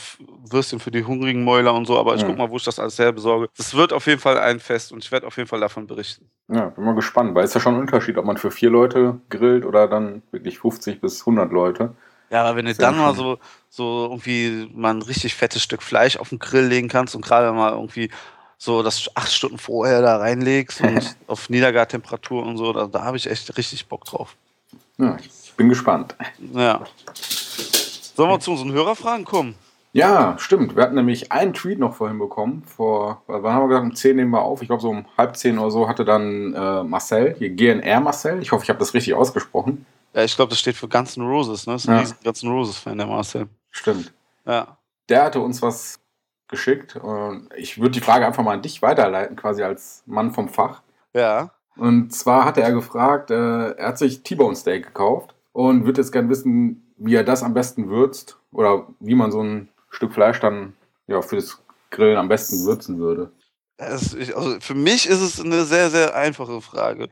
Würstchen 0.48 0.78
für 0.78 0.90
die 0.90 1.04
hungrigen 1.04 1.42
Mäuler 1.42 1.74
und 1.74 1.86
so, 1.86 1.98
aber 1.98 2.14
ich 2.14 2.22
ja. 2.22 2.28
guck 2.28 2.38
mal, 2.38 2.48
wo 2.50 2.56
ich 2.56 2.64
das 2.64 2.78
alles 2.78 2.98
her 2.98 3.12
besorge. 3.12 3.48
Es 3.58 3.74
wird 3.74 3.92
auf 3.92 4.06
jeden 4.06 4.20
Fall 4.20 4.38
ein 4.38 4.60
Fest 4.60 4.92
und 4.92 5.04
ich 5.04 5.10
werde 5.10 5.26
auf 5.26 5.36
jeden 5.36 5.48
Fall 5.48 5.60
davon 5.60 5.86
berichten. 5.86 6.30
Ja, 6.48 6.66
bin 6.66 6.84
mal 6.84 6.94
gespannt, 6.94 7.34
weil 7.34 7.44
es 7.44 7.54
ja 7.54 7.60
schon 7.60 7.74
ein 7.74 7.80
Unterschied, 7.80 8.16
ob 8.18 8.24
man 8.24 8.36
für 8.36 8.50
vier 8.50 8.70
Leute 8.70 9.20
grillt 9.30 9.64
oder 9.64 9.88
dann 9.88 10.22
wirklich 10.30 10.60
50 10.60 11.00
bis 11.00 11.20
100 11.20 11.50
Leute. 11.52 11.94
Ja, 12.30 12.44
aber 12.44 12.56
wenn 12.56 12.66
du 12.66 12.74
dann 12.74 12.98
mal 12.98 13.14
so, 13.14 13.38
so 13.68 14.04
irgendwie 14.04 14.70
mal 14.74 14.90
ein 14.90 15.02
richtig 15.02 15.34
fettes 15.34 15.62
Stück 15.62 15.82
Fleisch 15.82 16.16
auf 16.16 16.28
den 16.28 16.38
Grill 16.38 16.66
legen 16.66 16.88
kannst 16.88 17.16
und 17.16 17.24
gerade 17.24 17.52
mal 17.52 17.72
irgendwie 17.72 18.10
so 18.58 18.82
das 18.82 19.10
acht 19.14 19.32
Stunden 19.32 19.58
vorher 19.58 20.02
da 20.02 20.18
reinlegst 20.18 20.82
und 20.82 21.16
auf 21.26 21.48
Niedergartemperatur 21.48 22.44
und 22.44 22.58
so, 22.58 22.72
da, 22.72 22.86
da 22.86 23.02
habe 23.02 23.16
ich 23.16 23.28
echt 23.28 23.56
richtig 23.56 23.86
Bock 23.86 24.04
drauf. 24.04 24.36
Ja, 24.98 25.16
ich 25.20 25.52
bin 25.56 25.68
gespannt. 25.68 26.16
Ja. 26.52 26.84
Sollen 28.18 28.30
wir 28.30 28.40
zu 28.40 28.50
unseren 28.50 28.72
Hörerfragen 28.72 29.24
kommen? 29.24 29.54
Ja, 29.92 30.34
stimmt. 30.40 30.74
Wir 30.74 30.82
hatten 30.82 30.96
nämlich 30.96 31.30
einen 31.30 31.54
Tweet 31.54 31.78
noch 31.78 31.94
vorhin 31.94 32.18
bekommen. 32.18 32.64
Vor, 32.66 33.22
wann 33.28 33.52
haben 33.52 33.62
wir 33.62 33.68
gesagt, 33.68 33.84
um 33.84 33.94
10 33.94 34.16
nehmen 34.16 34.32
wir 34.32 34.42
auf. 34.42 34.60
Ich 34.60 34.66
glaube, 34.66 34.82
so 34.82 34.90
um 34.90 35.06
halb 35.16 35.36
10 35.36 35.56
oder 35.56 35.70
so 35.70 35.88
hatte 35.88 36.04
dann 36.04 36.52
äh, 36.52 36.82
Marcel, 36.82 37.36
hier 37.38 37.50
GNR 37.50 38.00
Marcel. 38.00 38.42
Ich 38.42 38.50
hoffe, 38.50 38.64
ich 38.64 38.70
habe 38.70 38.80
das 38.80 38.92
richtig 38.92 39.14
ausgesprochen. 39.14 39.86
Ja, 40.14 40.24
ich 40.24 40.34
glaube, 40.34 40.50
das 40.50 40.58
steht 40.58 40.74
für 40.74 40.88
Guns 40.88 41.16
N' 41.16 41.28
Roses, 41.28 41.68
ne? 41.68 41.74
Das 41.74 41.84
ist 41.84 41.88
ein 41.88 42.06
ja. 42.06 42.12
Guns 42.24 42.42
N' 42.42 42.50
Roses-Fan, 42.50 42.98
der 42.98 43.06
Marcel. 43.06 43.46
Stimmt. 43.70 44.12
Ja. 44.44 44.78
Der 45.08 45.22
hatte 45.22 45.38
uns 45.38 45.62
was 45.62 46.00
geschickt. 46.48 46.96
Und 46.96 47.50
ich 47.56 47.78
würde 47.78 47.92
die 47.92 48.00
Frage 48.00 48.26
einfach 48.26 48.42
mal 48.42 48.54
an 48.54 48.62
dich 48.62 48.82
weiterleiten, 48.82 49.36
quasi 49.36 49.62
als 49.62 50.02
Mann 50.06 50.32
vom 50.32 50.48
Fach. 50.48 50.82
Ja. 51.14 51.52
Und 51.76 52.12
zwar 52.12 52.46
hatte 52.46 52.62
er 52.62 52.72
gefragt, 52.72 53.30
äh, 53.30 53.74
er 53.74 53.86
hat 53.86 53.98
sich 53.98 54.24
T-Bone 54.24 54.56
Steak 54.56 54.86
gekauft 54.86 55.36
und 55.52 55.84
würde 55.84 56.00
jetzt 56.00 56.10
gerne 56.10 56.28
wissen, 56.28 56.87
wie 56.98 57.14
er 57.14 57.24
das 57.24 57.42
am 57.42 57.54
besten 57.54 57.88
würzt 57.88 58.38
oder 58.52 58.86
wie 59.00 59.14
man 59.14 59.32
so 59.32 59.42
ein 59.42 59.68
Stück 59.90 60.12
Fleisch 60.12 60.40
dann 60.40 60.74
ja, 61.06 61.22
für 61.22 61.36
das 61.36 61.58
Grillen 61.90 62.16
am 62.16 62.28
besten 62.28 62.64
würzen 62.64 62.98
würde. 62.98 63.30
Also 63.78 64.16
für 64.60 64.74
mich 64.74 65.08
ist 65.08 65.20
es 65.20 65.40
eine 65.40 65.64
sehr, 65.64 65.90
sehr 65.90 66.14
einfache 66.14 66.60
Frage. 66.60 67.08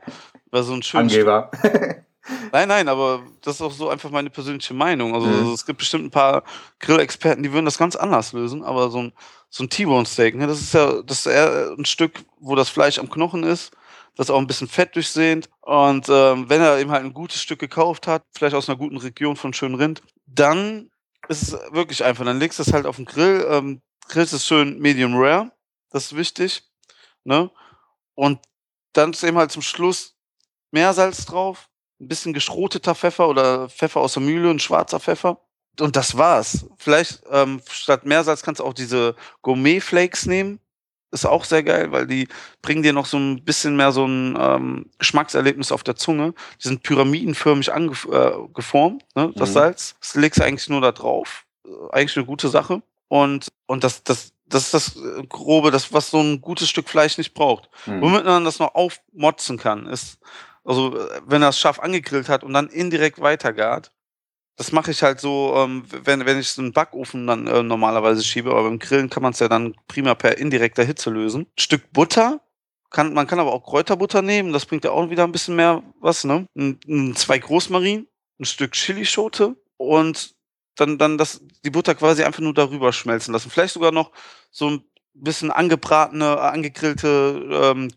Weil 0.51 0.63
so 0.63 0.73
ein 0.73 0.81
Angeber. 0.93 1.51
Nein, 2.51 2.67
nein, 2.67 2.87
aber 2.89 3.21
das 3.41 3.55
ist 3.55 3.61
auch 3.61 3.71
so 3.71 3.89
einfach 3.89 4.09
meine 4.09 4.29
persönliche 4.29 4.73
Meinung. 4.73 5.13
Also, 5.13 5.27
mhm. 5.27 5.53
es 5.53 5.65
gibt 5.65 5.79
bestimmt 5.79 6.05
ein 6.05 6.11
paar 6.11 6.43
Grillexperten, 6.79 7.41
die 7.41 7.53
würden 7.53 7.65
das 7.65 7.77
ganz 7.77 7.95
anders 7.95 8.33
lösen, 8.33 8.63
aber 8.63 8.89
so 8.89 8.99
ein, 8.99 9.13
so 9.49 9.63
ein 9.63 9.69
T-Bone-Steak, 9.69 10.35
ne, 10.35 10.47
das 10.47 10.59
ist 10.59 10.73
ja 10.73 11.01
das 11.03 11.19
ist 11.19 11.25
eher 11.27 11.73
ein 11.77 11.85
Stück, 11.85 12.25
wo 12.39 12.55
das 12.55 12.67
Fleisch 12.67 12.99
am 12.99 13.09
Knochen 13.09 13.43
ist, 13.43 13.71
das 14.17 14.29
auch 14.29 14.39
ein 14.39 14.47
bisschen 14.47 14.67
fett 14.67 14.95
durchsehend. 14.95 15.49
Und 15.61 16.07
ähm, 16.09 16.49
wenn 16.49 16.61
er 16.61 16.79
eben 16.79 16.91
halt 16.91 17.05
ein 17.05 17.13
gutes 17.13 17.41
Stück 17.41 17.59
gekauft 17.59 18.07
hat, 18.07 18.23
vielleicht 18.33 18.55
aus 18.55 18.67
einer 18.67 18.77
guten 18.77 18.97
Region 18.97 19.35
von 19.35 19.53
schönen 19.53 19.75
Rind, 19.75 20.01
dann 20.25 20.89
ist 21.29 21.43
es 21.43 21.53
wirklich 21.71 22.03
einfach. 22.03 22.25
Dann 22.25 22.39
legst 22.39 22.59
du 22.59 22.63
es 22.63 22.73
halt 22.73 22.85
auf 22.85 22.97
den 22.97 23.05
Grill, 23.05 23.45
ähm, 23.49 23.81
grillst 24.09 24.33
es 24.33 24.45
schön 24.45 24.79
medium 24.79 25.15
rare, 25.15 25.51
das 25.91 26.05
ist 26.05 26.17
wichtig. 26.17 26.63
Ne? 27.23 27.51
Und 28.15 28.39
dann 28.93 29.11
ist 29.11 29.23
eben 29.23 29.37
halt 29.37 29.51
zum 29.51 29.61
Schluss 29.61 30.15
Meersalz 30.71 31.25
drauf, 31.25 31.69
ein 31.99 32.07
bisschen 32.07 32.33
geschroteter 32.33 32.95
Pfeffer 32.95 33.27
oder 33.27 33.69
Pfeffer 33.69 34.01
aus 34.01 34.13
der 34.13 34.23
Mühle, 34.23 34.49
ein 34.49 34.59
schwarzer 34.59 34.99
Pfeffer. 34.99 35.41
Und 35.79 35.95
das 35.95 36.17
war's. 36.17 36.65
Vielleicht 36.77 37.21
ähm, 37.29 37.61
statt 37.69 38.05
Meersalz 38.05 38.41
kannst 38.41 38.59
du 38.59 38.65
auch 38.65 38.73
diese 38.73 39.15
Gourmet-Flakes 39.43 40.25
nehmen. 40.25 40.59
Ist 41.11 41.25
auch 41.25 41.45
sehr 41.45 41.63
geil, 41.63 41.91
weil 41.91 42.05
die 42.05 42.27
bringen 42.61 42.83
dir 42.83 42.91
noch 42.91 43.05
so 43.05 43.17
ein 43.17 43.43
bisschen 43.43 43.77
mehr 43.77 43.93
so 43.93 44.05
ein 44.05 44.37
ähm, 44.39 44.89
Geschmackserlebnis 44.99 45.71
auf 45.71 45.83
der 45.83 45.95
Zunge. 45.95 46.33
Die 46.61 46.67
sind 46.67 46.83
pyramidenförmig 46.83 47.71
angeformt, 47.71 49.05
äh, 49.15 49.19
ne, 49.21 49.31
das 49.35 49.49
mhm. 49.49 49.53
Salz. 49.53 49.95
Das 50.01 50.15
legst 50.15 50.39
du 50.39 50.43
eigentlich 50.43 50.67
nur 50.67 50.81
da 50.81 50.91
drauf. 50.91 51.45
Eigentlich 51.91 52.17
eine 52.17 52.25
gute 52.25 52.49
Sache. 52.49 52.81
Und, 53.07 53.47
und 53.67 53.85
das, 53.85 54.03
das, 54.03 54.33
das 54.47 54.65
ist 54.65 54.73
das 54.73 54.95
äh, 54.97 55.23
Grobe, 55.27 55.71
das, 55.71 55.93
was 55.93 56.09
so 56.09 56.19
ein 56.19 56.41
gutes 56.41 56.69
Stück 56.69 56.89
Fleisch 56.89 57.17
nicht 57.17 57.33
braucht. 57.33 57.69
Mhm. 57.85 58.01
Womit 58.01 58.25
man 58.25 58.43
das 58.43 58.59
noch 58.59 58.75
aufmotzen 58.75 59.57
kann, 59.57 59.85
ist, 59.85 60.19
also 60.65 60.97
äh, 60.97 61.21
wenn 61.25 61.41
er 61.41 61.49
es 61.49 61.59
scharf 61.59 61.79
angegrillt 61.79 62.27
hat 62.27 62.43
und 62.43 62.53
dann 62.53 62.67
indirekt 62.67 63.21
weitergart, 63.21 63.91
das 64.57 64.71
mache 64.71 64.89
ich 64.91 65.03
halt 65.03 65.19
so, 65.19 65.53
ähm, 65.55 65.83
wenn, 66.03 66.25
wenn 66.25 66.39
ich 66.39 66.49
so 66.49 66.61
einen 66.61 66.73
Backofen 66.73 67.27
dann 67.27 67.45
äh, 67.45 67.61
normalerweise 67.61 68.23
schiebe, 68.23 68.49
aber 68.49 68.63
beim 68.63 68.79
Grillen 68.79 69.09
kann 69.09 69.23
man 69.23 69.31
es 69.31 69.39
ja 69.39 69.47
dann 69.47 69.75
prima 69.87 70.15
per 70.15 70.37
indirekter 70.39 70.83
Hitze 70.83 71.11
lösen. 71.11 71.43
Ein 71.43 71.59
Stück 71.59 71.93
Butter, 71.93 72.41
kann, 72.89 73.13
man 73.13 73.27
kann 73.27 73.39
aber 73.39 73.53
auch 73.53 73.63
Kräuterbutter 73.63 74.23
nehmen, 74.23 74.53
das 74.53 74.65
bringt 74.65 74.83
ja 74.83 74.91
auch 74.91 75.09
wieder 75.09 75.25
ein 75.25 75.31
bisschen 75.31 75.55
mehr 75.55 75.83
was, 75.99 76.23
ne? 76.23 76.47
Ein, 76.57 76.79
ein, 76.87 77.15
zwei 77.15 77.37
Großmarin, 77.37 78.07
ein 78.39 78.45
Stück 78.45 78.71
Chilischote 78.71 79.55
und 79.77 80.35
dann, 80.75 80.97
dann 80.97 81.17
das, 81.19 81.41
die 81.63 81.69
Butter 81.69 81.93
quasi 81.93 82.23
einfach 82.23 82.41
nur 82.41 82.53
darüber 82.53 82.93
schmelzen 82.93 83.33
lassen. 83.33 83.51
Vielleicht 83.51 83.73
sogar 83.73 83.91
noch 83.91 84.11
so 84.49 84.69
ein 84.69 84.83
bisschen 85.13 85.51
angebratene, 85.51 86.39
angegrillte 86.39 87.47
ähm, 87.51 87.89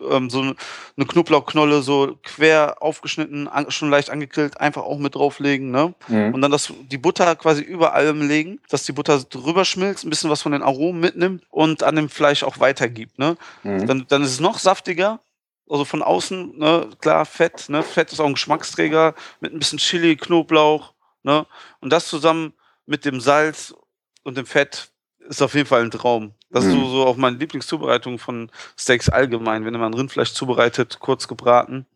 ähm, 0.00 0.30
so 0.30 0.40
eine 0.40 1.06
Knoblauchknolle 1.06 1.82
so 1.82 2.18
quer 2.22 2.82
aufgeschnitten, 2.82 3.48
an, 3.48 3.70
schon 3.70 3.90
leicht 3.90 4.10
angegrillt, 4.10 4.60
einfach 4.60 4.82
auch 4.82 4.98
mit 4.98 5.14
drauflegen, 5.14 5.70
ne? 5.70 5.94
Mhm. 6.08 6.34
Und 6.34 6.42
dann 6.42 6.50
das, 6.50 6.72
die 6.90 6.98
Butter 6.98 7.36
quasi 7.36 7.62
über 7.62 7.94
allem 7.94 8.26
legen, 8.26 8.60
dass 8.68 8.84
die 8.84 8.92
Butter 8.92 9.18
drüber 9.22 9.64
schmilzt, 9.64 10.04
ein 10.04 10.10
bisschen 10.10 10.30
was 10.30 10.42
von 10.42 10.52
den 10.52 10.62
Aromen 10.62 11.00
mitnimmt 11.00 11.44
und 11.50 11.82
an 11.82 11.96
dem 11.96 12.08
Fleisch 12.08 12.42
auch 12.42 12.60
weitergibt, 12.60 13.18
ne? 13.18 13.36
Mhm. 13.62 13.86
Dann, 13.86 14.06
dann 14.08 14.22
ist 14.22 14.32
es 14.32 14.40
noch 14.40 14.58
saftiger, 14.58 15.20
also 15.68 15.84
von 15.84 16.02
außen, 16.02 16.58
ne, 16.58 16.88
klar, 17.00 17.24
Fett, 17.24 17.68
ne? 17.68 17.82
Fett 17.82 18.12
ist 18.12 18.20
auch 18.20 18.26
ein 18.26 18.34
Geschmacksträger 18.34 19.14
mit 19.40 19.52
ein 19.52 19.58
bisschen 19.58 19.78
Chili, 19.78 20.16
Knoblauch, 20.16 20.92
ne? 21.22 21.46
Und 21.80 21.90
das 21.90 22.08
zusammen 22.08 22.52
mit 22.86 23.04
dem 23.04 23.20
Salz 23.20 23.74
und 24.22 24.36
dem 24.36 24.46
Fett 24.46 24.90
ist 25.28 25.42
auf 25.42 25.54
jeden 25.54 25.66
Fall 25.66 25.82
ein 25.82 25.90
Traum. 25.90 26.32
Das 26.50 26.64
ist 26.64 26.72
so, 26.72 26.78
mhm. 26.78 26.90
so 26.90 27.06
auch 27.06 27.16
meine 27.16 27.36
Lieblingszubereitung 27.36 28.18
von 28.18 28.50
Steaks 28.78 29.08
allgemein. 29.08 29.64
Wenn 29.64 29.78
man 29.78 29.94
Rindfleisch 29.94 30.32
zubereitet, 30.32 30.98
kurz 31.00 31.28
gebraten. 31.28 31.86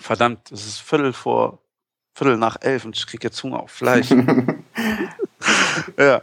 Verdammt, 0.00 0.52
es 0.52 0.66
ist 0.66 0.80
Viertel 0.80 1.12
vor, 1.12 1.58
Viertel 2.14 2.36
nach 2.36 2.56
elf 2.60 2.84
und 2.84 2.96
ich 2.96 3.06
kriege 3.06 3.26
jetzt 3.26 3.42
Hunger 3.42 3.60
auf 3.60 3.70
Fleisch. 3.70 4.10
ja. 5.98 6.22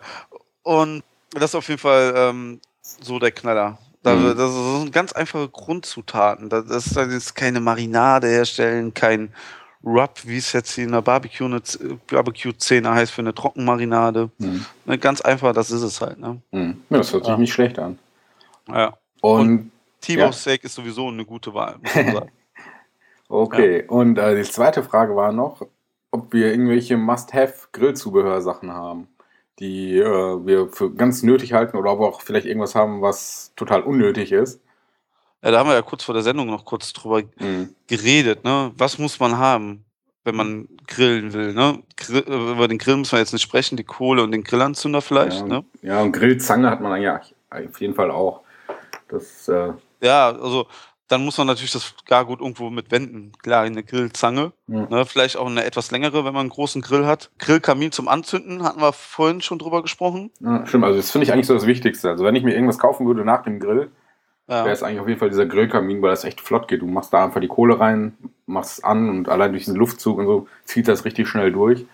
Und 0.61 1.03
das 1.31 1.45
ist 1.45 1.55
auf 1.55 1.67
jeden 1.67 1.79
Fall 1.79 2.13
ähm, 2.15 2.61
so 2.81 3.19
der 3.19 3.31
Knaller. 3.31 3.77
Das, 4.03 4.19
mhm. 4.19 4.37
das 4.37 4.53
sind 4.53 4.91
ganz 4.91 5.13
einfache 5.13 5.49
Grundzutaten. 5.49 6.49
Das 6.49 6.65
ist, 6.65 6.95
das 6.95 7.07
ist 7.07 7.35
keine 7.35 7.59
Marinade 7.59 8.27
herstellen, 8.27 8.93
kein 8.93 9.33
Rub, 9.83 10.11
wie 10.25 10.37
es 10.37 10.53
jetzt 10.53 10.77
in 10.77 10.91
der 10.93 11.01
Barbecue-Szene 11.01 11.99
Barbecue 12.09 12.53
heißt, 12.53 13.11
für 13.11 13.21
eine 13.21 13.33
Trockenmarinade. 13.33 14.29
Mhm. 14.37 14.65
Ne, 14.85 14.97
ganz 14.97 15.19
einfach, 15.21 15.53
das 15.53 15.71
ist 15.71 15.81
es 15.81 15.99
halt. 15.99 16.19
Ne? 16.19 16.41
Mhm. 16.51 16.81
Ja, 16.89 16.97
das 16.97 17.11
hört 17.11 17.25
sich 17.25 17.31
Ja. 17.31 17.37
nicht 17.37 17.53
schlecht 17.53 17.77
an. 17.79 17.99
Ja. 18.69 18.93
Und, 19.21 19.71
T-Bone 20.01 20.27
Ja. 20.27 20.31
Steak 20.31 20.63
ist 20.63 20.75
sowieso 20.75 21.07
eine 21.09 21.25
gute 21.25 21.53
Wahl, 21.53 21.77
muss 21.81 21.95
man 21.95 22.13
sagen. 22.13 22.31
okay, 23.29 23.83
und 23.87 24.17
äh, 24.17 24.35
die 24.35 24.49
zweite 24.49 24.83
Frage 24.83 25.15
war 25.15 25.31
noch, 25.33 25.65
ob 26.11 26.31
wir 26.33 26.51
irgendwelche 26.51 26.95
Must-Have-Grillzubehörsachen 26.95 28.71
haben, 28.71 29.07
die 29.59 29.97
äh, 29.97 30.45
wir 30.45 30.69
für 30.69 30.93
ganz 30.93 31.23
nötig 31.23 31.53
halten 31.53 31.75
oder 31.77 31.91
ob 31.93 31.99
wir 31.99 32.07
auch 32.07 32.21
vielleicht 32.21 32.45
irgendwas 32.45 32.75
haben, 32.75 33.01
was 33.01 33.51
total 33.55 33.81
unnötig 33.83 34.31
ist. 34.31 34.61
Ja, 35.43 35.51
da 35.51 35.59
haben 35.59 35.67
wir 35.69 35.75
ja 35.75 35.81
kurz 35.81 36.03
vor 36.03 36.13
der 36.13 36.23
Sendung 36.23 36.47
noch 36.47 36.65
kurz 36.65 36.93
drüber 36.93 37.21
Mhm. 37.39 37.75
geredet. 37.87 38.43
Ne? 38.43 38.71
Was 38.77 38.97
muss 38.97 39.19
man 39.19 39.37
haben, 39.37 39.85
wenn 40.23 40.35
man 40.35 40.67
grillen 40.87 41.33
will? 41.33 41.53
Ne? 41.53 41.83
Äh, 42.09 42.19
über 42.53 42.67
den 42.67 42.77
Grill 42.77 42.97
müssen 42.97 43.11
wir 43.11 43.19
jetzt 43.19 43.33
nicht 43.33 43.41
sprechen, 43.43 43.75
die 43.77 43.83
Kohle 43.83 44.23
und 44.23 44.31
den 44.31 44.43
Grillanzünder 44.43 45.01
vielleicht. 45.01 45.41
Ja, 45.41 45.45
Ne? 45.47 45.65
ja, 45.81 46.01
und 46.01 46.11
Grillzange 46.13 46.69
hat 46.69 46.81
man 46.81 46.91
eigentlich 46.93 47.33
auf 47.49 47.81
jeden 47.81 47.93
Fall 47.95 48.09
auch. 48.11 48.41
Das, 49.09 49.47
äh, 49.47 49.73
Ja, 50.01 50.29
also 50.31 50.65
dann 51.09 51.23
muss 51.25 51.37
man 51.37 51.45
natürlich 51.47 51.71
das 51.71 51.93
Gargut 52.07 52.39
irgendwo 52.41 52.69
mit 52.71 52.89
wenden. 52.89 53.33
Klar, 53.43 53.63
eine 53.63 53.83
Grillzange. 53.83 54.51
Mhm. 54.67 54.87
Ne? 54.89 55.05
Vielleicht 55.05 55.37
auch 55.37 55.45
eine 55.45 55.63
etwas 55.63 55.91
längere, 55.91 56.25
wenn 56.25 56.33
man 56.33 56.41
einen 56.41 56.49
großen 56.49 56.81
Grill 56.81 57.05
hat. 57.05 57.29
Grillkamin 57.37 57.91
zum 57.91 58.07
Anzünden, 58.07 58.63
hatten 58.63 58.81
wir 58.81 58.93
vorhin 58.93 59.41
schon 59.41 59.59
drüber 59.59 59.81
gesprochen. 59.83 60.31
ja, 60.39 60.65
stimmt, 60.65 60.85
also 60.85 60.97
das 60.97 61.11
finde 61.11 61.25
ich 61.25 61.33
eigentlich 61.33 61.45
so 61.47 61.53
das 61.53 61.67
Wichtigste. 61.67 62.09
Also 62.09 62.23
wenn 62.23 62.35
ich 62.35 62.43
mir 62.43 62.53
irgendwas 62.53 62.79
kaufen 62.79 63.05
würde 63.05 63.23
nach 63.25 63.43
dem 63.43 63.59
Grill, 63.59 63.91
Ja. 64.47 64.65
wäre 64.65 64.73
es 64.73 64.83
eigentlich 64.83 64.99
auf 64.99 65.07
jeden 65.07 65.19
Fall 65.19 65.29
dieser 65.29 65.45
Grillkamin, 65.45 66.01
weil 66.01 66.09
das 66.09 66.25
echt 66.25 66.41
flott 66.41 66.67
geht. 66.67 66.81
Du 66.81 66.87
machst 66.87 67.13
da 67.13 67.23
einfach 67.23 67.39
die 67.39 67.47
Kohle 67.47 67.79
rein, 67.79 68.17
machst 68.45 68.79
es 68.79 68.83
an 68.83 69.09
und 69.09 69.29
allein 69.29 69.51
durch 69.51 69.63
diesen 69.63 69.77
Luftzug 69.77 70.17
und 70.19 70.25
so 70.25 70.47
zieht 70.65 70.87
das 70.87 71.05
richtig 71.05 71.27
schnell 71.29 71.51
durch. 71.51 71.85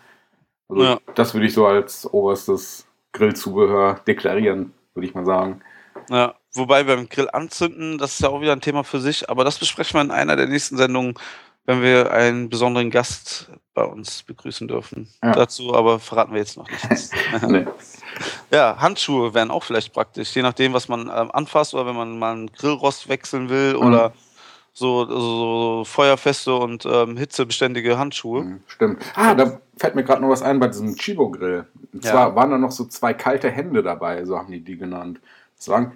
Also 0.67 0.83
Ja. 0.83 0.99
das 1.15 1.33
würde 1.33 1.45
ich 1.47 1.53
so 1.53 1.67
als 1.67 2.11
oberstes 2.11 2.87
Grillzubehör 3.11 4.01
deklarieren, 4.07 4.73
würde 4.93 5.07
ich 5.07 5.13
mal 5.13 5.25
sagen. 5.25 5.61
Ja, 6.09 6.33
wobei 6.53 6.83
beim 6.83 7.07
Grill 7.07 7.29
anzünden, 7.31 7.97
das 7.99 8.13
ist 8.13 8.21
ja 8.21 8.29
auch 8.29 8.41
wieder 8.41 8.53
ein 8.53 8.61
Thema 8.61 8.83
für 8.83 8.99
sich, 8.99 9.29
aber 9.29 9.43
das 9.43 9.59
besprechen 9.59 9.97
wir 9.97 10.01
in 10.01 10.11
einer 10.11 10.35
der 10.35 10.47
nächsten 10.47 10.77
Sendungen, 10.77 11.13
wenn 11.65 11.83
wir 11.83 12.11
einen 12.11 12.49
besonderen 12.49 12.89
Gast 12.89 13.51
bei 13.75 13.83
uns 13.83 14.23
begrüßen 14.23 14.67
dürfen. 14.67 15.07
Ja. 15.23 15.33
Dazu 15.33 15.75
aber 15.75 15.99
verraten 15.99 16.33
wir 16.33 16.39
jetzt 16.39 16.57
noch 16.57 16.67
nichts. 16.69 17.11
Nee. 17.47 17.65
ja, 18.51 18.77
Handschuhe 18.79 19.33
wären 19.33 19.51
auch 19.51 19.63
vielleicht 19.63 19.93
praktisch, 19.93 20.35
je 20.35 20.41
nachdem, 20.41 20.73
was 20.73 20.87
man 20.89 21.01
ähm, 21.13 21.31
anfasst 21.31 21.73
oder 21.73 21.85
wenn 21.85 21.95
man 21.95 22.17
mal 22.19 22.31
einen 22.33 22.51
Grillrost 22.51 23.07
wechseln 23.09 23.49
will 23.49 23.75
Mhm. 23.75 23.81
oder 23.87 24.13
so, 24.73 25.05
so 25.05 25.83
feuerfeste 25.85 26.55
und 26.55 26.85
ähm, 26.85 27.17
hitzebeständige 27.17 27.97
Handschuhe. 27.97 28.43
Mhm, 28.43 28.63
Stimmt. 28.67 29.03
Ah, 29.15 29.33
da 29.35 29.59
fällt 29.77 29.95
mir 29.95 30.03
gerade 30.03 30.21
noch 30.21 30.29
was 30.29 30.41
ein 30.41 30.59
bei 30.59 30.67
diesem 30.67 30.95
Chibo-Grill. 30.95 31.65
Und 31.93 32.03
Ja. 32.05 32.11
zwar 32.11 32.35
waren 32.35 32.51
da 32.51 32.57
noch 32.57 32.71
so 32.71 32.85
zwei 32.85 33.13
kalte 33.13 33.49
Hände 33.49 33.83
dabei, 33.83 34.23
so 34.25 34.37
haben 34.37 34.51
die 34.51 34.61
die 34.63 34.77
genannt. 34.77 35.19
Das 35.57 35.67
waren, 35.67 35.93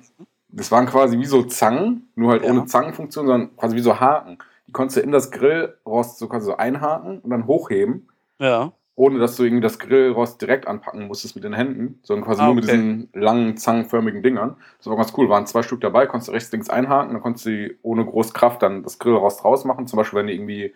das 0.49 0.69
waren 0.71 0.85
quasi 0.85 1.17
wie 1.17 1.25
so 1.25 1.43
Zangen, 1.43 2.09
nur 2.15 2.31
halt 2.31 2.43
Ja. 2.43 2.49
ohne 2.49 2.65
Zangenfunktion, 2.65 3.27
sondern 3.27 3.55
quasi 3.55 3.75
wie 3.75 3.81
so 3.81 3.99
Haken. 3.99 4.37
Die 4.67 4.71
konntest 4.73 4.97
du 4.97 5.01
in 5.01 5.11
das 5.11 5.31
Grillrost 5.31 6.17
so 6.17 6.27
quasi 6.27 6.45
so 6.47 6.57
einhaken 6.57 7.19
und 7.19 7.29
dann 7.29 7.47
hochheben, 7.47 8.09
Ja. 8.39 8.73
Ohne 8.95 9.17
dass 9.19 9.35
du 9.35 9.43
irgendwie 9.43 9.61
das 9.63 9.79
Grillrost 9.79 10.39
direkt 10.41 10.67
anpacken 10.67 11.07
musstest 11.07 11.35
mit 11.35 11.43
den 11.43 11.53
Händen, 11.53 11.99
sondern 12.03 12.25
quasi 12.25 12.41
Ah, 12.41 12.45
nur 12.45 12.55
mit 12.55 12.65
okay. 12.65 12.73
diesen 12.73 13.09
langen, 13.13 13.57
zangenförmigen 13.57 14.21
Dingern. 14.21 14.55
Das 14.77 14.87
war 14.87 14.95
ganz 14.97 15.13
cool. 15.17 15.29
Waren 15.29 15.47
zwei 15.47 15.63
Stück 15.63 15.81
dabei, 15.81 16.05
konntest 16.05 16.27
du 16.29 16.33
rechts, 16.33 16.51
links 16.51 16.69
einhaken, 16.69 17.13
dann 17.13 17.21
konntest 17.21 17.45
du 17.47 17.73
ohne 17.81 18.05
groß 18.05 18.33
Kraft 18.33 18.61
dann 18.61 18.83
das 18.83 18.99
Grillrost 18.99 19.43
rausmachen. 19.43 19.87
Zum 19.87 19.97
Beispiel, 19.97 20.19
wenn 20.19 20.27
du 20.27 20.33
irgendwie 20.33 20.73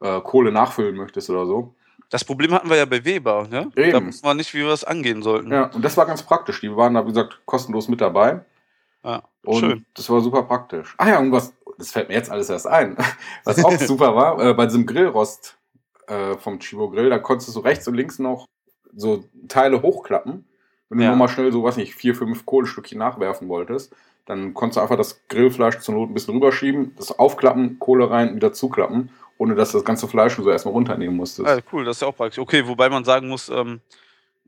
äh, 0.00 0.20
Kohle 0.22 0.50
nachfüllen 0.50 0.96
möchtest 0.96 1.30
oder 1.30 1.46
so. 1.46 1.74
Das 2.10 2.24
Problem 2.24 2.52
hatten 2.52 2.68
wir 2.68 2.76
ja 2.76 2.84
bei 2.84 3.04
Weber, 3.04 3.46
ne? 3.48 3.70
Da 3.74 3.82
Eben. 3.82 4.08
wussten 4.08 4.26
wir 4.26 4.34
nicht, 4.34 4.52
wie 4.54 4.58
wir 4.58 4.68
das 4.68 4.84
angehen 4.84 5.22
sollten. 5.22 5.50
Ja, 5.52 5.66
und 5.66 5.82
das 5.84 5.96
war 5.96 6.04
ganz 6.04 6.22
praktisch. 6.22 6.60
Die 6.60 6.74
waren 6.76 6.94
da, 6.94 7.04
wie 7.04 7.08
gesagt, 7.08 7.40
kostenlos 7.46 7.88
mit 7.88 8.00
dabei. 8.00 8.40
Ja, 9.04 9.22
Und 9.44 9.60
schön. 9.60 9.86
das 9.94 10.10
war 10.10 10.20
super 10.20 10.42
praktisch. 10.42 10.94
Ah 10.98 11.08
ja, 11.08 11.18
und 11.20 11.32
was, 11.32 11.54
das 11.78 11.90
fällt 11.92 12.08
mir 12.08 12.14
jetzt 12.16 12.30
alles 12.30 12.50
erst 12.50 12.66
ein. 12.66 12.96
Was 13.44 13.64
auch 13.64 13.72
super 13.78 14.14
war, 14.14 14.40
äh, 14.44 14.52
bei 14.54 14.66
diesem 14.66 14.84
Grillrost 14.86 15.56
äh, 16.06 16.36
vom 16.38 16.58
Chibo 16.60 16.90
Grill, 16.90 17.10
da 17.10 17.18
konntest 17.18 17.54
du 17.54 17.60
rechts 17.60 17.86
und 17.88 17.94
links 17.94 18.18
noch 18.18 18.46
so 18.94 19.24
Teile 19.48 19.82
hochklappen. 19.82 20.44
Wenn 20.88 20.98
du 20.98 21.04
Ja. 21.04 21.10
nochmal 21.10 21.28
schnell 21.28 21.50
so, 21.52 21.62
weiß 21.64 21.76
nicht, 21.76 21.94
vier, 21.94 22.14
fünf 22.14 22.44
Kohlestückchen 22.44 22.98
nachwerfen 22.98 23.48
wolltest, 23.48 23.94
dann 24.26 24.52
konntest 24.54 24.76
du 24.76 24.80
einfach 24.82 24.96
das 24.96 25.20
Grillfleisch 25.28 25.78
zur 25.78 25.94
Not 25.94 26.10
ein 26.10 26.14
bisschen 26.14 26.34
rüberschieben, 26.34 26.94
das 26.96 27.18
aufklappen, 27.18 27.78
Kohle 27.78 28.10
rein, 28.10 28.36
wieder 28.36 28.52
zuklappen, 28.52 29.10
ohne 29.38 29.54
dass 29.54 29.72
du 29.72 29.78
das 29.78 29.84
ganze 29.84 30.06
Fleisch 30.06 30.36
so 30.36 30.48
erstmal 30.50 30.74
runternehmen 30.74 31.16
musstest. 31.16 31.48
Ah, 31.48 31.58
cool, 31.72 31.84
das 31.84 31.96
ist 31.96 32.02
ja 32.02 32.08
auch 32.08 32.16
praktisch. 32.16 32.38
Okay, 32.38 32.66
wobei 32.68 32.88
man 32.88 33.04
sagen 33.04 33.28
muss, 33.28 33.48
ähm, 33.48 33.80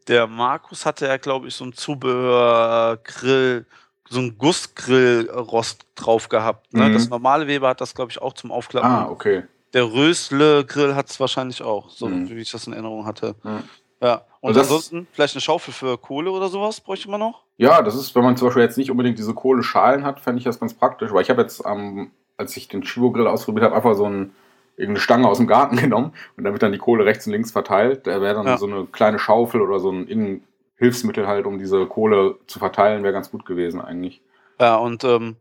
der 0.07 0.27
Markus 0.27 0.85
hatte 0.85 1.07
ja, 1.07 1.17
glaube 1.17 1.49
ich, 1.49 1.55
so 1.55 1.64
ein 1.64 1.73
Zubehör-Grill, 1.73 3.64
so 4.11 4.21
ein 4.21 4.37
Gussgrillrost 4.38 5.87
drauf 5.95 6.29
gehabt. 6.29 6.73
Ne? 6.75 6.88
Mhm. 6.88 6.93
Das 6.93 7.09
normale 7.09 7.47
Weber 7.47 7.69
hat 7.69 7.81
das, 7.81 7.95
glaube 7.95 8.11
ich, 8.11 8.21
auch 8.21 8.35
zum 8.35 8.53
Aufklappen. 8.53 8.88
Ah, 8.90 9.09
okay. 9.09 9.45
Der 9.74 9.84
Rösle-Grill 9.92 10.94
hat 10.94 11.10
es 11.10 11.20
wahrscheinlich 11.20 11.62
auch, 11.62 11.90
so 11.90 12.06
Mhm. 12.08 12.30
wie 12.30 12.40
ich 12.40 12.50
das 12.50 12.66
in 12.66 12.72
Erinnerung 12.72 13.04
hatte. 13.06 13.34
Ja. 13.44 13.62
Ja. 14.00 14.22
Und 14.40 14.48
Also 14.50 14.60
ansonsten 14.60 15.06
vielleicht 15.12 15.34
eine 15.34 15.40
Schaufel 15.40 15.72
für 15.72 15.96
Kohle 15.98 16.30
oder 16.30 16.48
sowas 16.48 16.80
bräuchte 16.80 17.10
man 17.10 17.20
noch? 17.20 17.42
Ja, 17.56 17.80
das 17.82 17.94
ist, 17.94 18.14
wenn 18.14 18.22
man 18.24 18.37
zum 18.37 18.48
Beispiel 18.48 18.62
jetzt 18.62 18.76
nicht 18.78 18.90
unbedingt 18.90 19.18
diese 19.18 19.32
Kohleschalen 19.34 20.04
hat, 20.04 20.20
fände 20.20 20.38
ich 20.38 20.44
das 20.44 20.60
ganz 20.60 20.74
praktisch. 20.74 21.12
Weil 21.12 21.22
ich 21.22 21.30
habe 21.30 21.42
jetzt, 21.42 21.62
ähm, 21.66 22.10
als 22.37 22.56
ich 22.56 22.68
den 22.68 22.82
Chivo-Grill 22.82 23.26
ausprobiert 23.26 23.64
habe, 23.64 23.74
einfach 23.76 23.94
so 23.94 24.04
ein, 24.04 24.34
irgendeine 24.76 25.00
Stange 25.02 25.28
aus 25.28 25.38
dem 25.38 25.46
Garten 25.46 25.76
genommen 25.88 26.12
und 26.37 26.44
damit 26.44 26.62
dann 26.62 26.72
die 26.72 26.78
Kohle 26.78 27.04
rechts 27.04 27.26
und 27.26 27.32
links 27.32 27.52
verteilt. 27.52 28.06
Da 28.06 28.20
wäre 28.20 28.34
dann 28.34 28.46
Ja. 28.46 28.58
so 28.58 28.66
eine 28.66 28.84
kleine 28.87 29.18
Schaufel 29.18 29.60
oder 29.62 29.80
so 29.80 29.90
ein 29.90 30.06
Innen 30.06 30.44
Hilfsmittel 30.76 31.26
halt, 31.28 31.46
um 31.46 31.58
diese 31.58 31.87
Kohle 31.87 32.37
zu 32.48 32.58
verteilen, 32.58 33.04
wäre 33.04 33.12
ganz 33.12 33.30
gut 33.30 33.46
gewesen 33.46 33.80
eigentlich. 33.80 34.20
Ja, 34.60 34.76
und 34.76 35.04
ähm, 35.04 35.37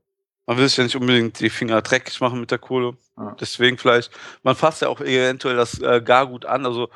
man 0.45 0.57
will 0.57 0.67
sich 0.67 0.77
ja 0.77 0.83
nicht 0.83 0.95
unbedingt 0.95 1.39
die 1.39 1.49
Finger 1.49 1.81
dreckig 1.81 2.19
machen 2.21 2.39
mit 2.39 2.51
der 2.51 2.57
Kohle. 2.59 2.97
Ja. 3.17 3.35
Deswegen 3.39 3.77
vielleicht, 3.77 4.11
man 4.43 4.55
fasst 4.55 4.81
ja 4.81 4.89
auch 4.89 4.99
eventuell 5.01 5.55
das 5.55 5.79
äh, 5.81 6.01
Gargut 6.03 6.45
an. 6.45 6.65
Also 6.65 6.89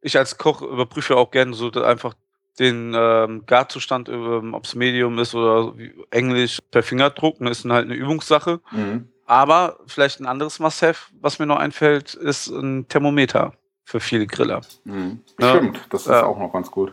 ich 0.00 0.16
als 0.18 0.36
Koch 0.38 0.62
überprüfe 0.62 1.14
ja 1.14 1.18
auch 1.20 1.30
gerne 1.30 1.54
so 1.54 1.70
einfach 1.70 2.14
den 2.58 2.92
ähm, 2.94 3.44
Garzustand, 3.46 4.08
ähm, 4.08 4.52
ob 4.54 4.64
es 4.64 4.74
Medium 4.74 5.18
ist 5.18 5.34
oder 5.34 5.76
wie- 5.78 5.94
Englisch 6.10 6.58
per 6.70 6.82
Fingerdruck. 6.82 7.40
Ne, 7.40 7.50
ist 7.50 7.64
dann 7.64 7.72
halt 7.72 7.86
eine 7.86 7.94
Übungssache. 7.94 8.60
Mhm. 8.72 9.08
Aber 9.26 9.78
vielleicht 9.86 10.20
ein 10.20 10.26
anderes 10.26 10.58
Must-Have, 10.58 11.12
was 11.20 11.38
mir 11.38 11.46
noch 11.46 11.58
einfällt, 11.58 12.14
ist 12.14 12.48
ein 12.48 12.88
Thermometer 12.88 13.52
für 13.84 14.00
viele 14.00 14.26
Griller. 14.26 14.60
Mhm. 14.84 15.20
Ja. 15.38 15.56
Stimmt, 15.56 15.80
das 15.90 16.02
ist 16.02 16.08
Ja. 16.08 16.24
auch 16.26 16.38
noch 16.38 16.52
ganz 16.52 16.70
gut. 16.70 16.92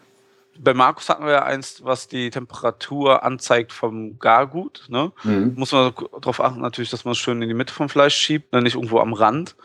Bei 0.60 0.74
Markus 0.74 1.10
hatten 1.10 1.26
wir 1.26 1.34
ja 1.34 1.44
eins, 1.44 1.84
was 1.84 2.08
die 2.08 2.30
Temperatur 2.30 3.24
anzeigt 3.24 3.72
vom 3.74 4.20
Gargut. 4.20 4.86
Ne? 4.90 5.12
Mhm. 5.24 5.54
muss 5.56 5.72
man 5.72 5.94
darauf 5.94 6.42
achten, 6.42 6.62
natürlich, 6.62 6.90
dass 6.90 7.06
man 7.06 7.14
es 7.14 7.18
schön 7.18 7.42
in 7.42 7.48
die 7.48 7.54
Mitte 7.54 7.74
vom 7.74 7.90
Fleisch 7.90 8.16
schiebt, 8.16 8.54
ne, 8.54 8.62
nicht 8.62 8.76
irgendwo 8.76 9.00
am 9.00 9.14
Rand, 9.14 9.56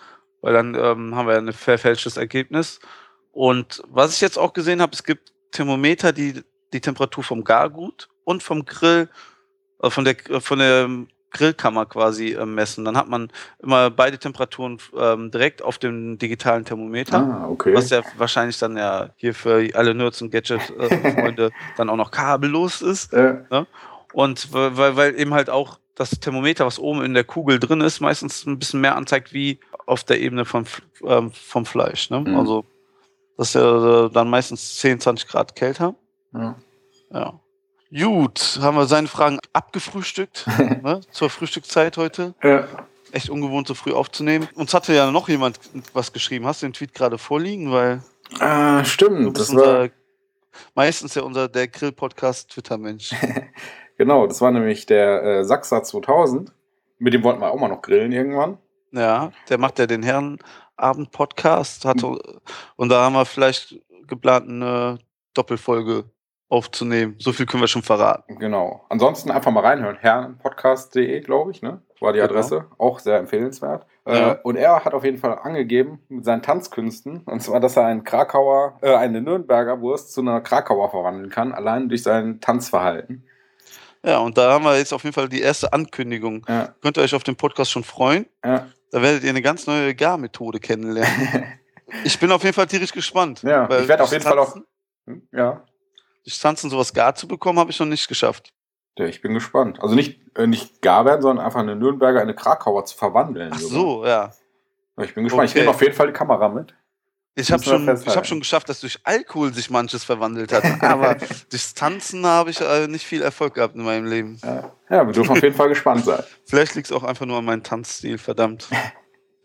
weil 0.41 0.53
dann 0.53 0.75
ähm, 0.75 1.15
haben 1.15 1.27
wir 1.27 1.35
ja 1.35 1.41
ein 1.41 1.53
verfälschtes 1.53 2.17
Ergebnis. 2.17 2.81
Und 3.33 3.83
was 3.89 4.15
ich 4.15 4.21
jetzt 4.21 4.39
auch 4.39 4.53
gesehen 4.53 4.83
habe, 4.83 4.93
es 4.93 5.05
gibt 5.05 5.33
Thermometer, 5.53 6.13
die 6.13 6.43
die 6.73 6.81
Temperatur 6.81 7.25
vom 7.25 7.45
Gargut 7.45 8.09
und 8.25 8.43
vom 8.43 8.65
Grill, 8.65 9.09
äh, 9.83 9.91
von 9.91 10.05
der 10.05 10.31
äh, 10.31 10.41
von 10.41 10.59
der 10.59 10.89
Grillkammer 11.33 11.87
quasi 11.87 12.33
äh, 12.33 12.45
messen. 12.47 12.85
Dann 12.85 12.97
hat 12.97 13.09
man 13.09 13.31
immer 13.63 13.91
beide 13.91 14.19
Temperaturen 14.19 14.79
ähm, 14.97 15.31
direkt 15.31 15.63
auf 15.63 15.79
dem 15.79 16.19
digitalen 16.19 16.65
Thermometer. 16.65 17.19
Ah, 17.19 17.49
okay. 17.49 17.75
Was 17.75 17.91
ja 17.91 18.03
wahrscheinlich 18.17 18.59
dann 18.59 18.77
ja 18.77 19.11
hier 19.17 19.35
für 19.35 19.69
alle 19.75 19.95
Nerds 19.95 20.21
und 20.23 20.31
Gadget-Freunde 20.31 21.51
dann 21.77 21.89
auch 21.91 21.97
noch 21.97 22.11
kabellos 22.11 22.83
ist. 22.83 23.13
Äh, 23.51 23.65
Und 24.13 24.53
weil, 24.53 24.97
weil- 24.97 25.19
eben 25.19 25.33
halt 25.35 25.49
auch 25.51 25.79
das 25.95 26.11
Thermometer, 26.21 26.65
was 26.67 26.79
oben 26.79 27.05
in 27.05 27.15
der 27.15 27.25
Kugel 27.25 27.59
drin 27.59 27.81
ist, 27.83 28.01
meistens 28.01 28.47
ein 28.47 28.59
bisschen 28.59 28.81
mehr 28.81 28.97
anzeigt 28.97 29.33
wie 29.33 29.61
auf 29.87 30.05
der 30.05 30.21
Ebene 30.21 30.45
vom, 30.45 30.63
F- 30.63 30.83
ähm, 31.05 31.33
vom 31.33 31.67
Fleisch. 31.67 32.09
Ne? 32.11 32.21
Mhm. 32.21 32.37
Also 32.37 32.65
das 33.37 33.49
ist 33.49 33.55
ja 33.55 34.07
äh, 34.07 34.11
dann 34.11 34.31
meistens 34.31 34.77
10, 34.79 35.01
20 35.01 35.29
Grad 35.29 35.55
kälter. 35.57 35.95
ja. 36.35 36.55
Ja. 37.13 37.39
Gut, 37.95 38.59
haben 38.63 38.79
wir 38.79 38.87
seine 38.87 39.07
Fragen 39.07 39.39
abgefrühstückt 39.53 40.47
ne? 40.83 41.03
zur 41.11 41.29
Frühstückszeit 41.29 41.99
heute. 41.99 42.35
Äh, 42.41 42.63
Echt 43.11 43.29
ungewohnt, 43.29 43.69
so 43.69 43.75
früh 43.75 43.93
aufzunehmen. 43.93 44.49
Uns 44.55 44.73
hatte 44.73 44.95
ja 44.95 45.11
noch 45.11 45.29
jemand 45.29 45.61
was 45.93 46.15
geschrieben. 46.15 46.47
Hast 46.47 46.63
du 46.63 46.67
den 46.67 46.73
Tweet 46.73 46.95
gerade 46.95 47.19
vorliegen? 47.19 47.71
Weil 47.71 48.03
ah, 48.41 48.83
stimmt, 48.85 49.39
das 49.39 49.55
war, 49.55 49.91
meistens 50.75 51.15
ja 51.15 51.23
unser 51.23 51.49
der 51.49 51.69
Grill-Podcast 51.69 52.53
Twitter-Mensch. 52.53 53.11
genau, 53.99 54.27
das 54.27 54.41
war 54.41 54.53
nämlich 54.53 54.87
der 54.87 55.23
äh, 55.23 55.45
Sachsa 55.45 55.83
2000. 55.83 56.51
Mit 56.99 57.13
dem 57.13 57.23
wollten 57.23 57.43
wir 57.43 57.51
auch 57.51 57.61
mal 57.61 57.69
noch 57.69 57.83
grillen 57.83 58.13
irgendwann. 58.13 58.57
Ja, 58.93 59.33
der 59.51 59.59
macht 59.59 59.79
ja 59.79 59.87
den 59.87 60.03
Herrenabend-Podcast. 60.03 61.85
Hatte, 61.85 62.19
und 62.77 62.89
da 62.89 63.03
haben 63.03 63.13
wir 63.13 63.27
vielleicht 63.27 63.77
geplant, 64.07 64.49
eine 64.49 64.99
Doppelfolge 65.35 66.05
aufzunehmen. 66.53 67.17
So 67.19 67.33
viel 67.33 67.47
können 67.47 67.63
wir 67.63 67.69
schon 67.69 67.83
verraten. 67.83 68.39
Genau. 68.39 68.85
Ansonsten 68.91 69.31
einfach 69.31 69.51
mal 69.51 69.65
reinhören. 69.65 69.97
Herrenpodcast.de, 69.99 71.21
glaube 71.21 71.51
ich, 71.53 71.63
ne? 71.63 71.81
War 72.01 72.13
die 72.13 72.19
Genau. 72.19 72.31
Adresse. 72.31 72.67
Auch 72.79 72.99
sehr 72.99 73.19
empfehlenswert. 73.19 73.87
Äh, 74.05 74.19
Ja. 74.19 74.33
Und 74.43 74.57
er 74.57 74.85
hat 74.85 74.93
auf 74.95 75.05
jeden 75.05 75.19
Fall 75.19 75.39
angegeben 75.43 76.01
mit 76.09 76.25
seinen 76.25 76.43
Tanzkünsten, 76.43 77.19
und 77.25 77.41
zwar, 77.43 77.61
dass 77.61 77.77
er 77.77 77.87
einen 77.87 78.05
Krakauer, 78.05 78.79
äh, 78.83 78.95
eine 78.95 79.21
Nürnberger 79.23 79.81
Wurst 79.81 80.13
zu 80.13 80.21
einer 80.21 80.41
Krakauer 80.41 80.91
verwandeln 80.91 81.31
kann, 81.31 81.53
allein 81.53 81.89
durch 81.89 82.03
sein 82.03 82.41
Tanzverhalten. 82.41 83.25
Ja, 84.05 84.19
und 84.19 84.37
da 84.37 84.53
haben 84.53 84.65
wir 84.65 84.77
jetzt 84.77 84.93
auf 84.93 85.05
jeden 85.05 85.15
Fall 85.15 85.29
die 85.29 85.41
erste 85.41 85.73
Ankündigung. 85.73 86.45
Ja, 86.49 86.75
Könnt 86.83 86.97
ihr 86.99 87.03
euch 87.03 87.15
auf 87.15 87.23
den 87.23 87.37
Podcast 87.37 87.71
schon 87.71 87.85
freuen? 87.85 88.27
ja. 88.45 88.67
Da 88.91 89.01
werdet 89.01 89.25
ihr 89.25 89.31
eine 89.31 89.41
ganz 89.41 89.67
neue 89.67 89.95
Garmethode 89.95 90.61
kennenlernen. 90.61 91.45
Ich 92.05 92.19
bin 92.19 92.33
auf 92.33 92.43
jeden 92.43 92.55
Fall 92.55 92.67
tierisch 92.67 92.93
gespannt. 92.93 93.43
Ja, 93.43 93.65
ich 93.79 93.87
werd 93.89 94.01
auf 94.01 94.11
jeden 94.13 94.23
Fall 94.25 94.39
auch- 94.39 94.53
Tanzen- 94.55 94.67
Hm, 95.07 95.29
ja. 95.31 95.63
Durch 96.25 96.39
Tanzen 96.39 96.71
sowas 96.71 96.93
gar 96.95 97.15
zu 97.15 97.27
bekommen, 97.27 97.59
habe 97.59 97.71
ich 97.71 97.79
noch 97.81 97.87
nicht 97.87 98.09
geschafft. 98.09 98.53
Ja, 98.99 99.07
ich 99.07 99.21
bin 99.23 99.35
gespannt. 99.35 99.83
Also 99.83 99.95
nicht, 99.95 100.21
äh, 100.37 100.47
nicht 100.47 100.83
gar 100.83 101.05
werden, 101.05 101.23
sondern 101.23 101.45
einfach 101.45 101.61
eine 101.61 101.75
Nürnberger 101.77 102.19
in 102.21 102.29
eine 102.29 102.35
Krakauer 102.35 102.85
zu 102.85 102.97
verwandeln. 102.97 103.51
Ach 103.55 103.59
so, 103.59 104.05
ja. 104.05 104.33
Ja, 104.97 105.05
Ich 105.05 105.15
bin 105.15 105.25
gespannt. 105.25 105.47
Ich 105.47 105.53
Okay. 105.53 105.61
nehme 105.61 105.71
auf 105.71 105.81
jeden 105.81 105.95
Fall 105.95 106.09
die 106.09 106.13
Kamera 106.13 106.49
mit. 106.49 106.75
Ich 107.35 107.51
habe 107.51 107.63
schon, 107.63 107.89
ich 107.89 108.15
hab 108.15 108.27
schon 108.27 108.41
geschafft, 108.41 108.69
dass 108.69 108.81
durch 108.81 108.99
Alkohol 109.05 109.55
sich 109.55 109.71
manches 109.71 110.05
verwandelt 110.05 110.53
hat. 110.53 110.65
Aber 110.83 111.17
durchs 111.49 111.73
Tanzen 111.73 112.27
habe 112.27 112.51
ich 112.51 112.61
äh, 112.61 112.87
nicht 112.89 113.07
viel 113.07 113.23
Erfolg 113.23 113.55
gehabt 113.55 113.75
in 113.75 113.83
meinem 113.83 114.05
Leben. 114.05 114.39
Ja, 114.45 114.71
ja 114.91 115.07
wir 115.07 115.15
dürfen 115.15 115.31
auf 115.33 115.43
jeden 115.43 115.57
Fall 115.57 115.71
gespannt 115.71 116.05
sein. 116.05 116.23
Vielleicht 116.45 116.75
liegt 116.75 116.89
es 116.89 116.93
auch 116.93 117.05
einfach 117.05 117.25
nur 117.25 117.39
an 117.39 117.47
meinem 117.47 117.63
Tanzstil, 117.63 118.19
verdammt. 118.19 118.69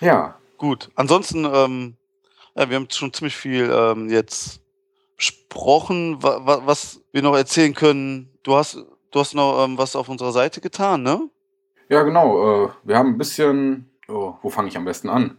Ja, 0.02 0.38
Gut, 0.58 0.90
ansonsten, 0.96 1.46
ähm, 1.46 1.98
ja, 2.56 2.68
wir 2.68 2.76
haben 2.78 2.88
schon 2.90 3.14
ziemlich 3.14 3.38
viel 3.38 3.72
ähm, 3.72 4.10
jetzt 4.10 4.60
besprochen, 5.18 6.22
wa 6.22 6.46
wa 6.46 6.62
was 6.66 7.02
wir 7.12 7.22
noch 7.22 7.36
erzählen 7.36 7.74
können. 7.74 8.30
Du 8.44 8.56
hast, 8.56 8.86
du 9.12 9.20
hast 9.20 9.34
noch 9.34 9.66
ähm, 9.66 9.78
was 9.78 9.96
auf 9.96 10.10
unserer 10.10 10.32
Seite 10.32 10.62
getan, 10.62 11.04
ne? 11.04 11.30
ja 11.90 12.04
genau. 12.04 12.66
Äh, 12.66 12.70
wir 12.84 12.98
haben 12.98 13.10
ein 13.10 13.18
bisschen, 13.18 13.90
oh, 14.08 14.36
wo 14.42 14.50
fange 14.50 14.68
ich 14.68 14.78
am 14.78 14.86
besten 14.86 15.10
an? 15.10 15.38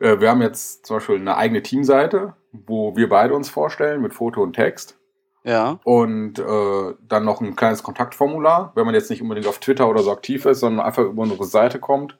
Äh, 0.00 0.20
wir 0.20 0.30
haben 0.30 0.42
jetzt 0.42 0.86
zum 0.86 0.96
Beispiel 0.96 1.16
eine 1.16 1.36
eigene 1.36 1.62
Teamseite, 1.62 2.34
wo 2.52 2.96
wir 2.96 3.08
beide 3.08 3.34
uns 3.34 3.48
vorstellen 3.48 4.02
mit 4.02 4.14
Foto 4.14 4.42
und 4.42 4.54
Text. 4.54 4.98
Ja. 5.44 5.78
Und 5.84 6.38
äh, 6.38 6.94
dann 7.06 7.24
noch 7.24 7.40
ein 7.40 7.54
kleines 7.54 7.82
Kontaktformular. 7.82 8.72
Wenn 8.74 8.86
man 8.86 8.94
jetzt 8.94 9.10
nicht 9.10 9.20
unbedingt 9.20 9.46
auf 9.46 9.58
Twitter 9.58 9.88
oder 9.88 10.02
so 10.02 10.10
aktiv 10.10 10.46
ist, 10.46 10.60
sondern 10.60 10.86
einfach 10.86 11.04
über 11.04 11.22
unsere 11.22 11.44
Seite 11.44 11.78
kommt, 11.78 12.16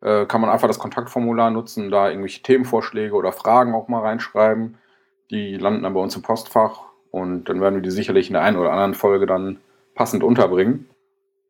äh, 0.00 0.26
kann 0.26 0.40
man 0.40 0.50
einfach 0.50 0.66
das 0.66 0.80
Kontaktformular 0.80 1.50
nutzen, 1.50 1.90
da 1.90 2.08
irgendwelche 2.08 2.42
Themenvorschläge 2.42 3.14
oder 3.14 3.32
Fragen 3.32 3.74
auch 3.74 3.88
mal 3.88 4.00
reinschreiben. 4.00 4.78
Die 5.30 5.56
landen 5.56 5.82
dann 5.82 5.94
bei 5.94 6.00
uns 6.00 6.16
im 6.16 6.22
Postfach 6.22 6.82
und 7.10 7.48
dann 7.48 7.60
werden 7.60 7.76
wir 7.76 7.82
die 7.82 7.90
sicherlich 7.90 8.28
in 8.28 8.34
der 8.34 8.42
einen 8.42 8.56
oder 8.56 8.70
anderen 8.70 8.94
Folge 8.94 9.26
dann 9.26 9.58
passend 9.94 10.22
unterbringen. 10.22 10.88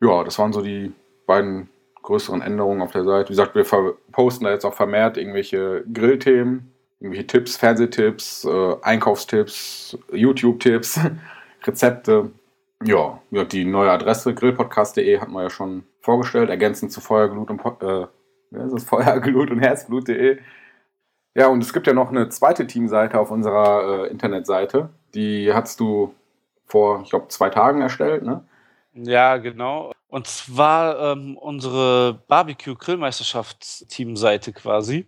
Ja, 0.00 0.24
das 0.24 0.38
waren 0.38 0.52
so 0.52 0.62
die 0.62 0.92
beiden 1.26 1.68
größeren 2.02 2.40
Änderungen 2.40 2.82
auf 2.82 2.92
der 2.92 3.04
Seite. 3.04 3.28
Wie 3.28 3.32
gesagt, 3.32 3.54
wir 3.54 3.94
posten 4.12 4.44
da 4.44 4.50
jetzt 4.50 4.64
auch 4.64 4.74
vermehrt 4.74 5.16
irgendwelche 5.16 5.84
Grillthemen, 5.92 6.72
irgendwelche 7.00 7.26
Tipps, 7.26 7.56
Fernsehtipps, 7.56 8.44
äh, 8.44 8.76
Einkaufstipps, 8.82 9.98
YouTube-Tipps, 10.12 11.00
Rezepte. 11.64 12.30
Ja, 12.84 13.20
die 13.30 13.64
neue 13.64 13.90
Adresse 13.90 14.34
grillpodcast.de 14.34 15.18
hat 15.18 15.28
man 15.28 15.44
ja 15.44 15.50
schon 15.50 15.84
vorgestellt, 16.00 16.50
ergänzend 16.50 16.92
zu 16.92 17.00
Feuerglut 17.00 17.50
und 17.50 17.60
äh? 17.82 18.06
Feuerglut 18.78 19.50
und 19.50 19.60
Herzblut.de. 19.60 20.38
Ja, 21.36 21.48
und 21.48 21.62
es 21.62 21.74
gibt 21.74 21.86
ja 21.86 21.92
noch 21.92 22.08
eine 22.08 22.30
zweite 22.30 22.66
Teamseite 22.66 23.20
auf 23.20 23.30
unserer 23.30 24.06
äh, 24.06 24.10
Internetseite. 24.10 24.88
Die 25.12 25.52
hast 25.52 25.80
du 25.80 26.14
vor, 26.64 27.02
ich 27.02 27.10
glaube, 27.10 27.28
zwei 27.28 27.50
Tagen 27.50 27.82
erstellt, 27.82 28.22
ne? 28.22 28.42
Ja, 28.94 29.36
genau. 29.36 29.92
Und 30.08 30.26
zwar 30.26 31.12
ähm, 31.12 31.36
unsere 31.36 32.14
Barbecue-Grillmeisterschafts-Teamseite 32.28 34.54
quasi. 34.54 35.06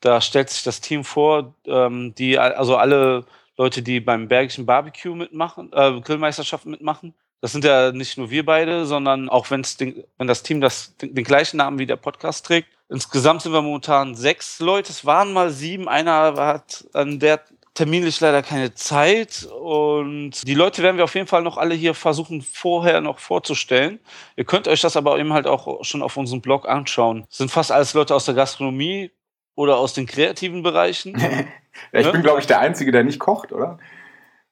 Da 0.00 0.20
stellt 0.20 0.50
sich 0.50 0.64
das 0.64 0.82
Team 0.82 1.02
vor, 1.02 1.54
ähm, 1.64 2.14
die, 2.14 2.38
also 2.38 2.76
alle 2.76 3.24
Leute, 3.56 3.80
die 3.80 4.00
beim 4.00 4.28
Bergischen 4.28 4.66
Barbecue 4.66 5.14
mitmachen, 5.14 5.70
äh, 5.72 5.98
Grillmeisterschaften 5.98 6.72
mitmachen. 6.72 7.14
Das 7.40 7.52
sind 7.52 7.64
ja 7.64 7.90
nicht 7.90 8.18
nur 8.18 8.28
wir 8.28 8.44
beide, 8.44 8.84
sondern 8.84 9.30
auch 9.30 9.50
wenn's 9.50 9.78
den, 9.78 10.04
wenn 10.18 10.26
das 10.26 10.42
Team 10.42 10.60
das, 10.60 10.94
den, 10.98 11.14
den 11.14 11.24
gleichen 11.24 11.56
Namen 11.56 11.78
wie 11.78 11.86
der 11.86 11.96
Podcast 11.96 12.44
trägt. 12.44 12.68
Insgesamt 12.88 13.42
sind 13.42 13.52
wir 13.52 13.62
momentan 13.62 14.14
sechs 14.14 14.60
Leute. 14.60 14.92
Es 14.92 15.04
waren 15.06 15.32
mal 15.32 15.50
sieben. 15.50 15.88
Einer 15.88 16.34
hat 16.36 16.84
an 16.92 17.18
der 17.18 17.40
terminlich 17.72 18.20
leider 18.20 18.42
keine 18.42 18.74
Zeit. 18.74 19.48
Und 19.60 20.46
die 20.46 20.54
Leute 20.54 20.82
werden 20.82 20.96
wir 20.96 21.04
auf 21.04 21.14
jeden 21.14 21.26
Fall 21.26 21.42
noch 21.42 21.56
alle 21.58 21.74
hier 21.74 21.94
versuchen, 21.94 22.42
vorher 22.42 23.00
noch 23.00 23.18
vorzustellen. 23.18 23.98
Ihr 24.36 24.44
könnt 24.44 24.68
euch 24.68 24.80
das 24.80 24.96
aber 24.96 25.18
eben 25.18 25.32
halt 25.32 25.46
auch 25.46 25.82
schon 25.84 26.02
auf 26.02 26.16
unserem 26.16 26.40
Blog 26.40 26.68
anschauen. 26.68 27.26
Es 27.30 27.38
sind 27.38 27.50
fast 27.50 27.72
alles 27.72 27.94
Leute 27.94 28.14
aus 28.14 28.26
der 28.26 28.34
Gastronomie 28.34 29.10
oder 29.56 29.78
aus 29.78 29.92
den 29.94 30.06
kreativen 30.06 30.62
Bereichen. 30.62 31.16
Ja, 31.92 31.98
ich 31.98 32.06
Ne? 32.06 32.12
bin, 32.12 32.22
glaube 32.22 32.38
ich, 32.38 32.46
der 32.46 32.60
Einzige, 32.60 32.92
der 32.92 33.02
nicht 33.02 33.18
kocht, 33.18 33.50
oder? 33.52 33.78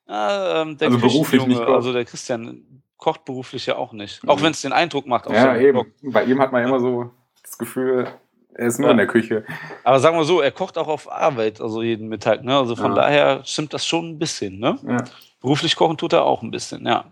Ah, 0.08 0.62
ähm, 0.62 0.76
der 0.76 0.88
Also 0.88 0.98
beruflich 0.98 1.46
nicht 1.46 1.58
kocht. 1.60 1.68
Also 1.70 1.92
der 1.92 2.04
Christian 2.04 2.82
kocht 2.96 3.24
beruflich 3.24 3.64
ja 3.66 3.76
auch 3.76 3.92
nicht. 3.92 4.20
Auch 4.26 4.38
Mhm. 4.38 4.42
wenn 4.42 4.50
es 4.50 4.60
den 4.62 4.72
Eindruck 4.72 5.06
macht. 5.06 5.30
Ja, 5.30 5.56
eben. 5.56 5.72
Blog. 5.72 5.86
Bei 6.12 6.24
ihm 6.24 6.40
hat 6.40 6.50
man 6.50 6.64
immer 6.64 6.80
so 6.80 7.12
das 7.44 7.56
Gefühl, 7.58 8.08
er 8.54 8.66
ist 8.66 8.78
nur 8.78 8.88
Ja. 8.88 8.92
in 8.92 8.98
der 8.98 9.06
Küche. 9.06 9.44
Aber 9.84 9.98
sagen 10.00 10.16
wir 10.16 10.24
so, 10.24 10.40
er 10.40 10.50
kocht 10.52 10.76
auch 10.78 10.88
auf 10.88 11.10
Arbeit, 11.10 11.60
also 11.60 11.82
jeden 11.82 12.08
Mittag. 12.08 12.42
Ne? 12.44 12.56
Also 12.56 12.76
von 12.76 12.92
Ja. 12.94 13.02
daher 13.02 13.44
stimmt 13.44 13.72
das 13.74 13.86
schon 13.86 14.10
ein 14.10 14.18
bisschen. 14.18 14.58
Ne? 14.58 14.78
Ja. 14.86 15.04
Beruflich 15.40 15.74
kochen 15.76 15.96
tut 15.96 16.12
er 16.12 16.24
auch 16.24 16.42
ein 16.42 16.50
bisschen, 16.50 16.86
ja. 16.86 17.04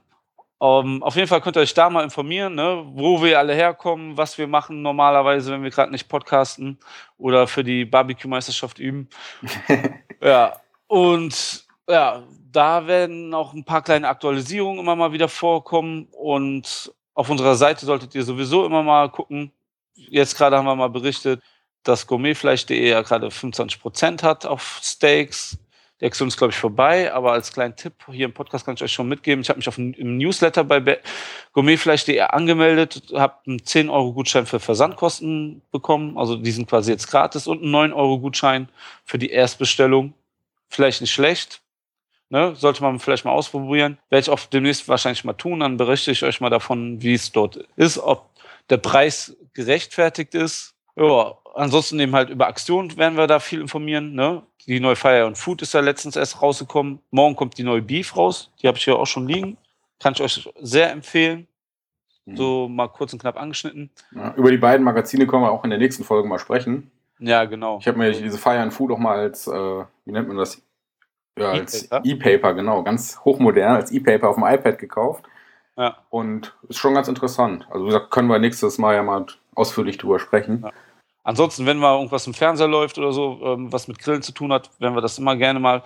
Ähm, 0.63 1.03
auf 1.03 1.17
jeden 1.17 1.27
Fall 1.27 1.41
könnt 1.41 1.57
ihr 1.57 1.63
euch 1.63 1.73
da 1.73 1.89
mal 1.89 2.05
informieren, 2.05 2.55
ne, 2.55 2.85
wo 2.93 3.23
wir 3.23 3.39
alle 3.39 3.55
herkommen, 3.55 4.19
was 4.19 4.37
wir 4.37 4.47
machen 4.47 4.83
normalerweise, 4.83 5.51
wenn 5.53 5.63
wir 5.63 5.71
gerade 5.71 5.91
nicht 5.91 6.07
podcasten 6.07 6.79
oder 7.17 7.47
für 7.47 7.65
die 7.65 7.87
Barbecue-Meisterschaft 7.87 8.79
üben. 8.79 9.09
ja, 10.23 10.53
und 10.87 11.65
ja, 11.89 12.23
da 12.53 12.87
werden 12.87 13.33
auch 13.33 13.55
ein 13.55 13.65
paar 13.65 13.81
kleine 13.83 14.07
Aktualisierungen 14.09 14.81
immer 14.81 14.97
mal 14.97 15.13
wieder 15.13 15.29
vorkommen 15.29 16.09
und 16.13 16.93
auf 17.15 17.31
unserer 17.31 17.55
Seite 17.55 17.87
solltet 17.87 18.15
ihr 18.15 18.23
sowieso 18.23 18.67
immer 18.67 18.83
mal 18.83 19.09
gucken. 19.09 19.53
Jetzt 20.09 20.37
gerade 20.37 20.57
haben 20.57 20.67
wir 20.67 20.75
mal 20.77 20.89
berichtet, 20.89 21.43
dass 21.83 22.07
gourmetfleisch.de 22.07 22.89
ja 22.89 23.03
gerade 23.03 23.29
25% 23.29 24.23
hat 24.23 24.47
auf 24.47 24.81
Steaks. 24.83 25.59
Die 26.01 26.07
Aktion 26.07 26.29
ist, 26.29 26.39
glaube 26.39 26.53
ich, 26.53 26.59
vorbei, 26.59 27.13
aber 27.13 27.33
als 27.33 27.53
kleinen 27.53 27.77
Tipp 27.77 27.93
hier 28.11 28.25
im 28.25 28.33
Podcast 28.33 28.65
kann 28.65 28.75
ich 28.75 28.83
euch 28.83 28.93
schon 28.93 29.09
mitgeben. 29.09 29.43
Ich 29.43 29.51
habe 29.51 29.59
mich 29.59 29.69
auf 29.69 29.75
dem, 29.75 29.91
Newsletter 29.99 30.65
bei 30.65 30.81
Be- 30.81 31.01
gourmetfleisch.de 31.53 32.19
angemeldet, 32.21 33.03
habe 33.15 33.35
einen 33.47 33.59
10-Euro-Gutschein 33.59 34.47
für 34.47 34.61
Versandkosten 34.61 35.61
bekommen. 35.71 36.17
Also 36.17 36.37
die 36.37 36.53
sind 36.53 36.69
quasi 36.69 36.91
jetzt 36.91 37.07
gratis 37.09 37.47
und 37.47 37.63
einen 37.63 37.93
9-Euro-Gutschein 37.93 38.71
für 39.05 39.19
die 39.19 39.31
Erstbestellung. 39.31 40.15
Vielleicht 40.69 41.03
nicht 41.03 41.13
schlecht. 41.13 41.61
Ne? 42.31 42.55
Sollte 42.57 42.83
man 42.83 42.99
vielleicht 42.99 43.27
mal 43.27 43.33
ausprobieren. 43.33 43.99
Werde 44.09 44.23
ich 44.23 44.31
auch 44.31 44.41
demnächst 44.47 44.89
wahrscheinlich 44.89 45.25
mal 45.25 45.35
tun. 45.35 45.61
Dann 45.61 45.77
berichte 45.77 46.13
ich 46.13 46.23
euch 46.23 46.41
mal 46.41 46.49
davon, 46.49 47.03
wie 47.03 47.13
es 47.13 47.31
dort 47.33 47.57
ist, 47.77 47.99
ob 47.99 48.30
der 48.71 48.79
Preis 48.79 49.37
gerechtfertigt 49.53 50.35
ist. 50.35 50.75
Ja, 50.97 51.35
ansonsten 51.55 51.99
eben 52.01 52.15
halt 52.15 52.31
über 52.31 52.47
Aktionen 52.47 52.97
werden 52.97 53.17
wir 53.17 53.27
da 53.27 53.41
viel 53.41 53.61
informieren. 53.61 54.15
Ne? 54.15 54.43
Die 54.67 54.81
neue 54.81 54.97
Fire 54.97 55.25
and 55.25 55.37
Food 55.37 55.63
ist 55.63 55.75
ja 55.75 55.81
letztens 55.81 56.17
erst 56.17 56.41
rausgekommen. 56.41 57.01
Morgen 57.11 57.37
kommt 57.37 57.59
die 57.59 57.63
neue 57.63 57.83
Beef 57.83 58.17
raus. 58.17 58.51
Die 58.63 58.69
habe 58.69 58.79
ich 58.79 58.85
hier 58.85 58.99
auch 58.99 59.07
schon 59.07 59.27
liegen. 59.27 59.57
Kann 59.99 60.15
ich 60.15 60.23
euch 60.23 60.49
sehr 60.61 60.91
empfehlen. 60.91 61.47
So 62.37 62.69
mal 62.69 62.89
kurz 62.89 63.13
und 63.13 63.19
knapp 63.19 63.37
angeschnitten. 63.37 63.91
Ja, 64.15 64.35
über 64.37 64.51
die 64.51 64.57
beiden 64.57 64.85
Magazine 64.85 65.27
können 65.27 65.43
wir 65.43 65.51
auch 65.51 65.65
in 65.65 65.71
der 65.71 65.79
nächsten 65.79 66.05
Folge 66.05 66.29
mal 66.29 66.39
sprechen. 66.39 66.91
Ja, 67.19 67.45
genau. 67.45 67.79
Ich 67.81 67.89
habe 67.89 67.99
mir 67.99 68.13
diese 68.13 68.39
Fire 68.39 68.61
and 68.61 68.73
Food 68.73 68.93
auch 68.93 68.99
mal 68.99 69.19
als, 69.19 69.47
äh, 69.47 69.51
wie 70.05 70.13
nennt 70.13 70.29
man 70.29 70.37
das? 70.37 70.63
Ja, 71.39 71.51
als 71.51 71.85
E-Paper? 71.85 72.05
E-Paper, 72.05 72.55
genau, 72.55 72.83
ganz 72.83 73.19
hochmodern, 73.25 73.77
als 73.77 73.91
E-Paper 73.93 74.29
auf 74.29 74.37
dem 74.37 74.45
iPad 74.45 74.79
gekauft. 74.79 75.25
Ja. 75.81 75.97
Und 76.11 76.55
ist 76.69 76.77
schon 76.77 76.93
ganz 76.93 77.09
interessant. 77.09 77.67
Also, 77.71 77.87
wie 77.87 77.89
gesagt, 77.89 78.11
können 78.11 78.29
wir 78.29 78.39
nächstes 78.39 78.77
Mal 78.77 78.95
ja 78.95 79.03
mal 79.03 79.25
ausführlich 79.55 79.97
drüber 79.97 80.19
sprechen. 80.19 80.61
Ja. 80.63 80.73
Ansonsten, 81.25 81.65
wenn 81.65 81.79
mal 81.79 81.97
irgendwas 81.97 82.27
im 82.27 82.35
Fernseher 82.35 82.69
läuft 82.69 82.99
oder 82.99 83.13
so, 83.13 83.41
ähm, 83.43 83.73
was 83.73 83.89
mit 83.89 83.99
Grillen 83.99 84.21
zu 84.21 84.33
tun 84.33 84.53
hat, 84.53 84.69
werden 84.79 84.95
wir 84.95 85.01
das 85.01 85.19
immer 85.19 85.37
gerne 85.37 85.59
mal 85.59 85.83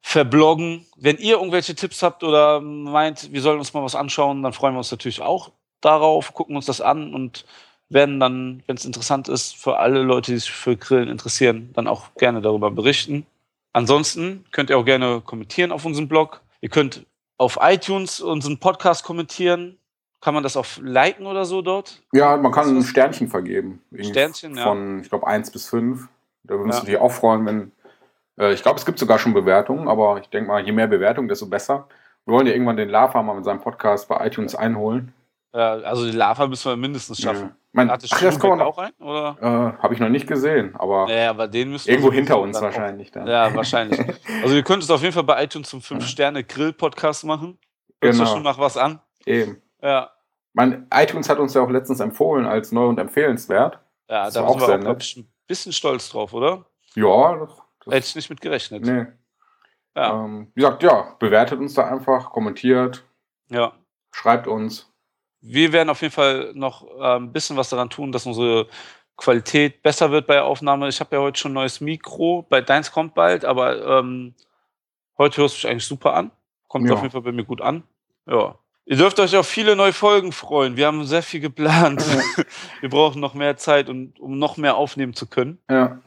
verbloggen. 0.00 0.86
Wenn 0.96 1.16
ihr 1.16 1.34
irgendwelche 1.34 1.74
Tipps 1.74 2.02
habt 2.04 2.22
oder 2.22 2.60
meint, 2.60 3.32
wir 3.32 3.40
sollen 3.40 3.58
uns 3.58 3.74
mal 3.74 3.82
was 3.82 3.96
anschauen, 3.96 4.42
dann 4.44 4.52
freuen 4.52 4.74
wir 4.74 4.78
uns 4.78 4.90
natürlich 4.92 5.20
auch 5.20 5.50
darauf, 5.80 6.32
gucken 6.32 6.54
uns 6.54 6.66
das 6.66 6.80
an 6.80 7.12
und 7.12 7.44
werden 7.88 8.20
dann, 8.20 8.62
wenn 8.66 8.76
es 8.76 8.84
interessant 8.84 9.28
ist, 9.28 9.56
für 9.56 9.78
alle 9.78 10.02
Leute, 10.02 10.30
die 10.30 10.38
sich 10.38 10.50
für 10.50 10.76
Grillen 10.76 11.08
interessieren, 11.08 11.70
dann 11.74 11.88
auch 11.88 12.14
gerne 12.14 12.40
darüber 12.40 12.70
berichten. 12.70 13.26
Ansonsten 13.72 14.44
könnt 14.52 14.70
ihr 14.70 14.78
auch 14.78 14.84
gerne 14.84 15.20
kommentieren 15.20 15.72
auf 15.72 15.84
unserem 15.84 16.08
Blog. 16.08 16.40
Ihr 16.60 16.68
könnt 16.68 17.04
auf 17.38 17.58
iTunes 17.60 18.20
unseren 18.20 18.58
Podcast 18.58 19.04
kommentieren. 19.04 19.78
Kann 20.20 20.34
man 20.34 20.44
das 20.44 20.56
auf 20.56 20.78
liken 20.82 21.26
oder 21.26 21.44
so 21.44 21.62
dort? 21.62 22.00
Ja, 22.12 22.36
man 22.36 22.52
kann 22.52 22.68
ein 22.76 22.82
Sternchen 22.84 23.28
vergeben. 23.28 23.82
Sternchen, 23.98 24.56
ja. 24.56 24.62
Von, 24.62 25.00
ich 25.00 25.08
glaube, 25.08 25.26
1 25.26 25.50
bis 25.50 25.68
5. 25.68 26.06
Da 26.44 26.54
würden 26.54 26.60
wir 26.62 26.66
uns 26.66 26.76
Ja. 26.76 26.80
natürlich 26.82 27.00
auch 27.00 27.10
freuen, 27.12 27.44
wenn. 27.46 27.72
Äh, 28.38 28.52
ich 28.52 28.62
glaube, 28.62 28.78
es 28.78 28.86
gibt 28.86 28.98
sogar 29.00 29.18
schon 29.18 29.34
Bewertungen, 29.34 29.88
aber 29.88 30.20
ich 30.20 30.28
denke 30.28 30.48
mal, 30.48 30.64
je 30.64 30.70
mehr 30.72 30.86
Bewertungen, 30.86 31.28
desto 31.28 31.46
besser. 31.46 31.88
Wir 32.24 32.34
wollen 32.34 32.46
ja 32.46 32.52
irgendwann 32.52 32.76
den 32.76 32.88
Lava 32.88 33.20
mal 33.22 33.34
mit 33.34 33.44
seinem 33.44 33.60
Podcast 33.60 34.06
bei 34.08 34.24
iTunes 34.26 34.54
einholen. 34.54 35.12
Ja, 35.54 35.72
also 35.74 36.04
die 36.06 36.12
Lava 36.16 36.46
müssen 36.46 36.70
wir 36.70 36.76
mindestens 36.76 37.20
schaffen. 37.20 37.48
Ja. 37.48 37.56
Mein, 37.72 37.90
Hatte 37.90 38.06
ach, 38.10 38.20
das 38.20 38.42
man 38.42 38.60
auch 38.62 38.78
ein? 38.78 38.92
Oder? 39.00 39.36
Äh, 39.40 39.82
Habe 39.82 39.94
ich 39.94 40.00
noch 40.00 40.08
nicht 40.08 40.26
gesehen, 40.26 40.74
aber 40.76 41.08
Ja, 41.10 41.30
aber 41.30 41.48
den 41.48 41.70
müssen 41.70 41.88
irgendwo 41.90 42.08
sowieso 42.08 42.18
hinter 42.20 42.38
uns 42.40 42.56
dann 42.56 42.64
wahrscheinlich 42.64 43.10
dann. 43.10 43.26
Ja, 43.26 43.54
wahrscheinlich. 43.54 43.98
Also 44.42 44.54
ihr 44.54 44.62
könnt 44.62 44.82
es 44.82 44.90
auf 44.90 45.00
jeden 45.02 45.12
Fall 45.12 45.24
bei 45.24 45.42
iTunes 45.44 45.68
zum 45.70 45.80
5-Sterne-Grill-Podcast 45.80 47.24
machen. 47.24 47.58
Hört 48.00 48.14
Genau. 48.14 48.26
schon 48.26 48.42
nach 48.42 48.58
was 48.58 48.76
an. 48.76 49.00
Eben. 49.26 49.62
Ja. 49.82 50.10
Mein 50.54 50.86
iTunes 50.92 51.28
hat 51.28 51.38
uns 51.38 51.54
ja 51.54 51.62
auch 51.62 51.70
letztens 51.70 52.00
empfohlen 52.00 52.46
als 52.46 52.72
neu 52.72 52.86
und 52.86 52.98
empfehlenswert. 52.98 53.78
Ja, 54.08 54.24
Das 54.24 54.34
da 54.34 54.42
war 54.42 54.50
sind 54.50 54.60
wir 54.60 54.66
sehr 54.66 54.90
auch, 54.90 54.96
ich, 54.98 55.16
ein 55.16 55.32
bisschen 55.46 55.72
stolz 55.72 56.08
drauf, 56.10 56.32
oder? 56.34 56.66
Ja, 56.94 57.36
das, 57.36 57.56
das 57.84 57.94
Hätte 57.94 58.06
ich 58.06 58.14
nicht 58.16 58.30
mit 58.30 58.40
gerechnet. 58.40 58.84
nee. 58.84 59.06
Ja. 59.94 60.24
Ähm, 60.24 60.50
wie 60.54 60.62
gesagt, 60.62 60.82
ja, 60.82 61.14
bewertet 61.18 61.58
uns 61.60 61.74
da 61.74 61.86
einfach, 61.86 62.30
kommentiert, 62.30 63.04
ja. 63.48 63.72
schreibt 64.10 64.46
uns. 64.46 64.91
Wir 65.42 65.72
werden 65.72 65.90
auf 65.90 66.00
jeden 66.02 66.14
Fall 66.14 66.52
noch 66.54 66.86
äh, 66.98 67.16
ein 67.16 67.32
bisschen 67.32 67.56
was 67.56 67.68
daran 67.68 67.90
tun, 67.90 68.12
dass 68.12 68.26
unsere 68.26 68.68
Qualität 69.16 69.82
besser 69.82 70.10
wird 70.10 70.26
bei 70.26 70.34
der 70.34 70.44
Aufnahme. 70.44 70.88
Ich 70.88 71.00
habe 71.00 71.14
ja 71.16 71.22
heute 71.22 71.38
schon 71.38 71.50
ein 71.52 71.54
neues 71.54 71.80
Mikro. 71.80 72.46
Bei 72.48 72.60
deins 72.60 72.92
kommt 72.92 73.14
bald, 73.14 73.44
aber 73.44 73.98
ähm, 73.98 74.34
heute 75.18 75.42
hörst 75.42 75.56
du 75.56 75.60
dich 75.62 75.68
eigentlich 75.70 75.86
super 75.86 76.14
an. 76.14 76.30
Kommt 76.68 76.86
Ja. 76.88 76.94
auf 76.94 77.02
jeden 77.02 77.12
Fall 77.12 77.22
bei 77.22 77.32
mir 77.32 77.44
gut 77.44 77.60
an. 77.60 77.82
Ja. 78.26 78.54
Ihr 78.84 78.96
dürft 78.96 79.20
euch 79.20 79.36
auf 79.36 79.46
viele 79.46 79.76
neue 79.76 79.92
Folgen 79.92 80.32
freuen. 80.32 80.76
Wir 80.76 80.86
haben 80.86 81.04
sehr 81.04 81.22
viel 81.22 81.40
geplant. 81.40 82.02
Wir 82.80 82.88
brauchen 82.88 83.20
noch 83.20 83.34
mehr 83.34 83.56
Zeit, 83.56 83.88
und, 83.88 84.18
um 84.18 84.38
noch 84.38 84.56
mehr 84.56 84.76
aufnehmen 84.76 85.14
zu 85.14 85.26
können. 85.26 85.58
Ja. 85.70 86.00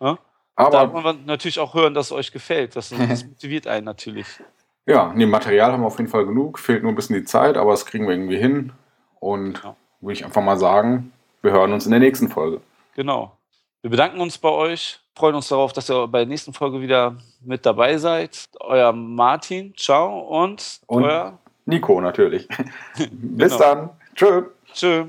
Ja? 0.00 0.18
Da 0.56 0.64
Aber 0.64 0.86
muss 0.86 1.04
man 1.04 1.24
natürlich 1.26 1.58
auch 1.58 1.74
hören, 1.74 1.92
dass 1.94 2.06
es 2.06 2.12
euch 2.12 2.32
gefällt. 2.32 2.74
Das, 2.76 2.88
das 2.88 3.24
motiviert 3.26 3.66
einen 3.66 3.84
natürlich. 3.84 4.26
Ja, 4.86 5.12
nee, 5.14 5.26
Material 5.26 5.72
haben 5.72 5.82
wir 5.82 5.86
auf 5.88 5.98
jeden 5.98 6.10
Fall 6.10 6.26
genug. 6.26 6.58
Fehlt 6.58 6.82
nur 6.82 6.92
ein 6.92 6.94
bisschen 6.96 7.16
die 7.16 7.24
Zeit, 7.24 7.56
aber 7.56 7.72
das 7.72 7.86
kriegen 7.86 8.06
wir 8.06 8.14
irgendwie 8.14 8.38
hin. 8.38 8.72
Und 9.20 9.62
Ja. 9.62 9.76
würde 10.00 10.12
ich 10.14 10.24
einfach 10.24 10.42
mal 10.42 10.56
sagen, 10.58 11.12
wir 11.42 11.52
hören 11.52 11.72
uns 11.72 11.84
in 11.86 11.90
der 11.90 12.00
nächsten 12.00 12.28
Folge. 12.28 12.60
Genau. 12.94 13.32
Wir 13.82 13.90
bedanken 13.90 14.20
uns 14.20 14.38
bei 14.38 14.48
euch, 14.48 14.98
freuen 15.14 15.34
uns 15.36 15.48
darauf, 15.48 15.72
dass 15.72 15.90
ihr 15.90 16.06
bei 16.08 16.18
der 16.20 16.26
nächsten 16.28 16.52
Folge 16.52 16.80
wieder 16.80 17.16
mit 17.40 17.64
dabei 17.66 17.98
seid. 17.98 18.44
Euer 18.60 18.92
Martin, 18.92 19.74
ciao 19.76 20.20
und, 20.20 20.80
Und- 20.86 21.04
euer 21.04 21.38
Nico 21.66 22.00
natürlich. 22.00 22.48
Bis 23.10 23.52
Genau. 23.52 23.74
dann. 23.74 23.90
Tschö. 24.14 24.42
Tschö. 24.72 25.04